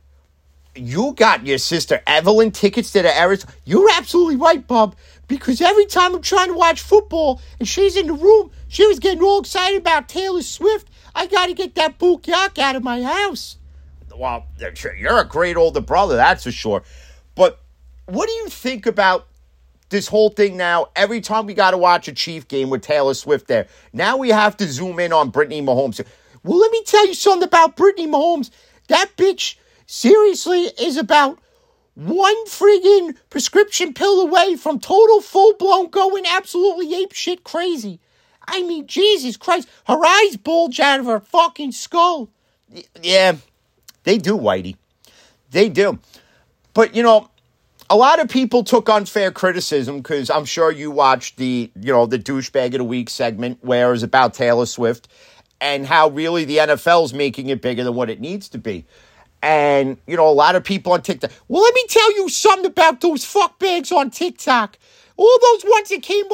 you 0.75 1.15
got 1.17 1.47
your 1.47 1.59
sister 1.59 2.01
Evelyn 2.07 2.51
tickets 2.51 2.93
to 2.93 3.03
the 3.03 3.19
Eras. 3.19 3.47
You're 3.65 3.91
absolutely 3.97 4.37
right, 4.37 4.67
Bob. 4.67 4.97
Because 5.29 5.61
every 5.61 5.87
time 5.87 6.15
I'm 6.15 6.23
trying 6.23 6.49
to 6.49 6.55
watch 6.55 6.83
football 6.83 7.41
and 7.59 7.67
she's 7.67 7.97
in 7.97 8.07
the 8.07 8.13
room, 8.13 8.51
she 8.69 8.87
was 8.87 8.99
getting 8.99 9.23
all 9.23 9.41
excited 9.41 9.79
about 9.79 10.09
Taylor 10.09 10.43
Swift. 10.43 10.89
I 11.15 11.27
got 11.27 11.47
to 11.47 11.55
get 11.55 11.75
that 11.77 11.99
book 11.99 12.27
yak 12.27 12.59
out 12.59 12.77
of 12.77 12.83
my 12.83 13.03
house. 13.03 13.57
Well, 14.15 14.47
you're 14.97 15.21
a 15.21 15.25
great 15.25 15.57
older 15.57 15.81
brother, 15.81 16.17
that's 16.17 16.45
for 16.45 16.53
sure. 16.53 16.83
But 17.35 17.61
what 18.07 18.27
do 18.27 18.33
you 18.33 18.49
think 18.49 18.87
about 18.87 19.27
this 19.89 20.07
whole 20.07 20.29
thing 20.29 20.57
now? 20.57 20.89
Every 20.95 21.21
time 21.21 21.47
we 21.47 21.55
got 21.55 21.71
to 21.71 21.79
watch 21.79 22.09
a 22.09 22.13
Chief 22.13 22.47
game 22.47 22.69
with 22.69 22.83
Taylor 22.83 23.15
Swift 23.15 23.47
there, 23.47 23.69
now 23.93 24.19
we 24.19 24.29
have 24.29 24.57
to 24.59 24.67
zoom 24.67 24.99
in 24.99 25.13
on 25.13 25.31
Brittany 25.31 25.63
Mahomes. 25.63 26.05
Well, 26.45 26.59
let 26.59 26.71
me 26.71 26.83
tell 26.85 27.07
you 27.07 27.15
something 27.15 27.47
about 27.47 27.77
Brittany 27.77 28.07
Mahomes. 28.07 28.51
That 28.89 29.17
bitch 29.17 29.57
seriously 29.93 30.71
is 30.81 30.97
about 30.97 31.39
one 31.95 32.47
friggin' 32.47 33.15
prescription 33.29 33.93
pill 33.93 34.23
away 34.23 34.57
from 34.57 34.81
total 34.81 35.21
full 35.21 35.55
blown 35.55 35.91
going 35.91 36.25
absolutely 36.27 36.95
ape 36.95 37.13
shit 37.13 37.45
crazy. 37.45 38.01
I 38.49 38.63
mean, 38.63 38.87
Jesus 38.87 39.37
Christ, 39.37 39.69
her 39.87 40.05
eyes 40.05 40.39
bulge 40.39 40.81
out 40.81 41.01
of 41.01 41.07
her 41.07 41.21
fucking 41.21 41.73
skull. 41.73 42.31
Yeah, 43.03 43.37
they 44.05 44.17
do, 44.17 44.37
Whitey. 44.37 44.77
They 45.51 45.69
do. 45.69 45.99
But, 46.73 46.97
you 46.97 47.03
know, 47.03 47.29
a 47.91 47.97
lot 47.97 48.19
of 48.19 48.31
people 48.31 48.65
took 48.65 48.89
unfair 48.89 49.31
criticism 49.31 49.99
because 49.99 50.31
I'm 50.31 50.47
sure 50.47 50.73
you 50.73 50.91
watched 50.91 51.37
the, 51.37 51.71
you 51.79 51.93
know, 51.93 52.07
the 52.07 52.19
douchebag 52.19 52.69
of 52.69 52.79
the 52.79 52.85
week 52.85 53.11
segment 53.11 53.59
where 53.61 53.89
it 53.89 53.93
was 53.93 54.03
about 54.03 54.33
Taylor 54.33 54.65
Swift 54.65 55.09
and 55.61 55.87
how 55.87 56.09
really 56.09 56.47
the 56.47 56.57
NFL's 56.57 57.13
making 57.13 57.51
it 57.51 57.61
bigger 57.61 57.85
than 57.85 57.95
what 57.95 58.09
it 58.09 58.21
needs 58.21 58.49
to 58.49 58.59
be. 58.59 58.87
And, 59.43 59.97
you 60.07 60.17
know, 60.17 60.29
a 60.29 60.31
lot 60.31 60.55
of 60.55 60.63
people 60.63 60.93
on 60.93 61.03
TikTok. 61.03 61.33
Well, 61.49 61.63
let 61.63 61.75
me 61.75 61.85
tell 61.89 62.15
you 62.15 62.29
something 62.29 62.67
about 62.67 63.01
those 63.01 63.25
fuckbags 63.25 63.91
on 63.91 64.11
TikTok. 64.11 64.79
All 65.17 65.39
those 65.41 65.65
ones 65.65 65.89
that 65.89 66.03
came 66.03 66.27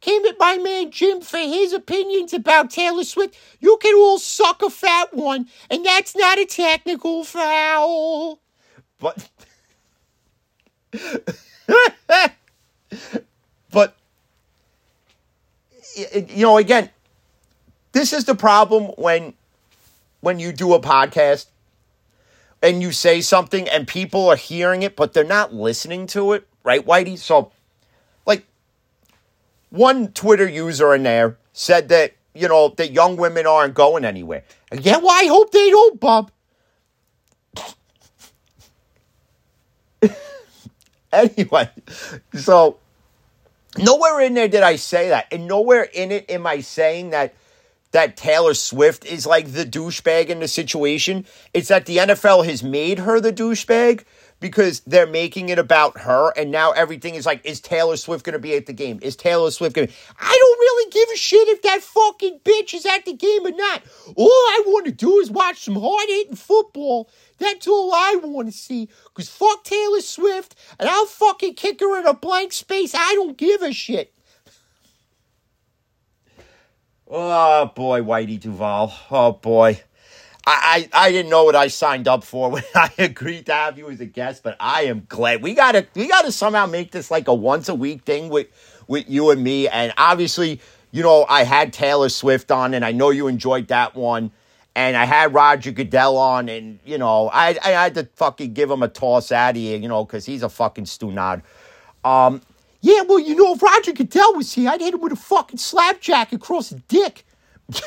came 0.00 0.24
at 0.26 0.38
my 0.38 0.58
man 0.58 0.90
Jim 0.90 1.20
for 1.20 1.38
his 1.38 1.72
opinions 1.72 2.34
about 2.34 2.70
Taylor 2.70 3.04
Swift, 3.04 3.36
you 3.60 3.78
can 3.80 3.94
all 3.94 4.18
suck 4.18 4.62
a 4.62 4.68
fat 4.70 5.14
one, 5.14 5.48
and 5.70 5.84
that's 5.84 6.14
not 6.14 6.38
a 6.38 6.44
technical 6.44 7.24
foul. 7.24 8.40
But 8.98 9.28
but 13.70 13.96
you 15.96 16.42
know 16.44 16.58
again 16.58 16.90
this 17.92 18.12
is 18.12 18.24
the 18.24 18.34
problem 18.34 18.84
when 18.96 19.34
when 20.20 20.38
you 20.38 20.52
do 20.52 20.74
a 20.74 20.80
podcast 20.80 21.46
and 22.64 22.82
you 22.82 22.90
say 22.90 23.20
something 23.20 23.68
and 23.68 23.86
people 23.86 24.28
are 24.28 24.36
hearing 24.36 24.82
it 24.82 24.96
but 24.96 25.12
they're 25.12 25.22
not 25.22 25.54
listening 25.54 26.06
to 26.08 26.32
it 26.32 26.48
right 26.64 26.84
whitey? 26.84 27.18
So 27.18 27.52
like 28.26 28.46
one 29.70 30.08
twitter 30.08 30.48
user 30.48 30.94
in 30.94 31.04
there 31.04 31.38
said 31.52 31.88
that 31.90 32.14
you 32.34 32.48
know 32.48 32.70
that 32.70 32.90
young 32.90 33.16
women 33.16 33.46
aren't 33.46 33.74
going 33.74 34.04
anywhere. 34.04 34.42
Yeah 34.72 34.98
well 34.98 35.10
i 35.12 35.26
hope 35.26 35.52
they 35.52 35.70
don't 35.70 36.00
bob 36.00 36.30
anyway, 41.12 41.70
so 42.34 42.78
nowhere 43.78 44.20
in 44.20 44.34
there 44.34 44.48
did 44.48 44.62
I 44.62 44.76
say 44.76 45.08
that, 45.08 45.26
and 45.32 45.46
nowhere 45.46 45.84
in 45.84 46.12
it 46.12 46.30
am 46.30 46.46
I 46.46 46.60
saying 46.60 47.10
that 47.10 47.34
that 47.94 48.16
Taylor 48.16 48.54
Swift 48.54 49.06
is 49.06 49.24
like 49.24 49.52
the 49.52 49.64
douchebag 49.64 50.26
in 50.26 50.40
the 50.40 50.48
situation. 50.48 51.24
It's 51.52 51.68
that 51.68 51.86
the 51.86 51.98
NFL 51.98 52.44
has 52.44 52.60
made 52.60 52.98
her 52.98 53.20
the 53.20 53.32
douchebag 53.32 54.02
because 54.40 54.80
they're 54.80 55.06
making 55.06 55.48
it 55.48 55.60
about 55.60 56.00
her, 56.00 56.32
and 56.36 56.50
now 56.50 56.72
everything 56.72 57.14
is 57.14 57.24
like, 57.24 57.46
is 57.46 57.60
Taylor 57.60 57.96
Swift 57.96 58.24
going 58.24 58.32
to 58.32 58.40
be 58.40 58.56
at 58.56 58.66
the 58.66 58.72
game? 58.72 58.98
Is 59.00 59.14
Taylor 59.14 59.52
Swift 59.52 59.76
going 59.76 59.86
to? 59.86 59.94
I 60.18 60.36
don't 60.36 60.58
really 60.58 60.90
give 60.90 61.08
a 61.14 61.16
shit 61.16 61.46
if 61.46 61.62
that 61.62 61.82
fucking 61.82 62.40
bitch 62.44 62.74
is 62.74 62.84
at 62.84 63.04
the 63.04 63.14
game 63.14 63.46
or 63.46 63.52
not. 63.52 63.84
All 64.16 64.26
I 64.28 64.64
want 64.66 64.86
to 64.86 64.92
do 64.92 65.20
is 65.20 65.30
watch 65.30 65.62
some 65.62 65.76
hard 65.76 66.08
hitting 66.08 66.34
football. 66.34 67.08
That's 67.38 67.68
all 67.68 67.94
I 67.94 68.18
want 68.24 68.48
to 68.48 68.52
see. 68.52 68.88
Because 69.04 69.28
fuck 69.28 69.62
Taylor 69.62 70.00
Swift, 70.00 70.56
and 70.80 70.88
I'll 70.88 71.06
fucking 71.06 71.54
kick 71.54 71.78
her 71.78 72.00
in 72.00 72.06
a 72.06 72.14
blank 72.14 72.54
space. 72.54 72.92
I 72.92 73.14
don't 73.14 73.38
give 73.38 73.62
a 73.62 73.72
shit. 73.72 74.12
Oh 77.08 77.66
boy, 77.74 78.00
Whitey 78.00 78.40
Duvall. 78.40 78.92
Oh 79.10 79.32
boy. 79.32 79.80
I, 80.46 80.88
I, 80.92 81.06
I 81.06 81.12
didn't 81.12 81.30
know 81.30 81.44
what 81.44 81.56
I 81.56 81.68
signed 81.68 82.06
up 82.06 82.22
for 82.22 82.50
when 82.50 82.62
I 82.74 82.90
agreed 82.98 83.46
to 83.46 83.54
have 83.54 83.78
you 83.78 83.88
as 83.90 84.00
a 84.00 84.06
guest, 84.06 84.42
but 84.42 84.56
I 84.60 84.82
am 84.82 85.06
glad 85.08 85.42
we 85.42 85.54
gotta 85.54 85.86
we 85.94 86.08
gotta 86.08 86.32
somehow 86.32 86.66
make 86.66 86.90
this 86.92 87.10
like 87.10 87.28
a 87.28 87.34
once 87.34 87.68
a 87.68 87.74
week 87.74 88.02
thing 88.02 88.28
with 88.28 88.48
with 88.86 89.08
you 89.08 89.30
and 89.30 89.42
me. 89.42 89.68
And 89.68 89.92
obviously, 89.96 90.60
you 90.92 91.02
know, 91.02 91.26
I 91.28 91.44
had 91.44 91.72
Taylor 91.72 92.08
Swift 92.08 92.50
on, 92.50 92.74
and 92.74 92.84
I 92.84 92.92
know 92.92 93.10
you 93.10 93.26
enjoyed 93.26 93.68
that 93.68 93.94
one. 93.94 94.30
And 94.76 94.96
I 94.96 95.04
had 95.04 95.32
Roger 95.32 95.70
Goodell 95.70 96.16
on, 96.16 96.48
and 96.48 96.80
you 96.84 96.98
know, 96.98 97.30
I 97.32 97.56
I 97.62 97.70
had 97.70 97.94
to 97.94 98.08
fucking 98.16 98.54
give 98.54 98.70
him 98.70 98.82
a 98.82 98.88
toss 98.88 99.30
out 99.30 99.50
of 99.50 99.56
here, 99.56 99.78
you 99.78 99.88
know, 99.88 100.04
because 100.04 100.26
he's 100.26 100.42
a 100.42 100.48
fucking 100.48 100.84
stunad. 100.84 101.42
Um, 102.02 102.42
yeah, 102.84 103.00
well, 103.00 103.18
you 103.18 103.34
know, 103.34 103.54
if 103.54 103.62
Roger 103.62 103.92
Goodell 103.92 104.34
was 104.34 104.52
here, 104.52 104.68
I'd 104.68 104.82
hit 104.82 104.92
him 104.92 105.00
with 105.00 105.12
a 105.12 105.16
fucking 105.16 105.56
slapjack 105.56 106.34
across 106.34 106.68
the 106.68 106.80
dick. 106.88 107.24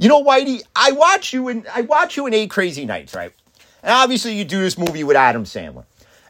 You 0.00 0.08
know, 0.08 0.22
Whitey, 0.22 0.62
I 0.76 0.92
watch 0.92 1.32
you 1.32 1.48
in 1.48 1.66
I 1.74 1.80
watch 1.80 2.16
you 2.16 2.26
in 2.28 2.34
Eight 2.34 2.50
Crazy 2.50 2.86
Nights, 2.86 3.16
right? 3.16 3.32
And 3.82 3.92
obviously 3.92 4.36
you 4.36 4.44
do 4.44 4.60
this 4.60 4.78
movie 4.78 5.02
with 5.02 5.16
Adam 5.16 5.42
Sandler. 5.42 5.86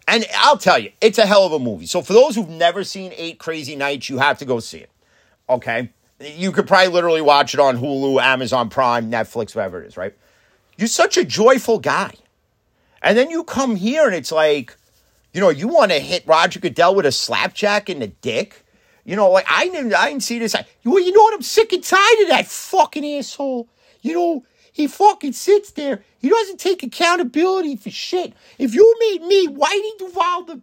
And 0.07 0.25
I'll 0.37 0.57
tell 0.57 0.79
you, 0.79 0.91
it's 1.03 1.19
a 1.19 1.27
hell 1.27 1.45
of 1.45 1.53
a 1.53 1.59
movie. 1.59 1.85
So 1.85 2.01
for 2.01 2.15
those 2.15 2.35
who've 2.35 2.49
never 2.49 2.83
seen 2.83 3.13
Eight 3.15 3.39
Crazy 3.39 3.77
Nights, 3.77 4.09
you 4.09 4.17
have 4.19 4.39
to 4.39 4.47
go 4.47 4.59
see 4.59 4.79
it. 4.79 4.91
Okay? 5.51 5.91
You 6.19 6.51
could 6.51 6.67
probably 6.67 6.89
literally 6.89 7.21
watch 7.21 7.53
it 7.53 7.61
on 7.61 7.77
Hulu, 7.77 8.23
Amazon 8.23 8.71
Prime, 8.71 9.11
Netflix, 9.11 9.55
whatever 9.55 9.83
it 9.83 9.89
is, 9.89 9.99
right? 9.99 10.15
You're 10.79 10.89
such 10.89 11.19
a 11.19 11.25
joyful 11.25 11.79
guy. 11.79 12.15
And 13.03 13.19
then 13.19 13.29
you 13.29 13.45
come 13.45 13.77
here 13.77 14.07
and 14.07 14.15
it's 14.15 14.33
like, 14.33 14.78
you 15.39 15.45
know, 15.45 15.51
you 15.51 15.69
want 15.69 15.93
to 15.93 16.01
hit 16.01 16.27
Roger 16.27 16.59
Goodell 16.59 16.97
with 16.97 17.07
a 17.07 17.13
slapjack 17.13 17.89
in 17.89 18.01
the 18.01 18.09
dick. 18.09 18.65
You 19.05 19.15
know, 19.15 19.31
like 19.31 19.47
I 19.49 19.69
didn't, 19.69 19.95
I 19.95 20.09
didn't 20.09 20.25
see 20.25 20.41
this. 20.41 20.57
Well, 20.85 20.99
you 20.99 21.13
know 21.13 21.23
what? 21.23 21.33
I'm 21.33 21.43
sick 21.43 21.73
and 21.73 21.85
tired 21.85 22.23
of 22.23 22.29
that 22.31 22.49
fucking 22.49 23.07
asshole. 23.07 23.69
You 24.03 24.15
know, 24.15 24.45
he 24.73 24.89
fucking 24.89 25.35
sits 25.35 25.71
there. 25.71 26.03
He 26.19 26.29
doesn't 26.29 26.59
take 26.59 26.83
accountability 26.83 27.77
for 27.77 27.89
shit. 27.89 28.33
If 28.59 28.75
you 28.75 28.97
made 28.99 29.29
me 29.29 29.47
Whitey 29.47 29.99
Duvall 29.99 30.43
the, 30.43 30.61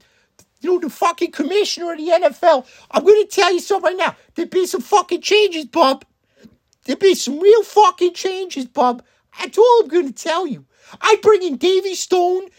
you 0.60 0.74
know, 0.74 0.80
the 0.80 0.90
fucking 0.90 1.32
commissioner 1.32 1.94
of 1.94 1.98
the 1.98 2.10
NFL, 2.10 2.68
I'm 2.92 3.06
gonna 3.06 3.28
tell 3.28 3.54
you 3.54 3.62
something 3.62 3.92
right 3.92 3.98
now. 3.98 4.18
There'd 4.36 4.50
be 4.50 4.68
some 4.68 4.82
fucking 4.82 5.22
changes, 5.22 5.64
bub. 5.64 6.04
There'd 6.84 7.00
be 7.00 7.16
some 7.16 7.40
real 7.40 7.64
fucking 7.64 8.14
changes, 8.14 8.66
bub. 8.66 9.06
That's 9.40 9.58
all 9.58 9.84
I'm 9.84 9.88
gonna 9.88 10.12
tell 10.12 10.46
you. 10.46 10.66
I 11.02 11.18
bring 11.22 11.44
in 11.44 11.56
Davey 11.56 11.96
Stone 11.96 12.50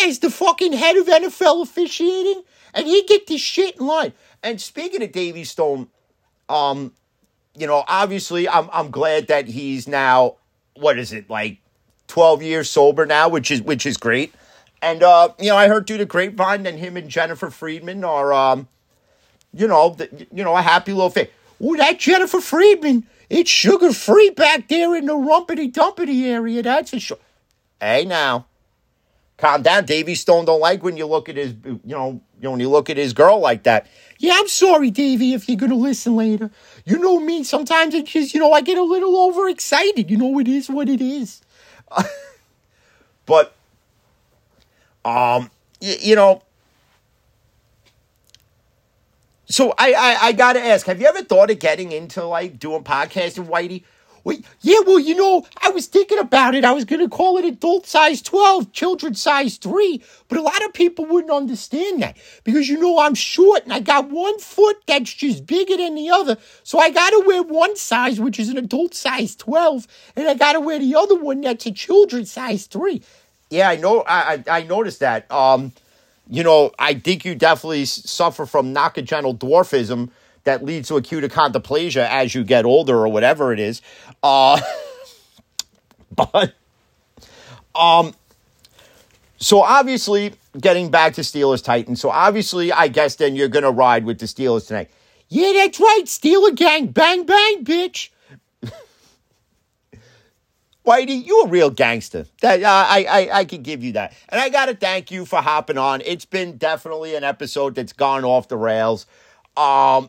as 0.00 0.18
the 0.18 0.30
fucking 0.30 0.72
head 0.72 0.96
of 0.96 1.06
NFL 1.06 1.62
officiating, 1.62 2.42
and 2.74 2.86
he 2.86 3.02
get 3.04 3.26
this 3.26 3.40
shit 3.40 3.76
in 3.76 3.86
line. 3.86 4.12
And 4.42 4.60
speaking 4.60 5.02
of 5.02 5.12
Davey 5.12 5.44
Stone, 5.44 5.88
um, 6.48 6.92
you 7.56 7.66
know, 7.66 7.84
obviously, 7.88 8.48
I'm 8.48 8.68
I'm 8.72 8.90
glad 8.90 9.28
that 9.28 9.46
he's 9.46 9.88
now 9.88 10.36
what 10.74 10.98
is 10.98 11.12
it 11.12 11.28
like, 11.30 11.58
twelve 12.06 12.42
years 12.42 12.70
sober 12.70 13.06
now, 13.06 13.28
which 13.28 13.50
is 13.50 13.62
which 13.62 13.86
is 13.86 13.96
great. 13.96 14.34
And 14.82 15.02
uh, 15.02 15.30
you 15.38 15.48
know, 15.48 15.56
I 15.56 15.68
heard 15.68 15.86
through 15.86 15.98
the 15.98 16.06
grapevine 16.06 16.62
that 16.64 16.74
him 16.74 16.96
and 16.96 17.08
Jennifer 17.08 17.50
Friedman 17.50 18.04
are, 18.04 18.32
um, 18.32 18.68
you 19.52 19.66
know, 19.66 19.90
the, 19.90 20.26
you 20.32 20.44
know, 20.44 20.56
a 20.56 20.62
happy 20.62 20.92
little 20.92 21.10
thing. 21.10 21.28
Oh, 21.62 21.76
that 21.76 21.98
Jennifer 21.98 22.40
Friedman, 22.40 23.06
it's 23.30 23.50
sugar 23.50 23.92
free 23.92 24.30
back 24.30 24.68
there 24.68 24.94
in 24.94 25.06
the 25.06 25.14
rumpity 25.14 25.72
dumpity 25.72 26.26
area. 26.26 26.62
That's 26.62 26.90
for 26.90 27.00
sure. 27.00 27.18
Hey, 27.80 28.04
now, 28.04 28.46
calm 29.38 29.62
down. 29.62 29.84
Davey 29.84 30.14
Stone 30.14 30.46
don't 30.46 30.60
like 30.60 30.82
when 30.82 30.96
you 30.96 31.06
look 31.06 31.28
at 31.28 31.36
his, 31.36 31.54
you 31.64 31.80
know, 31.84 32.20
you 32.38 32.42
know, 32.42 32.50
when 32.52 32.60
you 32.60 32.70
look 32.70 32.90
at 32.90 32.96
his 32.96 33.12
girl 33.12 33.38
like 33.40 33.64
that. 33.64 33.86
Yeah, 34.18 34.34
I'm 34.36 34.48
sorry, 34.48 34.90
Davey, 34.90 35.34
if 35.34 35.48
you're 35.48 35.58
gonna 35.58 35.74
listen 35.74 36.16
later. 36.16 36.50
You 36.84 36.98
know 36.98 37.20
me. 37.20 37.44
Sometimes 37.44 37.94
it's 37.94 38.10
just, 38.10 38.34
you 38.34 38.40
know, 38.40 38.52
I 38.52 38.60
get 38.60 38.78
a 38.78 38.82
little 38.82 39.16
overexcited. 39.28 40.10
You 40.10 40.16
know, 40.16 40.38
it 40.38 40.48
is 40.48 40.68
what 40.70 40.88
it 40.88 41.00
is. 41.00 41.42
but, 43.26 43.54
um, 45.04 45.50
y- 45.80 45.96
you 46.00 46.14
know, 46.16 46.42
so 49.48 49.72
I, 49.78 49.92
I 49.92 50.16
I 50.28 50.32
gotta 50.32 50.60
ask, 50.60 50.86
have 50.86 51.00
you 51.00 51.06
ever 51.06 51.22
thought 51.22 51.50
of 51.50 51.58
getting 51.58 51.92
into 51.92 52.24
like 52.24 52.58
doing 52.58 52.82
podcasting, 52.82 53.46
Whitey? 53.48 53.84
Wait, 54.26 54.44
yeah, 54.60 54.80
well, 54.84 54.98
you 54.98 55.14
know, 55.14 55.46
I 55.62 55.70
was 55.70 55.86
thinking 55.86 56.18
about 56.18 56.56
it. 56.56 56.64
I 56.64 56.72
was 56.72 56.84
gonna 56.84 57.08
call 57.08 57.38
it 57.38 57.44
adult 57.44 57.86
size 57.86 58.20
12, 58.20 58.72
children 58.72 59.14
size 59.14 59.56
3, 59.56 60.02
but 60.26 60.36
a 60.36 60.42
lot 60.42 60.64
of 60.64 60.72
people 60.72 61.04
wouldn't 61.04 61.32
understand 61.32 62.02
that 62.02 62.16
because 62.42 62.68
you 62.68 62.76
know 62.76 62.98
I'm 62.98 63.14
short 63.14 63.62
and 63.62 63.72
I 63.72 63.78
got 63.78 64.10
one 64.10 64.40
foot 64.40 64.78
that's 64.88 65.14
just 65.14 65.46
bigger 65.46 65.76
than 65.76 65.94
the 65.94 66.10
other. 66.10 66.38
So 66.64 66.80
I 66.80 66.90
gotta 66.90 67.22
wear 67.24 67.44
one 67.44 67.76
size, 67.76 68.18
which 68.18 68.40
is 68.40 68.48
an 68.48 68.58
adult 68.58 68.94
size 68.94 69.36
12, 69.36 69.86
and 70.16 70.26
I 70.26 70.34
gotta 70.34 70.58
wear 70.58 70.80
the 70.80 70.96
other 70.96 71.14
one 71.14 71.40
that's 71.42 71.64
a 71.66 71.70
children 71.70 72.26
size 72.26 72.66
3. 72.66 73.00
Yeah, 73.50 73.68
I 73.68 73.76
know 73.76 74.00
I 74.08 74.42
I, 74.48 74.58
I 74.58 74.62
noticed 74.64 74.98
that. 74.98 75.30
Um 75.30 75.72
you 76.28 76.42
know, 76.42 76.72
I 76.80 76.94
think 76.94 77.24
you 77.24 77.36
definitely 77.36 77.84
suffer 77.84 78.44
from 78.44 78.74
nocogenital 78.74 79.38
dwarfism 79.38 80.10
that 80.46 80.64
leads 80.64 80.88
to 80.88 80.96
acute 80.96 81.24
achondroplasia 81.24 82.08
as 82.08 82.34
you 82.34 82.42
get 82.42 82.64
older 82.64 82.96
or 82.96 83.08
whatever 83.08 83.52
it 83.52 83.60
is. 83.60 83.82
Uh, 84.26 84.60
but, 86.16 86.54
um, 87.76 88.12
so 89.36 89.62
obviously, 89.62 90.32
getting 90.60 90.90
back 90.90 91.14
to 91.14 91.20
Steelers 91.20 91.62
Titans. 91.62 92.00
So 92.00 92.10
obviously, 92.10 92.72
I 92.72 92.88
guess 92.88 93.14
then 93.14 93.36
you're 93.36 93.48
to 93.62 93.70
ride 93.70 94.04
with 94.04 94.18
the 94.18 94.26
Steelers 94.26 94.66
tonight. 94.66 94.90
Yeah, 95.28 95.52
that's 95.54 95.78
right. 95.78 96.02
Steeler 96.06 96.54
gang. 96.54 96.88
Bang, 96.88 97.24
bang, 97.24 97.64
bitch. 97.64 98.08
Whitey, 100.84 101.24
you 101.24 101.42
a 101.42 101.48
real 101.48 101.70
gangster. 101.70 102.26
That 102.40 102.62
uh, 102.62 102.86
I 102.88 103.06
I 103.08 103.38
I 103.40 103.44
can 103.44 103.62
give 103.62 103.84
you 103.84 103.92
that, 103.92 104.12
and 104.28 104.40
I 104.40 104.48
gotta 104.48 104.74
thank 104.74 105.10
you 105.10 105.24
for 105.24 105.40
hopping 105.40 105.78
on. 105.78 106.00
It's 106.04 106.24
been 106.24 106.56
definitely 106.56 107.14
an 107.14 107.24
episode 107.24 107.74
that's 107.76 107.92
gone 107.92 108.24
off 108.24 108.48
the 108.48 108.56
rails. 108.56 109.06
Um, 109.56 110.08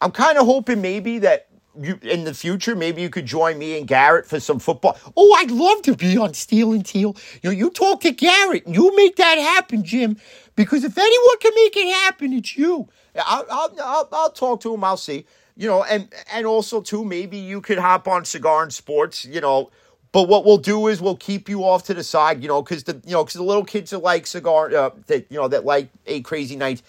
I'm 0.00 0.12
kind 0.12 0.38
of 0.38 0.46
hoping 0.46 0.80
maybe 0.80 1.18
that 1.20 1.47
you 1.80 1.98
in 2.02 2.24
the 2.24 2.34
future 2.34 2.74
maybe 2.74 3.02
you 3.02 3.10
could 3.10 3.26
join 3.26 3.58
me 3.58 3.78
and 3.78 3.86
Garrett 3.86 4.26
for 4.26 4.40
some 4.40 4.58
football. 4.58 4.96
Oh, 5.16 5.34
I'd 5.38 5.50
love 5.50 5.82
to 5.82 5.94
be 5.96 6.16
on 6.18 6.34
Steel 6.34 6.72
and 6.72 6.84
Teal. 6.84 7.16
You 7.42 7.50
know, 7.50 7.56
you 7.56 7.70
talk 7.70 8.00
to 8.02 8.10
Garrett 8.10 8.66
and 8.66 8.74
you 8.74 8.94
make 8.96 9.16
that 9.16 9.38
happen, 9.38 9.84
Jim. 9.84 10.16
Because 10.56 10.84
if 10.84 10.98
anyone 10.98 11.38
can 11.40 11.52
make 11.54 11.76
it 11.76 11.94
happen, 11.94 12.32
it's 12.32 12.56
you. 12.56 12.88
I'll 13.16 13.46
I'll 13.50 13.76
I'll, 13.82 14.08
I'll 14.12 14.32
talk 14.32 14.60
to 14.62 14.74
him. 14.74 14.84
I'll 14.84 14.96
see. 14.96 15.24
You 15.56 15.68
know, 15.68 15.84
and 15.84 16.08
and 16.32 16.46
also 16.46 16.80
too, 16.80 17.04
maybe 17.04 17.36
you 17.36 17.60
could 17.60 17.78
hop 17.78 18.08
on 18.08 18.24
Cigar 18.24 18.62
and 18.62 18.72
Sports. 18.72 19.24
You 19.24 19.40
know. 19.40 19.70
But 20.10 20.26
what 20.26 20.44
we'll 20.46 20.56
do 20.56 20.86
is 20.86 21.02
we'll 21.02 21.16
keep 21.16 21.50
you 21.50 21.64
off 21.64 21.84
to 21.84 21.94
the 21.94 22.02
side, 22.02 22.42
you 22.42 22.48
know, 22.48 22.62
because 22.62 22.84
the 22.84 23.00
you 23.04 23.12
know 23.12 23.24
because 23.24 23.34
the 23.34 23.42
little 23.42 23.64
kids 23.64 23.90
that 23.90 23.98
like 23.98 24.26
cigar, 24.26 24.74
uh, 24.74 24.90
that 25.06 25.26
you 25.30 25.36
know 25.36 25.48
that 25.48 25.64
like 25.64 25.90
eight 26.06 26.24
crazy 26.24 26.56
nights. 26.56 26.82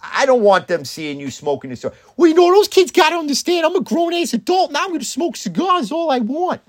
I 0.00 0.26
don't 0.26 0.42
want 0.42 0.68
them 0.68 0.84
seeing 0.84 1.18
you 1.18 1.30
smoking 1.30 1.74
cigar. 1.74 1.96
Well, 2.16 2.28
you 2.28 2.34
know 2.34 2.52
those 2.52 2.68
kids 2.68 2.90
got 2.90 3.10
to 3.10 3.16
understand. 3.16 3.66
I'm 3.66 3.76
a 3.76 3.80
grown 3.80 4.14
ass 4.14 4.32
adult 4.32 4.72
now. 4.72 4.82
I'm 4.82 4.88
going 4.88 5.00
to 5.00 5.04
smoke 5.04 5.36
cigars 5.36 5.90
all 5.90 6.10
I 6.10 6.18
want. 6.18 6.60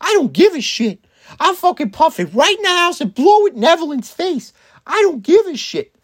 I 0.00 0.12
don't 0.14 0.32
give 0.32 0.54
a 0.54 0.60
shit. 0.60 0.98
I'll 1.40 1.54
fucking 1.54 1.90
puff 1.90 2.20
it 2.20 2.32
right 2.34 2.56
in 2.56 2.62
the 2.62 2.68
house 2.68 3.00
and 3.00 3.14
blow 3.14 3.46
it 3.46 3.54
in 3.54 3.64
Evelyn's 3.64 4.10
face. 4.10 4.52
I 4.86 5.00
don't 5.02 5.22
give 5.22 5.46
a 5.46 5.56
shit. 5.56 5.94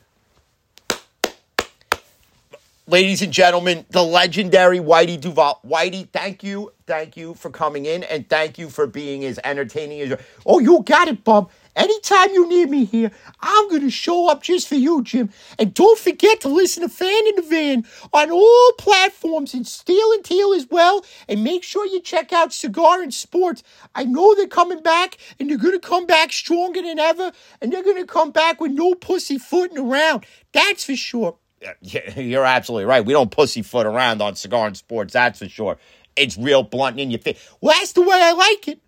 Ladies 2.86 3.22
and 3.22 3.32
gentlemen, 3.32 3.84
the 3.90 4.02
legendary 4.02 4.80
Whitey 4.80 5.20
Duvall. 5.20 5.60
Whitey, 5.64 6.08
thank 6.08 6.42
you, 6.42 6.72
thank 6.86 7.16
you 7.16 7.34
for 7.34 7.48
coming 7.48 7.86
in, 7.86 8.02
and 8.02 8.28
thank 8.28 8.58
you 8.58 8.68
for 8.68 8.88
being 8.88 9.24
as 9.24 9.38
entertaining 9.44 10.00
as. 10.00 10.08
you 10.08 10.16
Oh, 10.44 10.58
you 10.58 10.82
got 10.82 11.06
it, 11.06 11.22
Bub. 11.22 11.50
Anytime 11.76 12.30
you 12.30 12.48
need 12.48 12.70
me 12.70 12.84
here, 12.84 13.10
I'm 13.40 13.68
going 13.68 13.82
to 13.82 13.90
show 13.90 14.30
up 14.30 14.42
just 14.42 14.68
for 14.68 14.74
you, 14.74 15.02
Jim. 15.02 15.30
And 15.58 15.72
don't 15.72 15.98
forget 15.98 16.40
to 16.42 16.48
listen 16.48 16.82
to 16.82 16.88
Fan 16.88 17.26
in 17.28 17.36
the 17.36 17.42
Van 17.42 17.84
on 18.12 18.30
all 18.30 18.72
platforms 18.78 19.54
and 19.54 19.66
Steel 19.66 20.12
and 20.12 20.24
Teal 20.24 20.52
as 20.52 20.66
well. 20.70 21.04
And 21.28 21.44
make 21.44 21.62
sure 21.62 21.86
you 21.86 22.00
check 22.00 22.32
out 22.32 22.52
Cigar 22.52 23.02
and 23.02 23.14
Sports. 23.14 23.62
I 23.94 24.04
know 24.04 24.34
they're 24.34 24.46
coming 24.46 24.82
back, 24.82 25.16
and 25.38 25.48
they're 25.48 25.58
going 25.58 25.78
to 25.78 25.86
come 25.86 26.06
back 26.06 26.32
stronger 26.32 26.82
than 26.82 26.98
ever. 26.98 27.32
And 27.60 27.72
they're 27.72 27.84
going 27.84 27.96
to 27.96 28.06
come 28.06 28.30
back 28.30 28.60
with 28.60 28.72
no 28.72 28.94
pussyfooting 28.94 29.78
around. 29.78 30.26
That's 30.52 30.84
for 30.84 30.96
sure. 30.96 31.36
You're 31.82 32.44
absolutely 32.44 32.86
right. 32.86 33.04
We 33.04 33.12
don't 33.12 33.30
pussyfoot 33.30 33.86
around 33.86 34.22
on 34.22 34.34
Cigar 34.34 34.66
and 34.66 34.76
Sports, 34.76 35.12
that's 35.12 35.38
for 35.38 35.48
sure. 35.48 35.76
It's 36.16 36.36
real 36.36 36.62
blunt 36.62 36.98
in 36.98 37.10
your 37.10 37.20
face. 37.20 37.38
Well, 37.60 37.74
that's 37.78 37.92
the 37.92 38.02
way 38.02 38.18
I 38.20 38.32
like 38.32 38.68
it. 38.68 38.80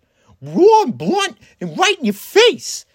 Raw 0.43 0.83
and 0.83 0.97
blunt 0.97 1.37
and 1.61 1.77
right 1.77 1.97
in 1.97 2.05
your 2.05 2.13
face. 2.13 2.85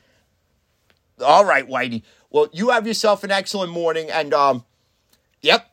All 1.25 1.45
right, 1.45 1.67
Whitey. 1.67 2.03
Well, 2.31 2.49
you 2.53 2.69
have 2.71 2.87
yourself 2.87 3.25
an 3.25 3.31
excellent 3.31 3.73
morning, 3.73 4.11
and 4.11 4.35
um, 4.35 4.65
yep, 5.41 5.73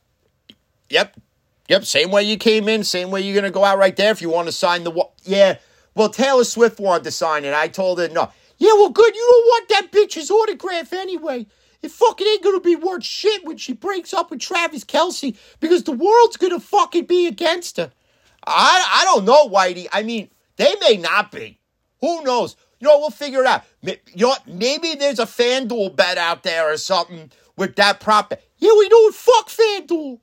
yep, 0.90 1.20
yep. 1.68 1.84
Same 1.84 2.12
way 2.12 2.24
you 2.24 2.38
came 2.38 2.70
in, 2.70 2.84
same 2.86 3.12
way 3.12 3.22
you're 3.22 3.36
gonna 3.36 3.52
go 3.52 3.66
out 3.66 3.78
right 3.78 3.96
there. 3.96 4.12
If 4.12 4.22
you 4.22 4.30
want 4.30 4.48
to 4.48 4.54
sign 4.54 4.84
the 4.86 4.92
wa- 4.92 5.10
yeah. 5.24 5.58
Well, 5.96 6.10
Taylor 6.10 6.44
Swift 6.46 6.80
wanted 6.80 7.04
to 7.06 7.12
sign 7.12 7.46
it. 7.46 7.54
I 7.54 7.68
told 7.68 8.00
her 8.00 8.08
no. 8.08 8.32
Yeah, 8.58 8.74
well, 8.74 8.90
good. 8.90 9.14
You 9.14 9.28
don't 9.30 9.46
want 9.46 9.70
that 9.70 9.92
bitch's 9.92 10.32
autograph 10.32 10.94
anyway. 10.94 11.46
It 11.82 11.92
fucking 11.92 12.26
ain't 12.26 12.44
gonna 12.44 12.62
be 12.62 12.78
worth 12.78 13.04
shit 13.04 13.46
when 13.46 13.58
she 13.58 13.74
breaks 13.74 14.14
up 14.14 14.32
with 14.32 14.40
Travis 14.40 14.86
Kelce 14.86 15.38
because 15.60 15.84
the 15.84 15.92
world's 15.92 16.38
gonna 16.38 16.62
fucking 16.62 17.06
be 17.06 17.28
against 17.28 17.78
her. 17.78 17.92
I 18.48 19.02
I 19.02 19.06
don't 19.06 19.26
know, 19.26 19.50
Whitey. 19.50 19.88
I 19.92 20.04
mean, 20.04 20.30
they 20.56 20.74
may 20.82 20.96
not 20.96 21.32
be. 21.32 21.60
Who 22.02 22.24
knows? 22.24 22.56
You 22.80 22.88
know, 22.88 23.00
we'll 23.00 23.10
figure 23.10 23.42
it 23.42 23.48
out. 23.48 23.64
You 23.82 23.98
know, 24.16 24.36
maybe 24.46 24.96
there's 24.96 25.20
a 25.20 25.26
FanDuel 25.26 25.96
bet 25.96 26.18
out 26.18 26.44
there 26.44 26.72
or 26.72 26.78
something 26.78 27.32
with 27.56 27.76
that 27.78 28.00
prop. 28.00 28.34
Yeah, 28.58 28.72
we 28.78 28.90
it. 28.92 29.14
Fuck 29.14 29.50
FanDuel. 29.50 30.20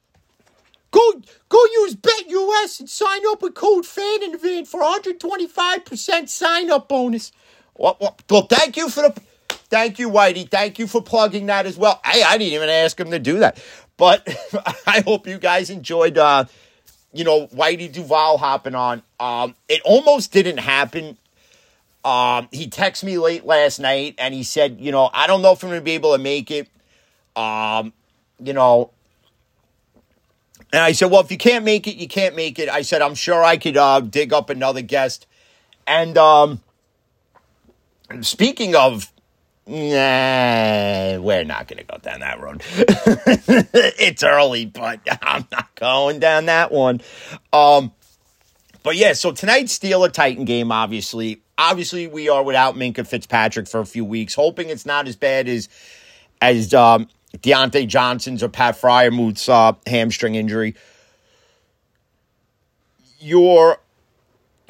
Go 0.90 1.12
go 1.48 1.64
use 1.72 1.96
BetUS 1.96 2.80
and 2.80 2.88
sign 2.88 3.22
up 3.30 3.40
with 3.40 3.54
code 3.54 3.84
FANINVAN 3.84 4.66
for 4.68 4.80
125% 4.82 6.28
sign 6.28 6.70
up 6.70 6.88
bonus. 6.88 7.32
Well, 7.74 7.96
well, 7.98 8.18
well, 8.28 8.42
thank 8.42 8.76
you 8.76 8.90
for 8.90 9.00
the 9.00 9.20
thank 9.70 9.98
you, 9.98 10.10
Whitey. 10.10 10.50
Thank 10.50 10.78
you 10.78 10.86
for 10.86 11.00
plugging 11.00 11.46
that 11.46 11.64
as 11.64 11.78
well. 11.78 11.98
Hey, 12.04 12.22
I 12.22 12.36
didn't 12.36 12.52
even 12.52 12.68
ask 12.68 13.00
him 13.00 13.10
to 13.10 13.18
do 13.18 13.38
that. 13.38 13.62
But 13.96 14.28
I 14.86 15.00
hope 15.00 15.26
you 15.26 15.38
guys 15.38 15.70
enjoyed 15.70 16.18
uh, 16.18 16.44
you 17.12 17.24
know, 17.24 17.46
Whitey 17.48 17.92
Duvall 17.92 18.38
hopping 18.38 18.74
on. 18.74 19.02
Um, 19.20 19.54
it 19.68 19.82
almost 19.84 20.32
didn't 20.32 20.58
happen. 20.58 21.18
Um, 22.04 22.48
he 22.50 22.66
texted 22.66 23.04
me 23.04 23.18
late 23.18 23.44
last 23.44 23.78
night 23.78 24.16
and 24.18 24.34
he 24.34 24.42
said, 24.42 24.80
you 24.80 24.90
know, 24.90 25.08
I 25.12 25.26
don't 25.26 25.42
know 25.42 25.52
if 25.52 25.62
I'm 25.62 25.70
gonna 25.70 25.80
be 25.80 25.92
able 25.92 26.12
to 26.12 26.18
make 26.18 26.50
it. 26.50 26.68
Um, 27.36 27.92
you 28.38 28.52
know, 28.52 28.90
and 30.72 30.80
I 30.80 30.92
said, 30.92 31.10
well, 31.10 31.20
if 31.20 31.30
you 31.30 31.36
can't 31.36 31.64
make 31.64 31.86
it, 31.86 31.96
you 31.96 32.08
can't 32.08 32.34
make 32.34 32.58
it. 32.58 32.68
I 32.70 32.80
said, 32.80 33.02
I'm 33.02 33.14
sure 33.14 33.44
I 33.44 33.58
could 33.58 33.76
uh, 33.76 34.00
dig 34.00 34.32
up 34.32 34.48
another 34.48 34.80
guest. 34.80 35.26
And 35.86 36.16
um, 36.16 36.60
speaking 38.22 38.74
of, 38.74 39.12
nah, 39.66 41.18
we're 41.18 41.44
not 41.44 41.68
going 41.68 41.78
to 41.78 41.84
go 41.84 41.98
down 41.98 42.20
that 42.20 42.40
road. 42.40 42.62
it's 42.66 44.22
early, 44.22 44.64
but 44.64 45.00
I'm 45.22 45.46
not 45.52 45.74
going 45.74 46.20
down 46.20 46.46
that 46.46 46.72
one. 46.72 47.02
Um, 47.52 47.92
but 48.82 48.96
yeah, 48.96 49.12
so 49.12 49.32
tonight's 49.32 49.78
Steeler 49.78 50.10
Titan 50.10 50.46
game, 50.46 50.72
obviously. 50.72 51.41
Obviously, 51.62 52.08
we 52.08 52.28
are 52.28 52.42
without 52.42 52.74
Minkah 52.74 53.06
Fitzpatrick 53.06 53.68
for 53.68 53.78
a 53.78 53.86
few 53.86 54.04
weeks, 54.04 54.34
hoping 54.34 54.68
it's 54.68 54.84
not 54.84 55.06
as 55.06 55.14
bad 55.14 55.48
as 55.48 55.68
as 56.40 56.74
um, 56.74 57.06
Diontae 57.38 57.86
Johnson's 57.86 58.42
or 58.42 58.48
Pat 58.48 58.74
Freiermuth's 58.74 59.48
uh, 59.48 59.74
hamstring 59.86 60.34
injury. 60.34 60.74
You're 63.20 63.78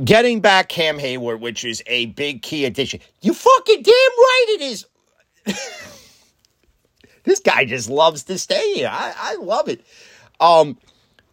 getting 0.05 0.40
back 0.40 0.68
Cam 0.68 0.98
Hayward, 0.98 1.40
which 1.40 1.64
is 1.64 1.83
a 1.87 2.07
big 2.07 2.42
key 2.42 2.66
addition. 2.66 3.00
You 3.22 3.33
fucking 3.33 3.83
damn 3.83 3.94
right 3.94 4.46
it 4.50 4.61
is. 4.61 4.87
this 7.24 7.40
guy 7.40 7.64
just 7.64 7.88
loves 7.88 8.24
to 8.24 8.38
stay 8.38 8.74
here. 8.74 8.90
I, 8.92 9.14
I 9.16 9.37
love 9.37 9.70
it. 9.70 9.81
Um, 10.38 10.76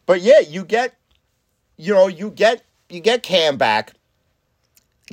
but 0.05 0.21
yeah, 0.21 0.39
you 0.39 0.63
get, 0.63 0.95
you 1.75 1.93
know, 1.93 2.07
you 2.07 2.31
get 2.31 2.63
you 2.87 3.01
get 3.01 3.23
Cam 3.23 3.57
back. 3.57 3.91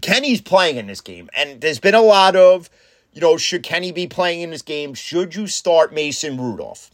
Kenny's 0.02 0.40
playing 0.40 0.76
in 0.76 0.86
this 0.86 1.00
game, 1.00 1.28
and 1.36 1.60
there's 1.60 1.80
been 1.80 1.94
a 1.94 2.02
lot 2.02 2.36
of, 2.36 2.70
you 3.12 3.20
know, 3.20 3.36
should 3.36 3.62
Kenny 3.62 3.92
be 3.92 4.06
playing 4.06 4.42
in 4.42 4.50
this 4.50 4.62
game? 4.62 4.94
Should 4.94 5.34
you 5.34 5.46
start 5.46 5.92
Mason 5.92 6.38
Rudolph? 6.38 6.90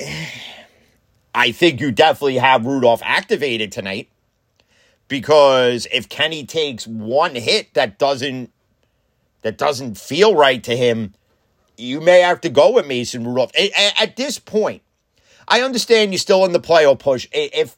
I 1.36 1.50
think 1.50 1.80
you 1.80 1.90
definitely 1.90 2.38
have 2.38 2.64
Rudolph 2.64 3.02
activated 3.04 3.72
tonight 3.72 4.08
because 5.08 5.88
if 5.92 6.08
Kenny 6.08 6.44
takes 6.46 6.86
one 6.86 7.34
hit 7.34 7.74
that 7.74 7.98
doesn't 7.98 8.52
that 9.42 9.58
doesn't 9.58 9.98
feel 9.98 10.34
right 10.34 10.62
to 10.62 10.76
him, 10.76 11.12
you 11.76 12.00
may 12.00 12.20
have 12.20 12.40
to 12.42 12.48
go 12.48 12.70
with 12.72 12.86
Mason 12.86 13.26
Rudolph. 13.26 13.50
At 14.00 14.16
this 14.16 14.38
point, 14.38 14.82
I 15.46 15.60
understand 15.60 16.12
you're 16.12 16.18
still 16.18 16.44
in 16.44 16.52
the 16.52 16.60
playoff 16.60 16.98
push. 16.98 17.28
If 17.32 17.76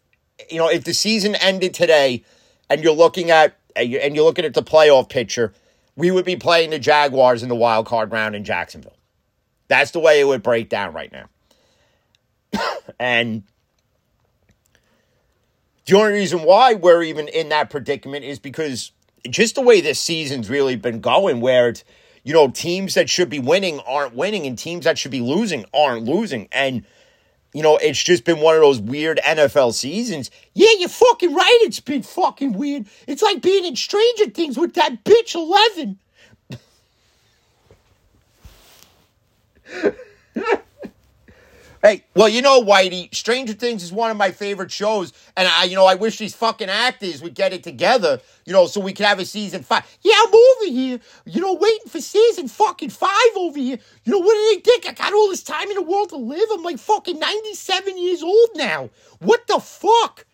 you 0.51 0.59
know 0.59 0.68
if 0.68 0.85
the 0.85 0.94
season 0.94 1.35
ended 1.37 1.75
today, 1.75 2.25
and 2.68 2.83
you're 2.83 2.92
looking 2.92 3.31
at 3.31 3.57
and 3.75 4.14
you're 4.14 4.25
looking 4.25 4.44
at 4.44 4.55
the 4.55 4.62
playoff 4.62 5.09
picture, 5.09 5.53
we 5.96 6.11
would 6.11 6.25
be 6.25 6.37
playing 6.37 6.70
the 6.70 6.79
Jaguars 6.79 7.42
in 7.42 7.49
the 7.49 7.55
wild 7.55 7.87
card 7.87 8.12
round 8.12 8.35
in 8.35 8.44
Jacksonville. 8.44 8.96
That's 9.68 9.90
the 9.90 10.01
way 10.01 10.20
it 10.20 10.25
would 10.25 10.42
break 10.42 10.68
down 10.68 10.92
right 10.92 11.12
now. 11.12 11.29
and 13.01 13.42
the 15.87 15.96
only 15.96 16.12
reason 16.12 16.42
why 16.42 16.75
we're 16.75 17.03
even 17.03 17.29
in 17.29 17.49
that 17.51 17.70
predicament 17.70 18.25
is 18.25 18.38
because 18.38 18.92
just 19.29 19.55
the 19.55 19.61
way 19.61 19.81
this 19.81 20.01
season's 20.01 20.49
really 20.49 20.77
been 20.77 21.01
going, 21.01 21.40
where 21.40 21.68
it's, 21.68 21.85
you 22.25 22.33
know, 22.33 22.49
teams 22.49 22.94
that 22.94 23.09
should 23.09 23.29
be 23.29 23.38
winning 23.38 23.81
aren't 23.81 24.14
winning 24.14 24.46
and 24.46 24.59
teams 24.59 24.85
that 24.85 24.99
should 24.99 25.11
be 25.11 25.20
losing 25.20 25.64
aren't 25.75 26.05
losing. 26.05 26.49
And, 26.53 26.85
you 27.57 27.62
know, 27.62 27.79
it's 27.79 28.03
just 28.03 28.25
been 28.25 28.40
one 28.40 28.55
of 28.55 28.61
those 28.61 28.79
weird 28.81 29.19
NFL 29.25 29.73
seasons. 29.73 30.31
Yeah, 30.53 30.69
you're 30.79 30.90
fucking 30.90 31.35
right. 31.35 31.59
It's 31.62 31.81
been 31.81 32.03
fucking 32.03 32.53
weird. 32.53 32.85
It's 33.07 33.23
like 33.23 33.40
being 33.40 33.64
in 33.64 33.75
Stranger 33.77 34.27
Things 34.27 34.59
with 34.59 34.75
that 34.75 35.03
bitch 35.05 35.35
11. 35.35 35.99
Hey, 41.87 42.03
well, 42.16 42.29
you 42.29 42.42
know, 42.42 42.61
Whitey, 42.61 43.14
Stranger 43.14 43.53
Things 43.53 43.85
is 43.85 43.92
one 43.92 44.11
of 44.11 44.16
my 44.16 44.33
favorite 44.33 44.72
shows, 44.72 45.12
and 45.37 45.46
I, 45.46 45.62
you 45.62 45.77
know, 45.77 45.87
I 45.87 45.94
wish 45.94 46.18
these 46.18 46.35
fucking 46.35 46.68
actors 46.68 47.22
would 47.22 47.35
get 47.35 47.53
it 47.53 47.62
together, 47.62 48.20
you 48.44 48.53
know, 48.53 48.66
so 48.66 48.81
we 48.81 48.92
could 48.92 49.07
have 49.07 49.20
a 49.20 49.25
season 49.25 49.62
five. 49.62 49.85
Yeah, 50.03 50.14
I'm 50.18 50.35
over 50.35 50.64
here, 50.64 50.99
you 51.27 51.40
know, 51.40 51.55
waiting 51.55 51.87
for 51.87 52.01
season 52.01 52.49
fucking 52.49 52.90
five 52.90 53.37
over 53.37 53.57
here. 53.57 53.79
You 54.03 54.12
know, 54.12 54.18
what 54.18 54.35
do 54.35 54.57
they 54.57 54.62
think? 54.62 54.88
I 54.88 54.94
got 54.94 55.14
all 55.14 55.29
this 55.29 55.44
time 55.44 55.70
in 55.70 55.77
the 55.77 55.83
world 55.83 56.09
to 56.09 56.16
live. 56.16 56.49
I'm 56.53 56.64
like 56.64 56.79
fucking 56.79 57.20
97 57.20 57.96
years 57.96 58.20
old 58.20 58.49
now. 58.57 58.90
What 59.20 59.46
the 59.46 59.61
fuck? 59.61 60.27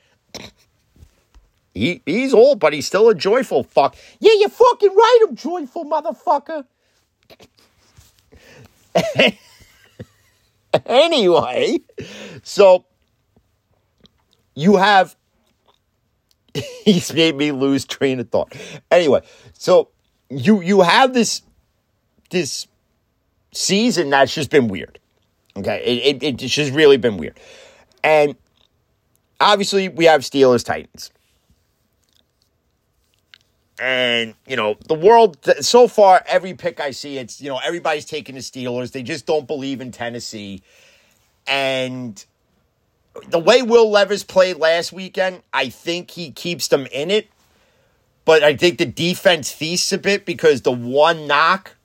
He, 1.74 2.00
he's 2.06 2.32
old, 2.32 2.60
but 2.60 2.72
he's 2.72 2.86
still 2.86 3.10
a 3.10 3.14
joyful 3.14 3.62
fuck. 3.62 3.94
Yeah, 4.20 4.32
you're 4.38 4.48
fucking 4.48 4.96
right, 4.96 5.26
I'm 5.28 5.36
joyful, 5.36 5.84
motherfucker. 5.84 6.64
anyway, 10.86 11.78
so 12.42 12.84
you 14.54 14.76
have 14.76 15.16
he's 16.84 17.12
made 17.12 17.36
me 17.36 17.52
lose 17.52 17.84
train 17.84 18.20
of 18.20 18.28
thought. 18.30 18.54
Anyway, 18.90 19.22
so 19.52 19.88
you 20.28 20.60
you 20.60 20.80
have 20.80 21.14
this 21.14 21.42
this 22.30 22.66
season 23.52 24.10
that's 24.10 24.34
just 24.34 24.50
been 24.50 24.68
weird. 24.68 24.98
Okay, 25.56 25.82
it, 25.84 26.22
it 26.22 26.42
it's 26.42 26.54
just 26.54 26.72
really 26.72 26.96
been 26.96 27.16
weird, 27.16 27.38
and 28.02 28.34
obviously 29.40 29.88
we 29.88 30.06
have 30.06 30.22
Steelers 30.22 30.64
Titans. 30.64 31.10
And, 33.80 34.34
you 34.46 34.56
know, 34.56 34.76
the 34.86 34.94
world, 34.94 35.38
so 35.60 35.88
far, 35.88 36.22
every 36.26 36.54
pick 36.54 36.78
I 36.78 36.90
see, 36.90 37.18
it's, 37.18 37.40
you 37.40 37.48
know, 37.48 37.58
everybody's 37.58 38.04
taking 38.04 38.34
the 38.34 38.40
Steelers. 38.40 38.92
They 38.92 39.02
just 39.02 39.26
don't 39.26 39.46
believe 39.46 39.80
in 39.80 39.90
Tennessee. 39.90 40.62
And 41.46 42.24
the 43.28 43.38
way 43.38 43.62
Will 43.62 43.90
Levis 43.90 44.24
played 44.24 44.56
last 44.56 44.92
weekend, 44.92 45.42
I 45.52 45.68
think 45.68 46.10
he 46.10 46.30
keeps 46.30 46.68
them 46.68 46.86
in 46.92 47.10
it. 47.10 47.28
But 48.24 48.44
I 48.44 48.56
think 48.56 48.78
the 48.78 48.86
defense 48.86 49.50
feasts 49.50 49.92
a 49.92 49.98
bit 49.98 50.24
because 50.24 50.62
the 50.62 50.72
one 50.72 51.26
knock 51.26 51.76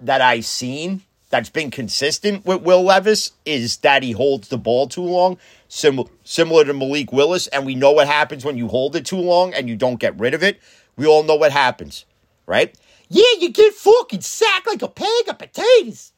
that 0.00 0.20
I've 0.20 0.44
seen 0.44 1.02
that's 1.30 1.50
been 1.50 1.70
consistent 1.70 2.44
with 2.44 2.62
Will 2.62 2.82
Levis 2.82 3.32
is 3.44 3.78
that 3.78 4.02
he 4.02 4.12
holds 4.12 4.48
the 4.48 4.58
ball 4.58 4.86
too 4.86 5.02
long, 5.02 5.38
sim- 5.68 6.08
similar 6.24 6.64
to 6.64 6.72
Malik 6.72 7.12
Willis. 7.12 7.46
And 7.48 7.66
we 7.66 7.74
know 7.74 7.92
what 7.92 8.06
happens 8.06 8.44
when 8.44 8.56
you 8.56 8.68
hold 8.68 8.96
it 8.96 9.06
too 9.06 9.18
long 9.18 9.54
and 9.54 9.68
you 9.68 9.76
don't 9.76 10.00
get 10.00 10.18
rid 10.18 10.34
of 10.34 10.42
it. 10.42 10.60
We 10.98 11.06
all 11.06 11.22
know 11.22 11.36
what 11.36 11.52
happens, 11.52 12.04
right? 12.46 12.74
Yeah, 13.08 13.24
you 13.40 13.50
get 13.50 13.72
fucking 13.72 14.20
sacked 14.20 14.66
like 14.66 14.82
a 14.82 14.88
bag 14.88 15.28
of 15.28 15.38
potatoes. 15.38 16.12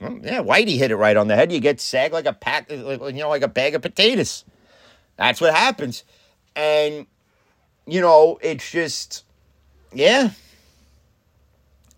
Well, 0.00 0.20
yeah, 0.22 0.42
Whitey 0.42 0.78
hit 0.78 0.92
it 0.92 0.96
right 0.96 1.16
on 1.16 1.26
the 1.26 1.34
head. 1.34 1.50
You 1.50 1.58
get 1.58 1.80
sacked 1.80 2.12
like 2.12 2.26
a 2.26 2.32
pack, 2.32 2.70
you 2.70 2.98
know, 3.12 3.28
like 3.28 3.42
a 3.42 3.48
bag 3.48 3.74
of 3.74 3.82
potatoes. 3.82 4.44
That's 5.16 5.40
what 5.40 5.52
happens. 5.54 6.04
And, 6.54 7.06
you 7.86 8.00
know, 8.00 8.38
it's 8.42 8.70
just, 8.70 9.24
yeah. 9.92 10.30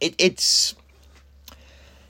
It, 0.01 0.14
it's 0.18 0.75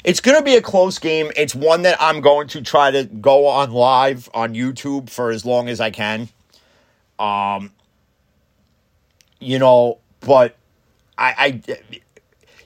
it's 0.04 0.20
going 0.20 0.36
to 0.36 0.44
be 0.44 0.56
a 0.56 0.62
close 0.62 0.98
game. 0.98 1.30
It's 1.36 1.54
one 1.54 1.82
that 1.82 1.96
I'm 2.00 2.20
going 2.20 2.48
to 2.48 2.62
try 2.62 2.90
to 2.90 3.04
go 3.04 3.46
on 3.46 3.70
live 3.70 4.28
on 4.34 4.54
YouTube 4.54 5.10
for 5.10 5.30
as 5.30 5.44
long 5.44 5.68
as 5.68 5.80
I 5.80 5.90
can. 5.90 6.28
Um, 7.18 7.70
you 9.42 9.58
know, 9.58 9.98
but 10.20 10.56
I, 11.18 11.34
I, 11.36 11.46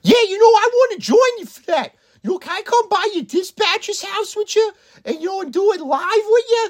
yeah, 0.02 0.22
you 0.28 0.38
know, 0.38 0.46
I 0.46 0.70
want 0.72 0.92
to 0.92 0.98
join 0.98 1.38
you 1.38 1.46
for 1.46 1.62
that. 1.72 1.94
You 2.22 2.30
know, 2.30 2.38
can 2.38 2.52
I 2.52 2.62
come 2.62 2.88
by 2.88 3.08
your 3.14 3.24
dispatcher's 3.24 4.02
house 4.02 4.36
with 4.36 4.54
you 4.56 4.72
and 5.04 5.20
you 5.20 5.26
know 5.26 5.42
and 5.42 5.52
do 5.52 5.72
it 5.72 5.80
live 5.80 6.00
with 6.28 6.44
you? 6.48 6.68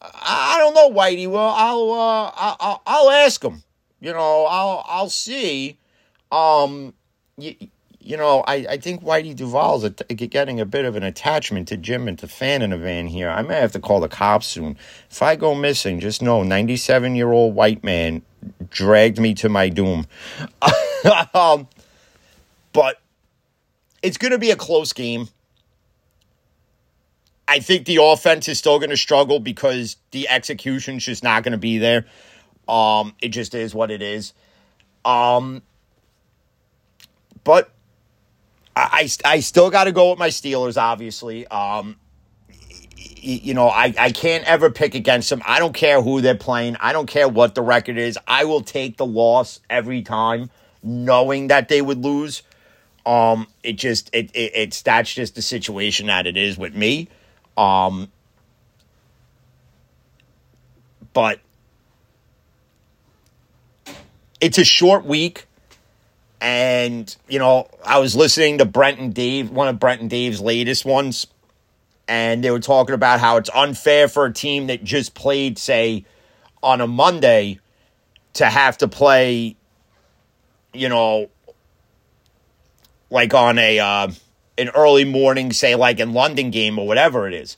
I, 0.00 0.56
don't 0.58 0.74
know, 0.74 0.90
Whitey. 0.90 1.28
Well, 1.28 1.54
I'll, 1.56 1.92
uh, 1.92 2.30
I'll, 2.34 2.82
I'll 2.86 3.10
ask 3.10 3.42
him. 3.42 3.62
You 4.00 4.12
know, 4.12 4.46
I'll, 4.46 4.84
I'll 4.86 5.08
see. 5.08 5.78
Um, 6.30 6.92
you, 7.38 7.54
you 8.04 8.18
know, 8.18 8.44
I, 8.46 8.66
I 8.68 8.76
think 8.76 9.02
Whitey 9.02 9.34
Duvall's 9.34 9.84
a, 9.84 9.90
getting 9.90 10.60
a 10.60 10.66
bit 10.66 10.84
of 10.84 10.94
an 10.94 11.02
attachment 11.02 11.68
to 11.68 11.78
Jim 11.78 12.06
and 12.06 12.18
to 12.18 12.28
Fan 12.28 12.60
in 12.60 12.72
a 12.72 12.76
van 12.76 13.06
here. 13.06 13.30
I 13.30 13.40
may 13.40 13.54
have 13.54 13.72
to 13.72 13.80
call 13.80 14.00
the 14.00 14.08
cops 14.08 14.46
soon. 14.46 14.76
If 15.10 15.22
I 15.22 15.36
go 15.36 15.54
missing, 15.54 16.00
just 16.00 16.20
know 16.20 16.42
97 16.42 17.16
year 17.16 17.32
old 17.32 17.54
white 17.54 17.82
man 17.82 18.22
dragged 18.70 19.18
me 19.18 19.34
to 19.34 19.48
my 19.48 19.68
doom. 19.68 20.06
um, 21.34 21.68
but 22.72 23.00
it's 24.02 24.18
going 24.18 24.32
to 24.32 24.38
be 24.38 24.50
a 24.50 24.56
close 24.56 24.92
game. 24.92 25.28
I 27.46 27.58
think 27.58 27.86
the 27.86 28.02
offense 28.02 28.48
is 28.48 28.58
still 28.58 28.78
going 28.78 28.90
to 28.90 28.96
struggle 28.96 29.38
because 29.38 29.96
the 30.12 30.28
execution's 30.28 31.04
just 31.04 31.22
not 31.22 31.42
going 31.42 31.52
to 31.52 31.58
be 31.58 31.78
there. 31.78 32.06
Um, 32.66 33.14
it 33.20 33.28
just 33.28 33.54
is 33.54 33.74
what 33.74 33.90
it 33.90 34.00
is. 34.00 34.32
Um, 35.04 35.62
but 37.44 37.70
I, 38.74 39.08
I, 39.24 39.32
I 39.32 39.40
still 39.40 39.70
got 39.70 39.84
to 39.84 39.92
go 39.92 40.10
with 40.10 40.18
my 40.18 40.28
Steelers, 40.28 40.80
obviously. 40.80 41.46
Um, 41.48 41.96
you 43.24 43.54
know, 43.54 43.68
I, 43.68 43.94
I 43.98 44.12
can't 44.12 44.44
ever 44.44 44.70
pick 44.70 44.94
against 44.94 45.30
them. 45.30 45.42
I 45.46 45.58
don't 45.58 45.74
care 45.74 46.02
who 46.02 46.20
they're 46.20 46.34
playing. 46.34 46.76
I 46.80 46.92
don't 46.92 47.06
care 47.06 47.28
what 47.28 47.54
the 47.54 47.62
record 47.62 47.98
is. 47.98 48.18
I 48.26 48.44
will 48.44 48.60
take 48.60 48.96
the 48.96 49.06
loss 49.06 49.60
every 49.70 50.02
time, 50.02 50.50
knowing 50.82 51.48
that 51.48 51.68
they 51.68 51.80
would 51.80 51.98
lose. 51.98 52.42
Um, 53.06 53.46
it 53.62 53.74
just 53.74 54.10
it, 54.14 54.30
it 54.34 54.52
it's 54.54 54.82
that's 54.82 55.12
just 55.12 55.34
the 55.34 55.42
situation 55.42 56.06
that 56.06 56.26
it 56.26 56.36
is 56.36 56.56
with 56.56 56.74
me. 56.74 57.08
Um, 57.56 58.10
but 61.12 61.40
it's 64.40 64.58
a 64.58 64.64
short 64.64 65.06
week. 65.06 65.46
And, 66.40 67.14
you 67.26 67.38
know, 67.38 67.68
I 67.82 68.00
was 68.00 68.14
listening 68.14 68.58
to 68.58 68.66
Brent 68.66 68.98
and 68.98 69.14
Dave, 69.14 69.50
one 69.50 69.68
of 69.68 69.78
Brent 69.80 70.02
and 70.02 70.10
Dave's 70.10 70.42
latest 70.42 70.84
ones, 70.84 71.26
and 72.08 72.44
they 72.44 72.50
were 72.50 72.60
talking 72.60 72.94
about 72.94 73.20
how 73.20 73.36
it's 73.36 73.50
unfair 73.54 74.08
for 74.08 74.26
a 74.26 74.32
team 74.32 74.66
that 74.66 74.84
just 74.84 75.14
played, 75.14 75.58
say, 75.58 76.04
on 76.62 76.80
a 76.80 76.86
Monday 76.86 77.58
to 78.34 78.46
have 78.46 78.78
to 78.78 78.88
play, 78.88 79.56
you 80.72 80.88
know, 80.88 81.30
like 83.10 83.32
on 83.32 83.58
a 83.58 83.78
uh, 83.78 84.10
an 84.58 84.70
early 84.70 85.04
morning, 85.04 85.52
say 85.52 85.74
like 85.74 86.00
in 86.00 86.12
London 86.12 86.50
game 86.50 86.78
or 86.78 86.86
whatever 86.86 87.28
it 87.28 87.34
is, 87.34 87.56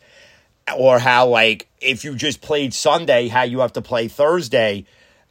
or 0.77 0.99
how 0.99 1.27
like 1.27 1.69
if 1.81 2.05
you 2.05 2.15
just 2.15 2.41
played 2.41 2.75
Sunday, 2.75 3.29
how 3.29 3.43
you 3.43 3.61
have 3.61 3.73
to 3.75 3.83
play 3.83 4.09
Thursday, 4.09 4.85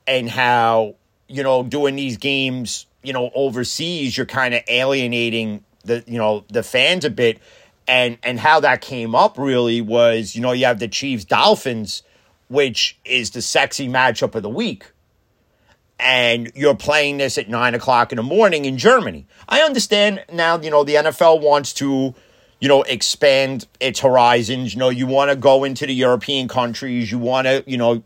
and 0.08 0.30
how 0.30 0.96
you 1.28 1.44
know 1.44 1.64
doing 1.64 1.96
these 1.96 2.18
games, 2.18 2.86
you 3.04 3.14
know, 3.14 3.30
overseas, 3.36 4.18
you're 4.18 4.26
kind 4.26 4.54
of 4.54 4.62
alienating 4.68 5.64
the 5.84 6.04
you 6.08 6.18
know 6.18 6.44
the 6.50 6.64
fans 6.64 7.06
a 7.06 7.10
bit, 7.10 7.40
and 7.88 8.18
and 8.24 8.40
how 8.40 8.60
that 8.62 8.82
came 8.82 9.16
up 9.16 9.38
really 9.38 9.82
was 9.82 10.36
you 10.36 10.42
know 10.42 10.52
you 10.52 10.66
have 10.66 10.80
the 10.80 10.88
Chiefs 10.88 11.26
Dolphins, 11.26 12.04
which 12.48 13.00
is 13.06 13.32
the 13.32 13.42
sexy 13.42 13.88
matchup 13.88 14.36
of 14.36 14.44
the 14.44 14.50
week 14.50 14.92
and 16.00 16.52
you're 16.56 16.76
playing 16.76 17.18
this 17.18 17.38
at 17.38 17.50
nine 17.50 17.74
o'clock 17.74 18.12
in 18.12 18.18
the 18.18 18.24
morning 18.24 18.66
in 18.66 18.78
Germany. 18.78 19.26
I 19.48 19.62
understand 19.62 20.24
now, 20.32 20.60
you 20.60 20.70
know, 20.70 20.84
the 20.84 20.96
NFL 20.96 21.42
wants 21.42 21.74
to, 21.76 22.14
you 22.60 22.68
know, 22.68 22.84
expand 22.84 23.68
its 23.80 24.02
horizons. 24.02 24.74
You 24.74 24.80
know, 24.80 24.90
you 24.90 25.08
want 25.08 25.32
to 25.32 25.38
go 25.38 25.64
into 25.64 25.86
the 25.86 25.94
European 25.94 26.48
countries. 26.48 27.12
You 27.12 27.20
want 27.20 27.48
to, 27.48 27.64
you 27.66 27.78
know, 27.78 28.04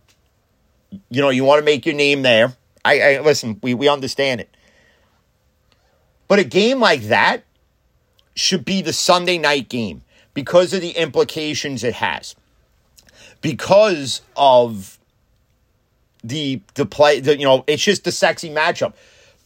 you 1.10 1.22
know, 1.22 1.30
you 1.30 1.44
want 1.44 1.60
to 1.60 1.65
make 1.65 1.86
your 1.86 1.96
name 1.96 2.22
there. 2.22 2.56
I, 2.86 3.02
I 3.15 3.20
listen, 3.22 3.60
we, 3.62 3.74
we 3.74 3.88
understand 3.88 4.42
it. 4.42 4.56
But 6.28 6.39
a 6.39 6.44
game 6.44 6.80
like 6.80 7.02
that 7.04 7.44
should 8.39 8.65
be 8.65 8.82
the 8.82 8.93
Sunday 8.93 9.38
night 9.38 9.69
game 9.69 10.04
because 10.34 10.73
of 10.73 10.82
the 10.82 10.91
implications 10.91 11.84
it 11.84 11.95
has. 11.95 12.36
Because 13.41 14.21
of 14.36 14.99
the 16.23 16.62
the 16.75 16.86
play. 16.86 17.19
The, 17.19 17.38
you 17.38 17.45
know, 17.45 17.63
it's 17.67 17.84
just 17.84 18.04
the 18.04 18.12
sexy 18.12 18.49
matchup. 18.49 18.93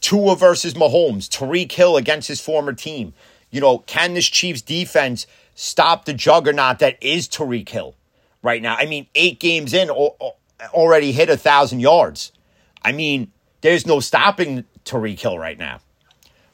Tua 0.01 0.35
versus 0.35 0.73
Mahomes, 0.73 1.29
Tyreek 1.29 1.71
Hill 1.71 1.95
against 1.97 2.27
his 2.27 2.41
former 2.41 2.73
team. 2.73 3.13
You 3.51 3.61
know, 3.61 3.79
can 3.79 4.13
this 4.13 4.27
Chiefs 4.27 4.61
defense 4.61 5.27
stop 5.55 6.05
the 6.05 6.13
juggernaut 6.13 6.79
that 6.79 7.01
is 7.01 7.27
Tyreek 7.27 7.69
Hill 7.69 7.95
right 8.41 8.61
now? 8.61 8.75
I 8.75 8.85
mean, 8.85 9.07
eight 9.15 9.39
games 9.39 9.73
in, 9.73 9.89
already 9.89 11.11
hit 11.11 11.29
a 11.29 11.37
thousand 11.37 11.79
yards. 11.79 12.31
I 12.83 12.91
mean, 12.91 13.31
there's 13.61 13.85
no 13.85 13.99
stopping 14.01 14.65
Tyreek 14.83 15.19
Hill 15.19 15.39
right 15.39 15.57
now. 15.57 15.79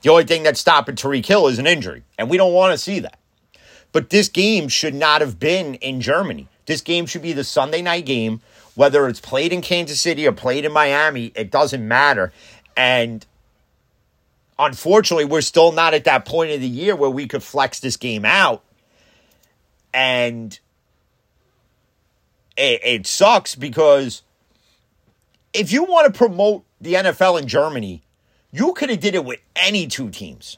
The 0.01 0.09
only 0.09 0.23
thing 0.23 0.43
that's 0.43 0.59
stopping 0.59 0.95
Tyreek 0.95 1.25
Hill 1.25 1.47
is 1.47 1.59
an 1.59 1.67
injury, 1.67 2.03
and 2.17 2.29
we 2.29 2.37
don't 2.37 2.53
want 2.53 2.73
to 2.73 2.77
see 2.77 2.99
that. 2.99 3.19
But 3.91 4.09
this 4.09 4.29
game 4.29 4.67
should 4.67 4.93
not 4.93 5.21
have 5.21 5.39
been 5.39 5.75
in 5.75 5.99
Germany. 5.99 6.47
This 6.65 6.81
game 6.81 7.05
should 7.05 7.23
be 7.23 7.33
the 7.33 7.43
Sunday 7.43 7.81
night 7.81 8.05
game 8.05 8.41
whether 8.79 9.09
it's 9.09 9.19
played 9.19 9.51
in 9.51 9.61
Kansas 9.61 9.99
City 9.99 10.25
or 10.25 10.31
played 10.31 10.63
in 10.63 10.71
Miami, 10.71 11.33
it 11.35 11.51
doesn't 11.51 11.85
matter. 11.85 12.31
And 12.77 13.25
unfortunately, 14.57 15.25
we're 15.25 15.41
still 15.41 15.73
not 15.73 15.93
at 15.93 16.05
that 16.05 16.23
point 16.23 16.51
of 16.51 16.61
the 16.61 16.67
year 16.69 16.95
where 16.95 17.09
we 17.09 17.27
could 17.27 17.43
flex 17.43 17.81
this 17.81 17.97
game 17.97 18.23
out. 18.23 18.63
And 19.93 20.57
it, 22.55 22.79
it 22.85 23.05
sucks 23.05 23.53
because 23.53 24.21
if 25.51 25.73
you 25.73 25.83
want 25.83 26.13
to 26.13 26.17
promote 26.17 26.63
the 26.79 26.93
NFL 26.93 27.41
in 27.41 27.49
Germany, 27.49 28.01
you 28.51 28.73
could 28.73 28.89
have 28.89 28.99
did 28.99 29.15
it 29.15 29.25
with 29.25 29.39
any 29.55 29.87
two 29.87 30.09
teams. 30.09 30.57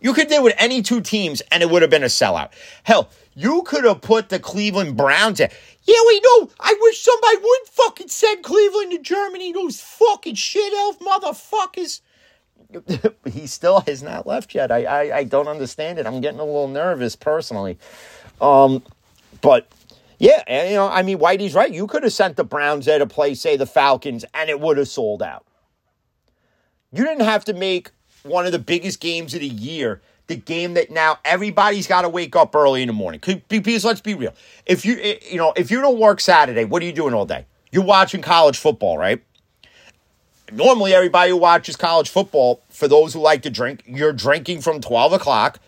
You 0.00 0.12
could 0.12 0.28
do 0.28 0.34
it 0.34 0.42
with 0.42 0.54
any 0.58 0.82
two 0.82 1.00
teams 1.00 1.40
and 1.50 1.62
it 1.62 1.70
would 1.70 1.82
have 1.82 1.90
been 1.90 2.02
a 2.02 2.06
sellout. 2.06 2.50
Hell, 2.82 3.08
you 3.34 3.62
could 3.62 3.84
have 3.84 4.02
put 4.02 4.28
the 4.28 4.38
Cleveland 4.38 4.96
Browns 4.96 5.40
in. 5.40 5.48
Yeah, 5.84 5.94
we 6.06 6.20
know. 6.20 6.50
I 6.60 6.74
wish 6.80 7.00
somebody 7.00 7.38
would 7.38 7.60
fucking 7.70 8.08
send 8.08 8.42
Cleveland 8.42 8.92
to 8.92 8.98
Germany. 8.98 9.52
Those 9.52 9.80
fucking 9.80 10.34
shit 10.34 10.72
elf 10.72 10.98
motherfuckers. 10.98 12.00
he 13.32 13.46
still 13.46 13.80
has 13.80 14.02
not 14.02 14.26
left 14.26 14.54
yet. 14.54 14.72
I, 14.72 14.84
I 14.84 15.16
I 15.18 15.24
don't 15.24 15.48
understand 15.48 15.98
it. 15.98 16.06
I'm 16.06 16.20
getting 16.20 16.40
a 16.40 16.44
little 16.44 16.68
nervous 16.68 17.16
personally. 17.16 17.78
Um, 18.40 18.82
but 19.40 19.68
yeah, 20.18 20.68
you 20.68 20.74
know, 20.74 20.88
I 20.88 21.02
mean, 21.02 21.18
Whitey's 21.18 21.54
right. 21.54 21.72
You 21.72 21.86
could 21.86 22.02
have 22.02 22.12
sent 22.12 22.36
the 22.36 22.44
Browns 22.44 22.86
there 22.86 22.98
to 22.98 23.06
play, 23.06 23.34
say, 23.34 23.56
the 23.56 23.66
Falcons, 23.66 24.24
and 24.34 24.48
it 24.48 24.60
would 24.60 24.78
have 24.78 24.88
sold 24.88 25.22
out. 25.22 25.44
You 26.94 27.04
didn't 27.04 27.24
have 27.24 27.44
to 27.46 27.52
make 27.52 27.90
one 28.22 28.46
of 28.46 28.52
the 28.52 28.58
biggest 28.58 29.00
games 29.00 29.34
of 29.34 29.40
the 29.40 29.48
year. 29.48 30.00
The 30.28 30.36
game 30.36 30.74
that 30.74 30.90
now 30.90 31.18
everybody's 31.24 31.86
got 31.86 32.02
to 32.02 32.08
wake 32.08 32.34
up 32.36 32.54
early 32.54 32.82
in 32.82 32.86
the 32.86 32.94
morning. 32.94 33.20
Because 33.48 33.84
let's 33.84 34.00
be 34.00 34.14
real, 34.14 34.32
if 34.64 34.86
you 34.86 34.98
eh, 35.02 35.18
you 35.28 35.36
know 35.36 35.52
if 35.56 35.70
you 35.70 35.80
don't 35.80 35.98
work 35.98 36.20
Saturday, 36.20 36.64
what 36.64 36.82
are 36.82 36.86
you 36.86 36.92
doing 36.92 37.12
all 37.12 37.26
day? 37.26 37.44
You're 37.72 37.84
watching 37.84 38.22
college 38.22 38.56
football, 38.56 38.96
right? 38.96 39.22
Normally, 40.52 40.94
everybody 40.94 41.30
who 41.30 41.36
watches 41.36 41.76
college 41.76 42.08
football, 42.08 42.62
for 42.70 42.86
those 42.86 43.12
who 43.12 43.20
like 43.20 43.42
to 43.42 43.50
drink, 43.50 43.82
you're 43.86 44.12
drinking 44.12 44.62
from 44.62 44.80
twelve 44.80 45.12
o'clock 45.12 45.58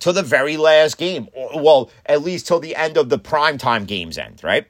to 0.00 0.12
the 0.12 0.22
very 0.22 0.56
last 0.56 0.98
game. 0.98 1.28
Well, 1.56 1.90
at 2.06 2.22
least 2.22 2.46
till 2.46 2.60
the 2.60 2.76
end 2.76 2.96
of 2.96 3.08
the 3.08 3.18
primetime 3.18 3.86
games 3.86 4.18
end, 4.18 4.44
right? 4.44 4.66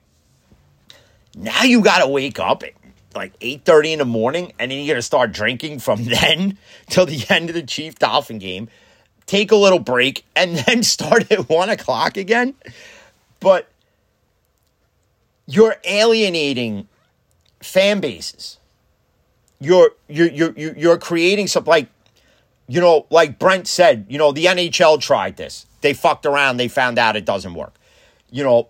Now 1.37 1.65
you 1.65 1.83
got 1.83 1.99
to 1.99 2.09
wake 2.09 2.39
up 2.39 2.63
like 3.15 3.39
8.30 3.41 3.93
in 3.93 3.99
the 4.01 4.05
morning 4.05 4.53
and 4.59 4.71
then 4.71 4.79
you're 4.79 4.95
going 4.95 4.99
to 4.99 5.03
start 5.03 5.33
drinking 5.33 5.79
from 5.81 6.05
then 6.23 6.59
till 6.89 7.07
the 7.07 7.25
end 7.29 7.49
of 7.51 7.55
the 7.55 7.63
chief 7.63 7.99
dolphin 7.99 8.39
game. 8.39 8.69
Take 9.27 9.53
a 9.53 9.57
little 9.57 9.79
break 9.79 10.25
and 10.37 10.57
then 10.67 10.83
start 10.83 11.31
at 11.31 11.49
1 11.49 11.71
o'clock 11.71 12.17
again. 12.17 12.55
But 13.41 13.69
you're 15.47 15.77
alienating 15.85 16.89
fan 17.61 18.01
bases. 18.01 18.59
You're 19.61 19.93
you're 20.09 20.31
you're 20.31 20.53
you're 20.57 20.99
creating 20.99 21.47
some 21.47 21.65
like 21.65 21.89
you 22.67 22.81
know 22.81 23.07
like 23.09 23.39
brent 23.39 23.67
said 23.67 24.07
you 24.09 24.19
know 24.19 24.33
the 24.33 24.47
nhl 24.47 25.01
tried 25.01 25.37
this. 25.37 25.67
They 25.81 25.95
fucked 25.95 26.27
around. 26.27 26.57
They 26.57 26.69
found 26.69 26.99
out 26.99 27.17
it 27.17 27.25
doesn't 27.25 27.55
work. 27.55 27.75
You 28.31 28.45
know 28.45 28.69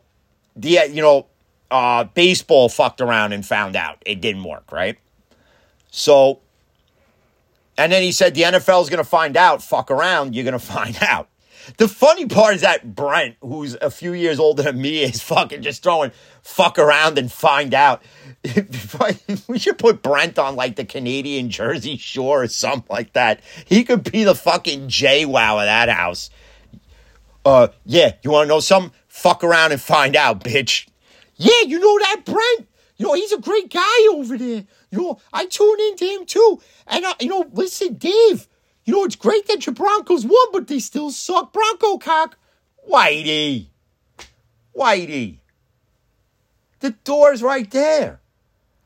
the 0.54 0.80
you 0.90 1.02
know 1.02 1.26
uh, 1.70 2.04
baseball 2.04 2.68
fucked 2.68 3.00
around 3.00 3.32
and 3.32 3.44
found 3.44 3.76
out 3.76 4.02
it 4.06 4.20
didn't 4.20 4.44
work, 4.44 4.70
right? 4.72 4.98
So, 5.90 6.40
and 7.78 7.92
then 7.92 8.02
he 8.02 8.12
said 8.12 8.34
the 8.34 8.42
NFL 8.42 8.82
is 8.82 8.90
going 8.90 9.02
to 9.02 9.08
find 9.08 9.36
out, 9.36 9.62
fuck 9.62 9.90
around, 9.90 10.34
you're 10.34 10.44
going 10.44 10.52
to 10.58 10.58
find 10.58 10.96
out. 11.00 11.28
The 11.78 11.88
funny 11.88 12.26
part 12.26 12.56
is 12.56 12.60
that 12.60 12.94
Brent, 12.94 13.36
who's 13.40 13.74
a 13.76 13.90
few 13.90 14.12
years 14.12 14.38
older 14.38 14.62
than 14.64 14.80
me, 14.80 15.02
is 15.02 15.22
fucking 15.22 15.62
just 15.62 15.82
throwing 15.82 16.12
fuck 16.42 16.78
around 16.78 17.16
and 17.16 17.32
find 17.32 17.72
out. 17.72 18.02
we 19.48 19.58
should 19.58 19.78
put 19.78 20.02
Brent 20.02 20.38
on 20.38 20.56
like 20.56 20.76
the 20.76 20.84
Canadian 20.84 21.48
Jersey 21.48 21.96
Shore 21.96 22.42
or 22.42 22.48
something 22.48 22.84
like 22.90 23.14
that. 23.14 23.40
He 23.64 23.84
could 23.84 24.10
be 24.10 24.24
the 24.24 24.34
fucking 24.34 24.88
JWoww 24.88 25.60
of 25.60 25.64
that 25.64 25.88
house. 25.88 26.28
Uh, 27.46 27.68
yeah, 27.84 28.12
you 28.22 28.30
want 28.30 28.44
to 28.44 28.48
know 28.48 28.60
something? 28.60 28.92
Fuck 29.08 29.44
around 29.44 29.72
and 29.72 29.80
find 29.80 30.16
out, 30.16 30.44
bitch. 30.44 30.86
Yeah, 31.36 31.62
you 31.66 31.78
know 31.80 31.98
that 32.00 32.22
Brent. 32.24 32.68
You 32.96 33.06
know, 33.06 33.14
he's 33.14 33.32
a 33.32 33.40
great 33.40 33.70
guy 33.72 34.08
over 34.12 34.38
there. 34.38 34.64
You 34.90 34.98
know, 34.98 35.20
I 35.32 35.46
tune 35.46 35.80
into 35.88 36.04
him 36.04 36.26
too. 36.26 36.60
And, 36.86 37.04
uh, 37.04 37.14
you 37.20 37.28
know, 37.28 37.44
listen, 37.52 37.94
Dave, 37.94 38.46
You 38.84 38.92
know, 38.94 39.04
it's 39.04 39.16
great 39.16 39.46
that 39.48 39.66
your 39.66 39.74
Broncos 39.74 40.24
won, 40.26 40.48
but 40.52 40.68
they 40.68 40.78
still 40.78 41.10
suck 41.10 41.52
Bronco 41.52 41.96
cock. 41.98 42.36
Whitey. 42.90 43.68
Whitey. 44.76 45.38
The 46.80 46.90
door's 46.90 47.42
right 47.42 47.70
there. 47.70 48.20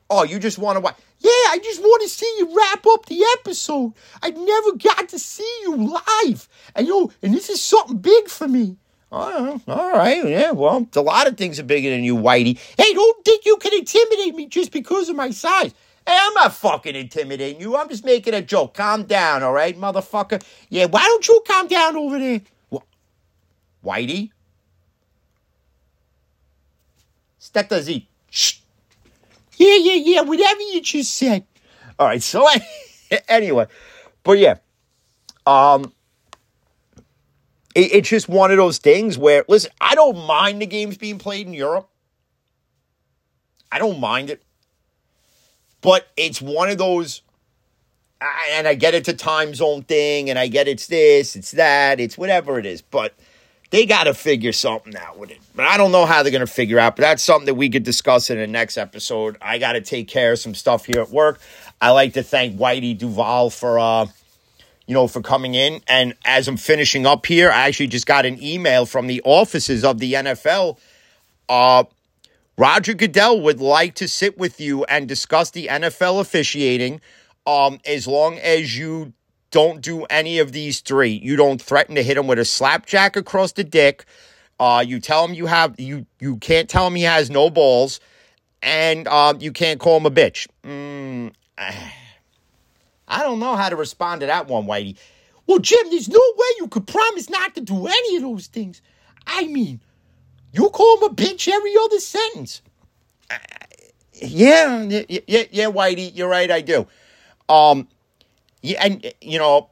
Oh, 0.09 0.23
you 0.23 0.39
just 0.39 0.57
want 0.57 0.77
to 0.77 0.79
watch? 0.79 0.95
Yeah, 1.19 1.29
I 1.29 1.59
just 1.61 1.81
want 1.81 2.01
to 2.03 2.09
see 2.09 2.33
you 2.39 2.55
wrap 2.55 2.85
up 2.87 3.05
the 3.07 3.21
episode. 3.39 3.93
I 4.23 4.29
never 4.29 4.71
got 4.77 5.09
to 5.09 5.19
see 5.19 5.59
you 5.63 5.75
live. 6.23 6.47
And 6.75 6.87
you 6.87 6.93
know, 6.93 7.11
and 7.21 7.33
this 7.33 7.49
is 7.49 7.61
something 7.61 7.97
big 7.97 8.29
for 8.29 8.47
me. 8.47 8.77
Oh, 9.11 9.59
all 9.67 9.91
right, 9.91 10.23
yeah, 10.27 10.51
well, 10.51 10.87
a 10.95 11.01
lot 11.01 11.27
of 11.27 11.35
things 11.37 11.59
are 11.59 11.63
bigger 11.63 11.89
than 11.89 12.03
you, 12.03 12.15
Whitey. 12.15 12.59
Hey, 12.77 12.93
don't 12.93 13.25
think 13.25 13.45
you 13.45 13.57
can 13.57 13.73
intimidate 13.73 14.35
me 14.35 14.45
just 14.47 14.71
because 14.71 15.09
of 15.09 15.15
my 15.15 15.31
size. 15.31 15.73
Hey, 16.07 16.17
I'm 16.19 16.33
not 16.35 16.53
fucking 16.53 16.95
intimidating 16.95 17.59
you. 17.59 17.75
I'm 17.75 17.89
just 17.89 18.05
making 18.05 18.35
a 18.35 18.41
joke. 18.41 18.75
Calm 18.75 19.03
down, 19.03 19.41
all 19.43 19.53
right, 19.53 19.77
motherfucker? 19.79 20.43
Yeah, 20.69 20.85
why 20.85 21.01
don't 21.01 21.27
you 21.27 21.43
calm 21.47 21.67
down 21.67 21.97
over 21.97 22.19
there? 22.19 22.41
Wh- 22.71 22.85
Whitey? 23.85 24.31
Stetta 27.39 27.81
Z. 27.81 28.07
Shh. 28.29 28.59
Yeah, 29.57 29.75
yeah, 29.75 29.93
yeah, 29.95 30.21
whatever 30.21 30.61
you 30.61 30.81
just 30.81 31.15
said. 31.15 31.45
All 31.97 32.07
right, 32.07 32.21
so 32.21 32.45
I, 32.45 32.61
anyway, 33.27 33.67
but 34.23 34.37
yeah, 34.37 34.55
um, 35.47 35.93
it, 37.75 37.91
it's 37.93 38.09
just 38.09 38.29
one 38.29 38.51
of 38.51 38.57
those 38.57 38.77
things 38.77 39.17
where, 39.17 39.45
listen, 39.47 39.71
I 39.79 39.95
don't 39.95 40.25
mind 40.25 40.61
the 40.61 40.65
games 40.65 40.97
being 40.97 41.17
played 41.17 41.47
in 41.47 41.53
Europe. 41.53 41.89
I 43.71 43.79
don't 43.79 43.99
mind 43.99 44.29
it. 44.29 44.41
But 45.81 46.07
it's 46.17 46.41
one 46.41 46.69
of 46.69 46.77
those, 46.77 47.21
and 48.51 48.67
I 48.67 48.73
get 48.73 48.93
it's 48.95 49.07
a 49.07 49.13
time 49.13 49.55
zone 49.55 49.83
thing, 49.83 50.29
and 50.29 50.37
I 50.37 50.47
get 50.47 50.67
it's 50.67 50.87
this, 50.87 51.35
it's 51.35 51.51
that, 51.51 51.99
it's 51.99 52.17
whatever 52.17 52.59
it 52.59 52.65
is, 52.65 52.81
but 52.81 53.13
they 53.69 53.85
got 53.85 54.05
to 54.05 54.13
figure 54.13 54.51
something 54.51 54.95
out 54.97 55.17
with 55.17 55.31
it. 55.31 55.37
But 55.55 55.65
I 55.67 55.77
don't 55.77 55.91
know 55.91 56.05
how 56.05 56.23
they're 56.23 56.31
going 56.31 56.45
to 56.45 56.47
figure 56.47 56.79
out, 56.79 56.97
but 56.97 57.03
that's 57.03 57.23
something 57.23 57.45
that 57.45 57.53
we 57.53 57.69
could 57.69 57.83
discuss 57.83 58.29
in 58.29 58.37
the 58.37 58.47
next 58.47 58.77
episode. 58.77 59.37
I 59.41 59.57
got 59.57 59.73
to 59.73 59.81
take 59.81 60.07
care 60.09 60.33
of 60.33 60.39
some 60.39 60.55
stuff 60.55 60.85
here 60.85 61.01
at 61.01 61.11
work. 61.11 61.39
I 61.79 61.91
like 61.91 62.13
to 62.15 62.23
thank 62.23 62.57
Whitey 62.57 62.97
Duvall 62.97 63.49
for, 63.49 63.79
uh, 63.79 64.07
you 64.89 64.95
know, 64.95 65.07
for 65.07 65.21
coming 65.21 65.53
in. 65.53 65.83
And 65.87 66.15
as 66.25 66.47
I'm 66.47 66.57
finishing 66.57 67.05
up 67.05 67.27
here, 67.27 67.51
I 67.51 67.67
actually 67.67 67.89
just 67.89 68.07
got 68.07 68.25
an 68.25 68.41
email 68.41 68.87
from 68.87 69.05
the 69.05 69.21
offices 69.23 69.85
of 69.85 69.99
the 69.99 70.13
NFL. 70.13 70.79
Uh, 71.47 71.83
Roger 72.57 72.95
Goodell 72.95 73.39
would 73.39 73.61
like 73.61 73.93
to 73.95 74.07
sit 74.07 74.39
with 74.39 74.59
you 74.59 74.85
and 74.85 75.07
discuss 75.07 75.51
the 75.51 75.67
NFL 75.67 76.19
officiating 76.19 77.01
um, 77.45 77.79
as 77.85 78.07
long 78.07 78.39
as 78.39 78.75
you 78.75 79.13
don't 79.51 79.79
do 79.79 80.05
any 80.05 80.39
of 80.39 80.53
these 80.53 80.79
three. 80.79 81.11
You 81.11 81.35
don't 81.35 81.61
threaten 81.61 81.93
to 81.93 82.01
hit 82.01 82.17
him 82.17 82.25
with 82.25 82.39
a 82.39 82.45
slapjack 82.45 83.15
across 83.15 83.51
the 83.51 83.63
dick. 83.63 84.05
Uh, 84.59 84.83
you 84.85 84.99
tell 84.99 85.23
him 85.23 85.35
you 85.35 85.45
have 85.45 85.79
you 85.79 86.07
you 86.19 86.37
can't 86.37 86.67
tell 86.67 86.87
him 86.87 86.95
he 86.95 87.03
has 87.03 87.29
no 87.29 87.51
balls, 87.51 87.99
and 88.63 89.07
um, 89.07 89.39
you 89.39 89.51
can't 89.51 89.79
call 89.79 89.97
him 89.97 90.07
a 90.07 90.11
bitch. 90.11 90.47
Mm, 90.63 91.31
I 93.09 93.23
don't 93.23 93.39
know 93.39 93.55
how 93.55 93.69
to 93.69 93.75
respond 93.75 94.21
to 94.21 94.27
that 94.27 94.47
one, 94.47 94.65
Whitey. 94.65 94.95
Well, 95.47 95.59
Jim, 95.59 95.89
there's 95.89 96.07
no 96.07 96.21
way 96.37 96.47
you 96.59 96.67
could 96.67 96.85
promise 96.85 97.29
not 97.29 97.55
to 97.55 97.61
do 97.61 97.87
any 97.87 98.17
of 98.17 98.21
those 98.21 98.47
things. 98.47 98.81
I 99.25 99.45
mean, 99.47 99.81
you 100.53 100.69
call 100.69 100.97
him 100.97 101.11
a 101.11 101.15
bitch 101.15 101.47
every 101.47 101.73
other 101.83 101.99
sentence. 101.99 102.61
Yeah, 104.13 104.81
yeah, 104.83 105.19
yeah, 105.27 105.43
yeah, 105.49 105.65
Whitey, 105.65 106.15
you're 106.15 106.29
right, 106.29 106.51
I 106.51 106.61
do. 106.61 106.87
Um, 107.47 107.87
yeah, 108.61 108.83
and 108.83 109.13
you 109.21 109.39
know, 109.39 109.69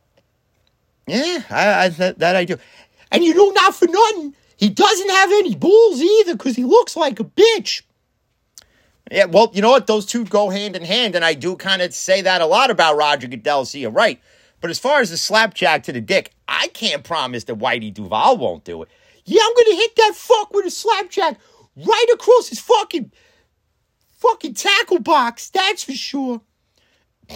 yeah, 1.06 1.44
I, 1.50 1.86
I 1.86 1.90
that, 1.90 2.20
that 2.20 2.36
I 2.36 2.46
do. 2.46 2.58
And 3.12 3.24
you 3.24 3.36
know, 3.36 3.50
not 3.52 3.76
for 3.76 3.88
nothing, 3.88 4.36
he 4.58 4.70
doesn't 4.70 5.10
have 5.10 5.30
any 5.32 5.56
balls 5.56 6.02
either 6.02 6.36
because 6.36 6.56
he 6.56 6.64
looks 6.64 6.96
like 6.96 7.20
a 7.20 7.24
bitch. 7.24 7.82
Yeah, 9.12 9.26
well, 9.26 9.50
you 9.54 9.62
know 9.62 9.70
what? 9.72 9.88
Those 9.88 10.06
two 10.06 10.26
go 10.26 10.50
hand 10.50 10.76
in 10.76 10.84
hand, 10.84 11.16
and 11.16 11.24
I 11.24 11.34
do 11.34 11.56
kind 11.56 11.82
of 11.82 11.94
say 11.94 12.22
that 12.22 12.42
a 12.42 12.46
lot 12.46 12.72
about 12.72 12.98
Roger 12.98 13.28
Goodell. 13.28 13.66
So 13.66 13.78
you're 13.78 13.92
right. 13.92 14.20
But 14.60 14.70
as 14.70 14.80
far 14.80 15.02
as 15.02 15.12
the 15.12 15.18
slapjack 15.18 15.84
to 15.84 15.94
the 15.94 16.02
dick, 16.02 16.34
I 16.48 16.68
can't 16.70 17.04
promise 17.04 17.44
that 17.46 17.60
Whitey 17.60 17.94
Duvall 17.94 18.38
won't 18.38 18.64
do 18.64 18.82
it. 18.82 18.90
Yeah, 19.26 19.42
I'm 19.44 19.54
gonna 19.56 19.78
hit 19.78 19.96
that 19.98 20.14
fuck 20.16 20.54
with 20.54 20.66
a 20.66 20.72
slapjack 20.72 21.40
right 21.76 22.06
across 22.14 22.48
his 22.50 22.60
fucking 22.60 23.12
fucking 24.18 24.56
tackle 24.56 25.00
box. 25.00 25.50
That's 25.50 25.84
for 25.84 25.94
sure. 25.94 26.42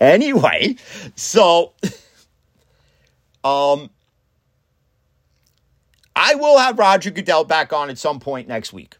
Anyway, 0.00 0.76
so 1.16 1.72
um 3.44 3.90
I 6.14 6.34
will 6.34 6.58
have 6.58 6.78
Roger 6.78 7.10
Goodell 7.10 7.44
back 7.44 7.72
on 7.72 7.90
at 7.90 7.98
some 7.98 8.20
point 8.20 8.48
next 8.48 8.72
week. 8.72 8.97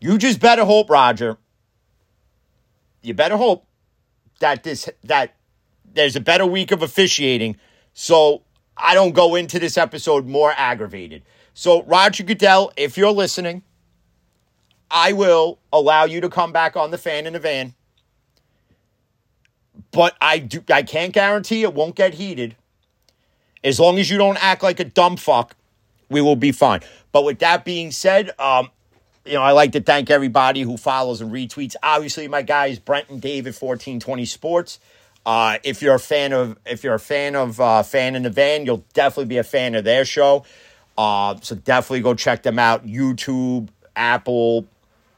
You 0.00 0.18
just 0.18 0.40
better 0.40 0.64
hope, 0.64 0.90
Roger. 0.90 1.38
You 3.02 3.14
better 3.14 3.36
hope 3.36 3.66
that 4.40 4.62
this 4.62 4.88
that 5.04 5.36
there's 5.84 6.16
a 6.16 6.20
better 6.20 6.44
week 6.44 6.70
of 6.72 6.82
officiating 6.82 7.56
so 7.94 8.42
I 8.76 8.94
don't 8.94 9.12
go 9.12 9.34
into 9.34 9.58
this 9.58 9.78
episode 9.78 10.26
more 10.26 10.52
aggravated. 10.56 11.22
So 11.54 11.82
Roger 11.84 12.24
Goodell, 12.24 12.72
if 12.76 12.98
you're 12.98 13.12
listening, 13.12 13.62
I 14.90 15.12
will 15.14 15.58
allow 15.72 16.04
you 16.04 16.20
to 16.20 16.28
come 16.28 16.52
back 16.52 16.76
on 16.76 16.90
the 16.90 16.98
fan 16.98 17.26
in 17.26 17.32
the 17.32 17.38
van. 17.38 17.74
But 19.90 20.14
I 20.20 20.38
do 20.38 20.62
I 20.70 20.82
can't 20.82 21.12
guarantee 21.12 21.62
it 21.62 21.72
won't 21.72 21.94
get 21.94 22.14
heated. 22.14 22.56
As 23.64 23.80
long 23.80 23.98
as 23.98 24.10
you 24.10 24.18
don't 24.18 24.42
act 24.42 24.62
like 24.62 24.78
a 24.78 24.84
dumb 24.84 25.16
fuck, 25.16 25.56
we 26.10 26.20
will 26.20 26.36
be 26.36 26.52
fine. 26.52 26.80
But 27.12 27.24
with 27.24 27.38
that 27.38 27.64
being 27.64 27.90
said, 27.90 28.30
um, 28.38 28.70
you 29.26 29.34
know, 29.34 29.42
I 29.42 29.52
like 29.52 29.72
to 29.72 29.80
thank 29.80 30.10
everybody 30.10 30.62
who 30.62 30.76
follows 30.76 31.20
and 31.20 31.30
retweets. 31.30 31.76
Obviously, 31.82 32.28
my 32.28 32.42
guys, 32.42 32.78
Brent 32.78 33.08
and 33.08 33.20
David, 33.20 33.54
fourteen 33.54 34.00
twenty 34.00 34.24
Sports. 34.24 34.78
Uh, 35.24 35.58
if 35.64 35.82
you're 35.82 35.96
a 35.96 36.00
fan 36.00 36.32
of 36.32 36.56
if 36.64 36.84
you're 36.84 36.94
a 36.94 37.00
fan 37.00 37.34
of 37.34 37.60
uh, 37.60 37.82
fan 37.82 38.14
in 38.14 38.22
the 38.22 38.30
van, 38.30 38.64
you'll 38.64 38.84
definitely 38.94 39.24
be 39.24 39.38
a 39.38 39.44
fan 39.44 39.74
of 39.74 39.84
their 39.84 40.04
show. 40.04 40.44
Uh, 40.96 41.36
so 41.42 41.54
definitely 41.56 42.00
go 42.00 42.14
check 42.14 42.42
them 42.42 42.58
out. 42.58 42.86
YouTube, 42.86 43.68
Apple, 43.96 44.66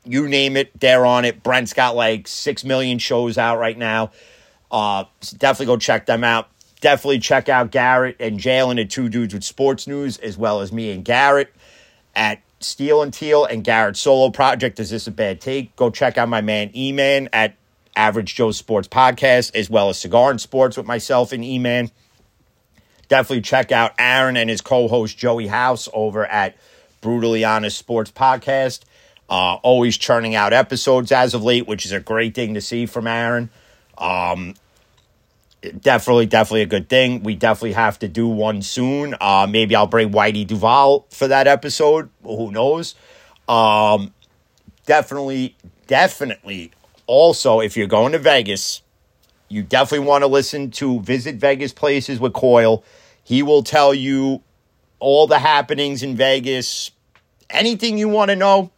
you 0.05 0.27
name 0.27 0.57
it, 0.57 0.71
they're 0.81 1.05
on 1.05 1.25
it. 1.25 1.43
Brent's 1.43 1.73
got 1.73 1.95
like 1.95 2.27
six 2.27 2.65
million 2.65 2.99
shows 2.99 3.37
out 3.39 3.59
right 3.59 3.77
now. 3.77 4.11
Uh, 4.71 5.05
so 5.21 5.37
definitely 5.37 5.67
go 5.67 5.77
check 5.77 6.07
them 6.07 6.25
out. 6.25 6.49
Definitely 6.81 7.19
check 7.19 7.49
out 7.49 7.71
Garrett 7.71 8.17
and 8.19 8.41
Jalen 8.41 8.81
at 8.81 8.89
Two 8.91 9.09
Dudes 9.09 9.35
with 9.35 9.45
Sports 9.45 9.87
News, 9.87 10.17
as 10.19 10.39
well 10.39 10.61
as 10.61 10.73
me 10.73 10.91
and 10.91 11.05
Garrett 11.05 11.53
at 12.17 12.41
Steel 12.61 13.03
and 13.03 13.13
Teal 13.13 13.45
and 13.45 13.63
Garrett's 13.63 14.01
solo 14.01 14.31
project. 14.31 14.81
Is 14.81 14.91
this 14.91 15.07
a 15.07 15.11
bad 15.11 15.41
take? 15.41 15.75
Go 15.77 15.91
check 15.91 16.19
out 16.19 16.29
my 16.29 16.41
man 16.41 16.71
E 16.75 16.93
Man 16.93 17.29
at 17.33 17.57
Average 17.97 18.35
Joe 18.35 18.51
Sports 18.53 18.89
Podcast, 18.89 19.55
as 19.55 19.69
well 19.71 19.89
as 19.89 19.99
Cigar 19.99 20.31
and 20.31 20.41
Sports 20.41 20.77
with 20.77 20.87
myself 20.87 21.33
and 21.33 21.45
E 21.45 21.59
Man. 21.59 21.91
Definitely 23.09 23.43
check 23.43 23.73
out 23.73 23.93
Aaron 23.99 24.37
and 24.37 24.51
his 24.51 24.61
co 24.61 24.89
host 24.89 25.17
Joey 25.17 25.47
House 25.47 25.89
over 25.93 26.27
at 26.27 26.57
Brutally 27.01 27.45
Honest 27.45 27.79
Sports 27.79 28.11
Podcast. 28.11 28.81
Uh, 29.31 29.55
always 29.57 29.97
churning 29.97 30.35
out 30.35 30.53
episodes 30.53 31.13
as 31.13 31.35
of 31.35 31.43
late, 31.43 31.67
which 31.67 31.85
is 31.85 31.93
a 31.93 32.01
great 32.01 32.35
thing 32.35 32.55
to 32.55 32.61
see 32.61 32.87
from 32.87 33.07
Aaron. 33.07 33.51
Um, 33.99 34.55
definitely, 35.81 36.27
definitely 36.27 36.63
a 36.63 36.67
good 36.67 36.89
thing. 36.89 37.23
We 37.23 37.35
definitely 37.35 37.73
have 37.73 37.99
to 38.01 38.09
do 38.09 38.29
one 38.29 38.63
soon. 38.63 39.15
Uh, 39.21 39.47
maybe 39.49 39.75
I'll 39.75 39.87
bring 39.87 40.11
Whitey 40.11 40.47
Duvall 40.47 41.07
for 41.11 41.29
that 41.29 41.47
episode. 41.47 42.11
Who 42.23 42.51
knows? 42.51 42.95
Um, 43.49 44.13
definitely, 44.87 45.57
definitely. 45.87 46.73
Also, 47.07 47.61
if 47.61 47.77
you're 47.77 47.87
going 47.87 48.13
to 48.13 48.19
Vegas, 48.19 48.83
you 49.49 49.63
definitely 49.63 50.07
want 50.07 50.23
to 50.23 50.29
listen 50.29 50.71
to 50.73 51.01
Visit 51.01 51.37
Vegas 51.37 51.73
Places 51.73 52.21
with 52.21 52.35
Coyle. 52.35 52.85
He 53.25 53.43
will 53.43 53.63
tell 53.63 53.95
you 53.95 54.43
all 55.01 55.27
the 55.27 55.39
happenings 55.39 56.03
in 56.03 56.17
Vegas, 56.17 56.91
anything 57.51 57.99
you 57.99 58.09
want 58.09 58.31
to 58.31 58.37
know. 58.37 58.71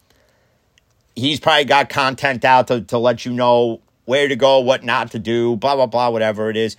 He's 1.15 1.39
probably 1.39 1.65
got 1.65 1.89
content 1.89 2.45
out 2.45 2.67
to, 2.67 2.81
to 2.81 2.97
let 2.97 3.25
you 3.25 3.33
know 3.33 3.81
where 4.05 4.27
to 4.27 4.35
go, 4.35 4.59
what 4.59 4.83
not 4.83 5.11
to 5.11 5.19
do, 5.19 5.55
blah, 5.55 5.75
blah, 5.75 5.85
blah, 5.85 6.09
whatever 6.09 6.49
it 6.49 6.57
is. 6.57 6.77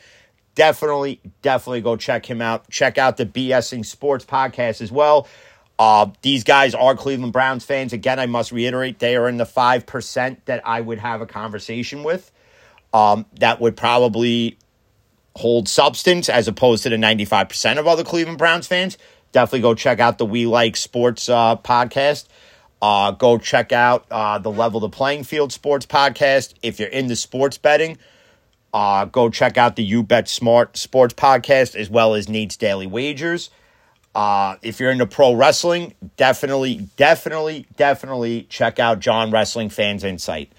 Definitely, 0.55 1.21
definitely 1.41 1.81
go 1.81 1.97
check 1.97 2.27
him 2.27 2.43
out. 2.43 2.69
Check 2.69 2.99
out 2.99 3.17
the 3.17 3.27
BSing 3.27 3.87
Sports 3.87 4.25
podcast 4.25 4.83
as 4.83 4.93
well. 4.93 5.27
Uh, 5.79 6.11
these 6.21 6.45
guys 6.45 6.75
are 6.75 6.95
Cleveland 6.95 7.33
Browns 7.33 7.65
fans. 7.65 7.93
Again, 7.93 8.19
I 8.19 8.27
must 8.27 8.53
reiterate, 8.53 8.99
they 8.99 9.17
are 9.17 9.29
in 9.29 9.39
the 9.39 9.45
5% 9.47 10.37
that 10.45 10.67
I 10.67 10.81
would 10.81 10.99
have 10.99 11.21
a 11.21 11.27
conversation 11.27 12.03
with. 12.03 12.31
Um, 12.93 13.25
that 13.41 13.61
would 13.61 13.77
probably 13.77 14.59
hold 15.35 15.69
substance 15.69 16.29
as 16.29 16.47
opposed 16.47 16.83
to 16.83 16.91
the 16.91 16.97
95% 16.97 17.79
of 17.79 17.87
other 17.87 18.05
Cleveland 18.05 18.39
Browns 18.39 18.67
fans. 18.67 18.99
Definitely 19.33 19.61
go 19.61 19.75
check 19.75 19.99
out 19.99 20.19
the 20.19 20.27
We 20.27 20.45
Like 20.45 20.77
Sports 20.77 21.29
uh, 21.29 21.57
podcast. 21.57 22.27
Uh, 22.83 23.13
go 23.13 23.39
check 23.39 23.73
out 23.73 24.05
uh, 24.11 24.39
the 24.39 24.51
Level 24.51 24.81
the 24.81 24.89
Playing 24.91 25.23
Field 25.25 25.53
Sports 25.53 25.87
podcast. 25.87 26.55
If 26.63 26.81
you're 26.81 26.89
into 26.89 27.17
sports 27.17 27.57
betting, 27.57 27.97
Uh, 28.75 29.05
go 29.05 29.29
check 29.29 29.59
out 29.59 29.77
the 29.77 29.85
You 29.85 30.03
Bet 30.03 30.29
Smart 30.29 30.79
Sports 30.79 31.13
podcast 31.13 31.77
as 31.77 31.91
well 31.91 32.15
as 32.15 32.27
Nate's 32.29 32.57
Daily 32.57 32.87
Wagers. 32.87 33.51
Uh, 34.15 34.57
if 34.63 34.81
you're 34.81 34.91
into 34.91 35.07
pro 35.07 35.35
wrestling, 35.35 35.95
definitely, 36.17 36.89
definitely, 36.97 37.67
definitely 37.77 38.47
check 38.49 38.79
out 38.79 38.99
John 38.99 39.31
Wrestling 39.31 39.69
Fans 39.69 40.05
Insight. 40.05 40.51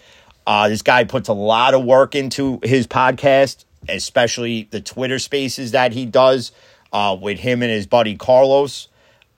Uh, 0.45 0.69
this 0.69 0.83
guy 0.83 1.05
puts 1.05 1.27
a 1.27 1.33
lot 1.33 1.73
of 1.73 1.83
work 1.83 2.13
into 2.13 2.59
his 2.63 2.85
podcast, 2.85 3.65
especially 3.89 4.67
the 4.69 4.79
Twitter 4.79 5.17
spaces 5.17 5.71
that 5.71 5.91
he 5.93 6.05
does 6.05 6.51
uh, 6.91 7.17
with 7.19 7.39
him 7.39 7.63
and 7.63 7.71
his 7.71 7.87
buddy 7.87 8.15
Carlos. 8.15 8.89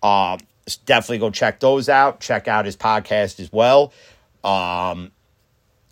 Uh, 0.03 0.37
definitely 0.85 1.19
go 1.19 1.29
check 1.29 1.59
those 1.59 1.89
out. 1.89 2.19
Check 2.19 2.47
out 2.47 2.65
his 2.65 2.77
podcast 2.77 3.39
as 3.39 3.51
well. 3.51 3.93
Um, 4.43 5.11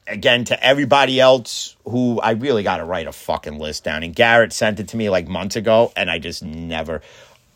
again, 0.07 0.45
to 0.45 0.63
everybody 0.63 1.19
else 1.19 1.75
who 1.85 2.19
I 2.19 2.31
really 2.31 2.63
got 2.63 2.77
to 2.77 2.85
write 2.85 3.07
a 3.07 3.11
fucking 3.11 3.59
list 3.59 3.83
down. 3.83 4.03
And 4.03 4.15
Garrett 4.15 4.53
sent 4.53 4.79
it 4.79 4.89
to 4.89 4.97
me 4.97 5.09
like 5.09 5.27
months 5.27 5.55
ago, 5.55 5.91
and 5.95 6.09
I 6.09 6.19
just 6.19 6.43
never. 6.43 7.01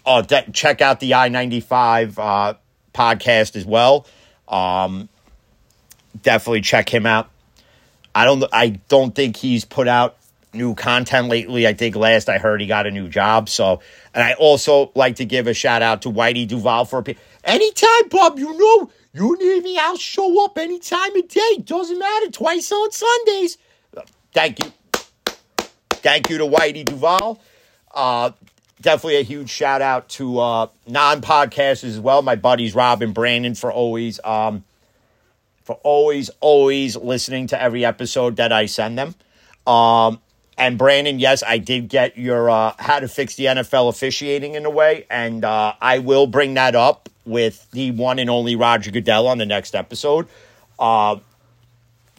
Oh, 0.05 0.21
de- 0.21 0.51
check 0.51 0.81
out 0.81 0.99
the 0.99 1.15
I 1.15 1.29
ninety 1.29 1.59
five 1.59 2.17
uh, 2.17 2.55
podcast 2.93 3.55
as 3.55 3.65
well. 3.65 4.05
Um, 4.47 5.09
definitely 6.21 6.61
check 6.61 6.93
him 6.93 7.05
out. 7.05 7.29
I 8.15 8.25
don't. 8.25 8.43
I 8.51 8.69
don't 8.89 9.13
think 9.13 9.37
he's 9.37 9.65
put 9.65 9.87
out 9.87 10.16
new 10.53 10.75
content 10.75 11.27
lately. 11.29 11.67
I 11.67 11.73
think 11.73 11.95
last 11.95 12.29
I 12.29 12.37
heard 12.37 12.61
he 12.61 12.67
got 12.67 12.87
a 12.87 12.91
new 12.91 13.07
job. 13.07 13.49
So, 13.49 13.81
and 14.13 14.23
I 14.23 14.33
also 14.33 14.91
like 14.95 15.17
to 15.17 15.25
give 15.25 15.47
a 15.47 15.53
shout 15.53 15.81
out 15.81 16.01
to 16.03 16.09
Whitey 16.09 16.47
Duvall 16.47 16.85
for 16.85 16.99
a 16.99 17.15
anytime, 17.43 18.09
Bob. 18.09 18.39
You 18.39 18.57
know, 18.57 18.91
you 19.13 19.37
need 19.37 19.63
me. 19.63 19.77
I'll 19.77 19.97
show 19.97 20.45
up 20.45 20.57
any 20.57 20.79
time 20.79 21.15
of 21.15 21.27
day. 21.27 21.57
Doesn't 21.63 21.97
matter. 21.97 22.31
Twice 22.31 22.71
on 22.71 22.91
Sundays. 22.91 23.57
Thank 24.33 24.63
you. 24.63 24.71
Thank 25.89 26.29
you 26.29 26.37
to 26.37 26.45
Whitey 26.45 26.85
Duvall. 26.85 27.39
Uh, 27.93 28.31
definitely 28.81 29.17
a 29.17 29.23
huge 29.23 29.49
shout 29.49 29.81
out 29.81 30.09
to 30.09 30.39
uh, 30.39 30.67
non 30.87 31.21
podcasters 31.21 31.85
as 31.85 31.99
well. 31.99 32.21
My 32.21 32.35
buddies 32.35 32.75
Rob 32.75 33.01
and 33.01 33.13
Brandon 33.13 33.55
for 33.55 33.71
always 33.71 34.19
um, 34.23 34.63
for 35.63 35.75
always 35.83 36.29
always 36.39 36.95
listening 36.95 37.47
to 37.47 37.61
every 37.61 37.83
episode 37.83 38.35
that 38.37 38.51
I 38.51 38.67
send 38.67 38.97
them. 38.97 39.15
Um, 39.65 40.21
and 40.57 40.77
Brandon, 40.77 41.19
yes, 41.19 41.43
I 41.45 41.59
did 41.59 41.87
get 41.87 42.17
your 42.17 42.49
uh, 42.49 42.73
how 42.79 42.99
to 42.99 43.07
fix 43.07 43.35
the 43.35 43.45
NFL 43.45 43.89
officiating 43.89 44.55
in 44.55 44.65
a 44.65 44.69
way, 44.69 45.05
and 45.09 45.45
uh, 45.45 45.73
I 45.79 45.99
will 45.99 46.27
bring 46.27 46.55
that 46.55 46.75
up 46.75 47.09
with 47.25 47.69
the 47.71 47.91
one 47.91 48.19
and 48.19 48.29
only 48.29 48.55
Roger 48.55 48.89
Goodell 48.89 49.27
on 49.27 49.37
the 49.37 49.45
next 49.45 49.75
episode. 49.75 50.27
Uh, 50.79 51.17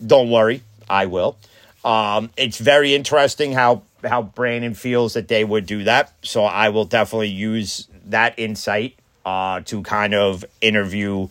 don't 0.04 0.30
worry, 0.30 0.62
I 0.88 1.06
will. 1.06 1.36
Um, 1.84 2.30
it's 2.36 2.58
very 2.58 2.94
interesting 2.94 3.52
how 3.52 3.82
how 4.04 4.22
Brandon 4.22 4.74
feels 4.74 5.14
that 5.14 5.26
they 5.26 5.44
would 5.44 5.66
do 5.66 5.84
that, 5.84 6.12
so 6.22 6.44
I 6.44 6.68
will 6.68 6.84
definitely 6.84 7.28
use 7.28 7.88
that 8.06 8.38
insight 8.38 8.96
uh, 9.26 9.60
to 9.62 9.82
kind 9.82 10.14
of 10.14 10.44
interview 10.60 11.28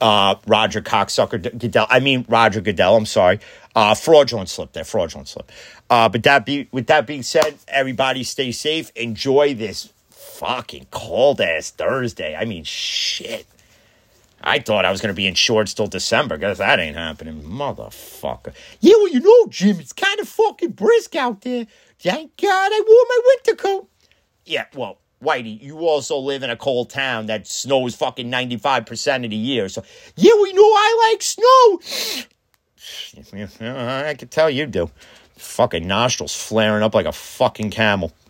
uh, 0.00 0.36
Roger 0.46 0.80
Cocksucker 0.82 1.58
Goodell. 1.58 1.86
I 1.88 2.00
mean 2.00 2.24
Roger 2.28 2.60
Goodell. 2.60 2.96
I'm 2.96 3.06
sorry, 3.06 3.40
uh, 3.74 3.94
fraudulent 3.94 4.48
slip 4.48 4.72
there, 4.72 4.84
fraudulent 4.84 5.28
slip. 5.28 5.50
Uh, 5.90 6.08
but 6.08 6.22
that 6.22 6.46
be 6.46 6.68
with 6.72 6.86
that 6.88 7.06
being 7.06 7.22
said, 7.22 7.56
everybody 7.68 8.24
stay 8.24 8.52
safe. 8.52 8.90
Enjoy 8.96 9.54
this 9.54 9.92
fucking 10.10 10.86
cold 10.90 11.40
ass 11.40 11.70
Thursday. 11.70 12.34
I 12.34 12.44
mean, 12.44 12.64
shit. 12.64 13.46
I 14.46 14.58
thought 14.58 14.84
I 14.84 14.90
was 14.90 15.00
going 15.00 15.12
to 15.12 15.16
be 15.16 15.26
in 15.26 15.34
shorts 15.34 15.72
till 15.72 15.86
December. 15.86 16.36
Guess 16.36 16.58
that 16.58 16.78
ain't 16.78 16.96
happening, 16.96 17.42
motherfucker. 17.42 18.52
Yeah, 18.80 18.92
well, 18.96 19.08
you 19.08 19.20
know, 19.20 19.46
Jim, 19.48 19.80
it's 19.80 19.94
kind 19.94 20.20
of 20.20 20.28
fucking 20.28 20.72
brisk 20.72 21.16
out 21.16 21.40
there. 21.40 21.66
Thank 21.98 22.36
God 22.36 22.70
I 22.72 22.82
wore 22.86 23.04
my 23.08 23.20
winter 23.26 23.54
coat. 23.54 23.88
Yeah, 24.44 24.66
well, 24.74 24.98
Whitey, 25.24 25.60
you 25.62 25.78
also 25.88 26.18
live 26.18 26.42
in 26.42 26.50
a 26.50 26.56
cold 26.56 26.90
town 26.90 27.26
that 27.26 27.46
snows 27.46 27.94
fucking 27.94 28.30
95% 28.30 29.24
of 29.24 29.30
the 29.30 29.36
year. 29.36 29.68
So, 29.68 29.82
yeah, 30.16 30.32
we 30.40 30.52
know 30.52 30.62
I 30.62 31.10
like 31.10 31.22
snow. 31.22 31.80
I 33.60 34.14
can 34.14 34.28
tell 34.28 34.50
you 34.50 34.66
do. 34.66 34.90
Fucking 35.36 35.86
nostrils 35.86 36.34
flaring 36.34 36.82
up 36.82 36.94
like 36.94 37.06
a 37.06 37.12
fucking 37.12 37.70
camel. 37.70 38.12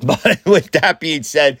But 0.00 0.44
with 0.46 0.70
that 0.72 1.00
being 1.00 1.24
said, 1.24 1.58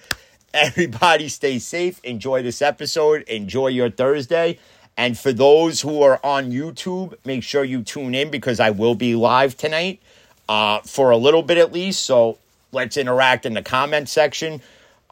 everybody 0.54 1.28
stay 1.28 1.58
safe. 1.58 1.98
Enjoy 2.04 2.40
this 2.40 2.62
episode. 2.62 3.22
Enjoy 3.22 3.66
your 3.66 3.90
Thursday. 3.90 4.60
And 4.96 5.18
for 5.18 5.32
those 5.32 5.80
who 5.80 6.02
are 6.02 6.20
on 6.22 6.52
YouTube, 6.52 7.14
make 7.24 7.42
sure 7.42 7.64
you 7.64 7.82
tune 7.82 8.14
in 8.14 8.30
because 8.30 8.60
I 8.60 8.70
will 8.70 8.94
be 8.94 9.16
live 9.16 9.56
tonight 9.56 10.00
uh, 10.48 10.80
for 10.80 11.10
a 11.10 11.16
little 11.16 11.42
bit 11.42 11.58
at 11.58 11.72
least. 11.72 12.04
So 12.04 12.38
let's 12.72 12.96
interact 12.96 13.46
in 13.46 13.54
the 13.54 13.62
comment 13.62 14.08
section. 14.08 14.62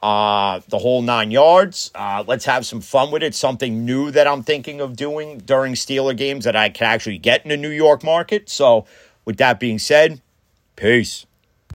Uh, 0.02 0.60
the 0.68 0.78
whole 0.78 1.02
nine 1.02 1.30
yards. 1.30 1.90
Uh, 1.94 2.22
let's 2.26 2.44
have 2.44 2.66
some 2.66 2.80
fun 2.80 3.10
with 3.10 3.22
it. 3.22 3.34
Something 3.34 3.84
new 3.84 4.10
that 4.10 4.26
I'm 4.26 4.42
thinking 4.42 4.80
of 4.80 4.94
doing 4.94 5.38
during 5.38 5.74
Steeler 5.74 6.16
games 6.16 6.44
that 6.44 6.54
I 6.54 6.68
can 6.68 6.86
actually 6.86 7.18
get 7.18 7.42
in 7.44 7.48
the 7.48 7.56
New 7.56 7.70
York 7.70 8.04
market. 8.04 8.48
So, 8.48 8.86
with 9.24 9.38
that 9.38 9.58
being 9.58 9.78
said, 9.78 10.20
peace. 10.76 11.25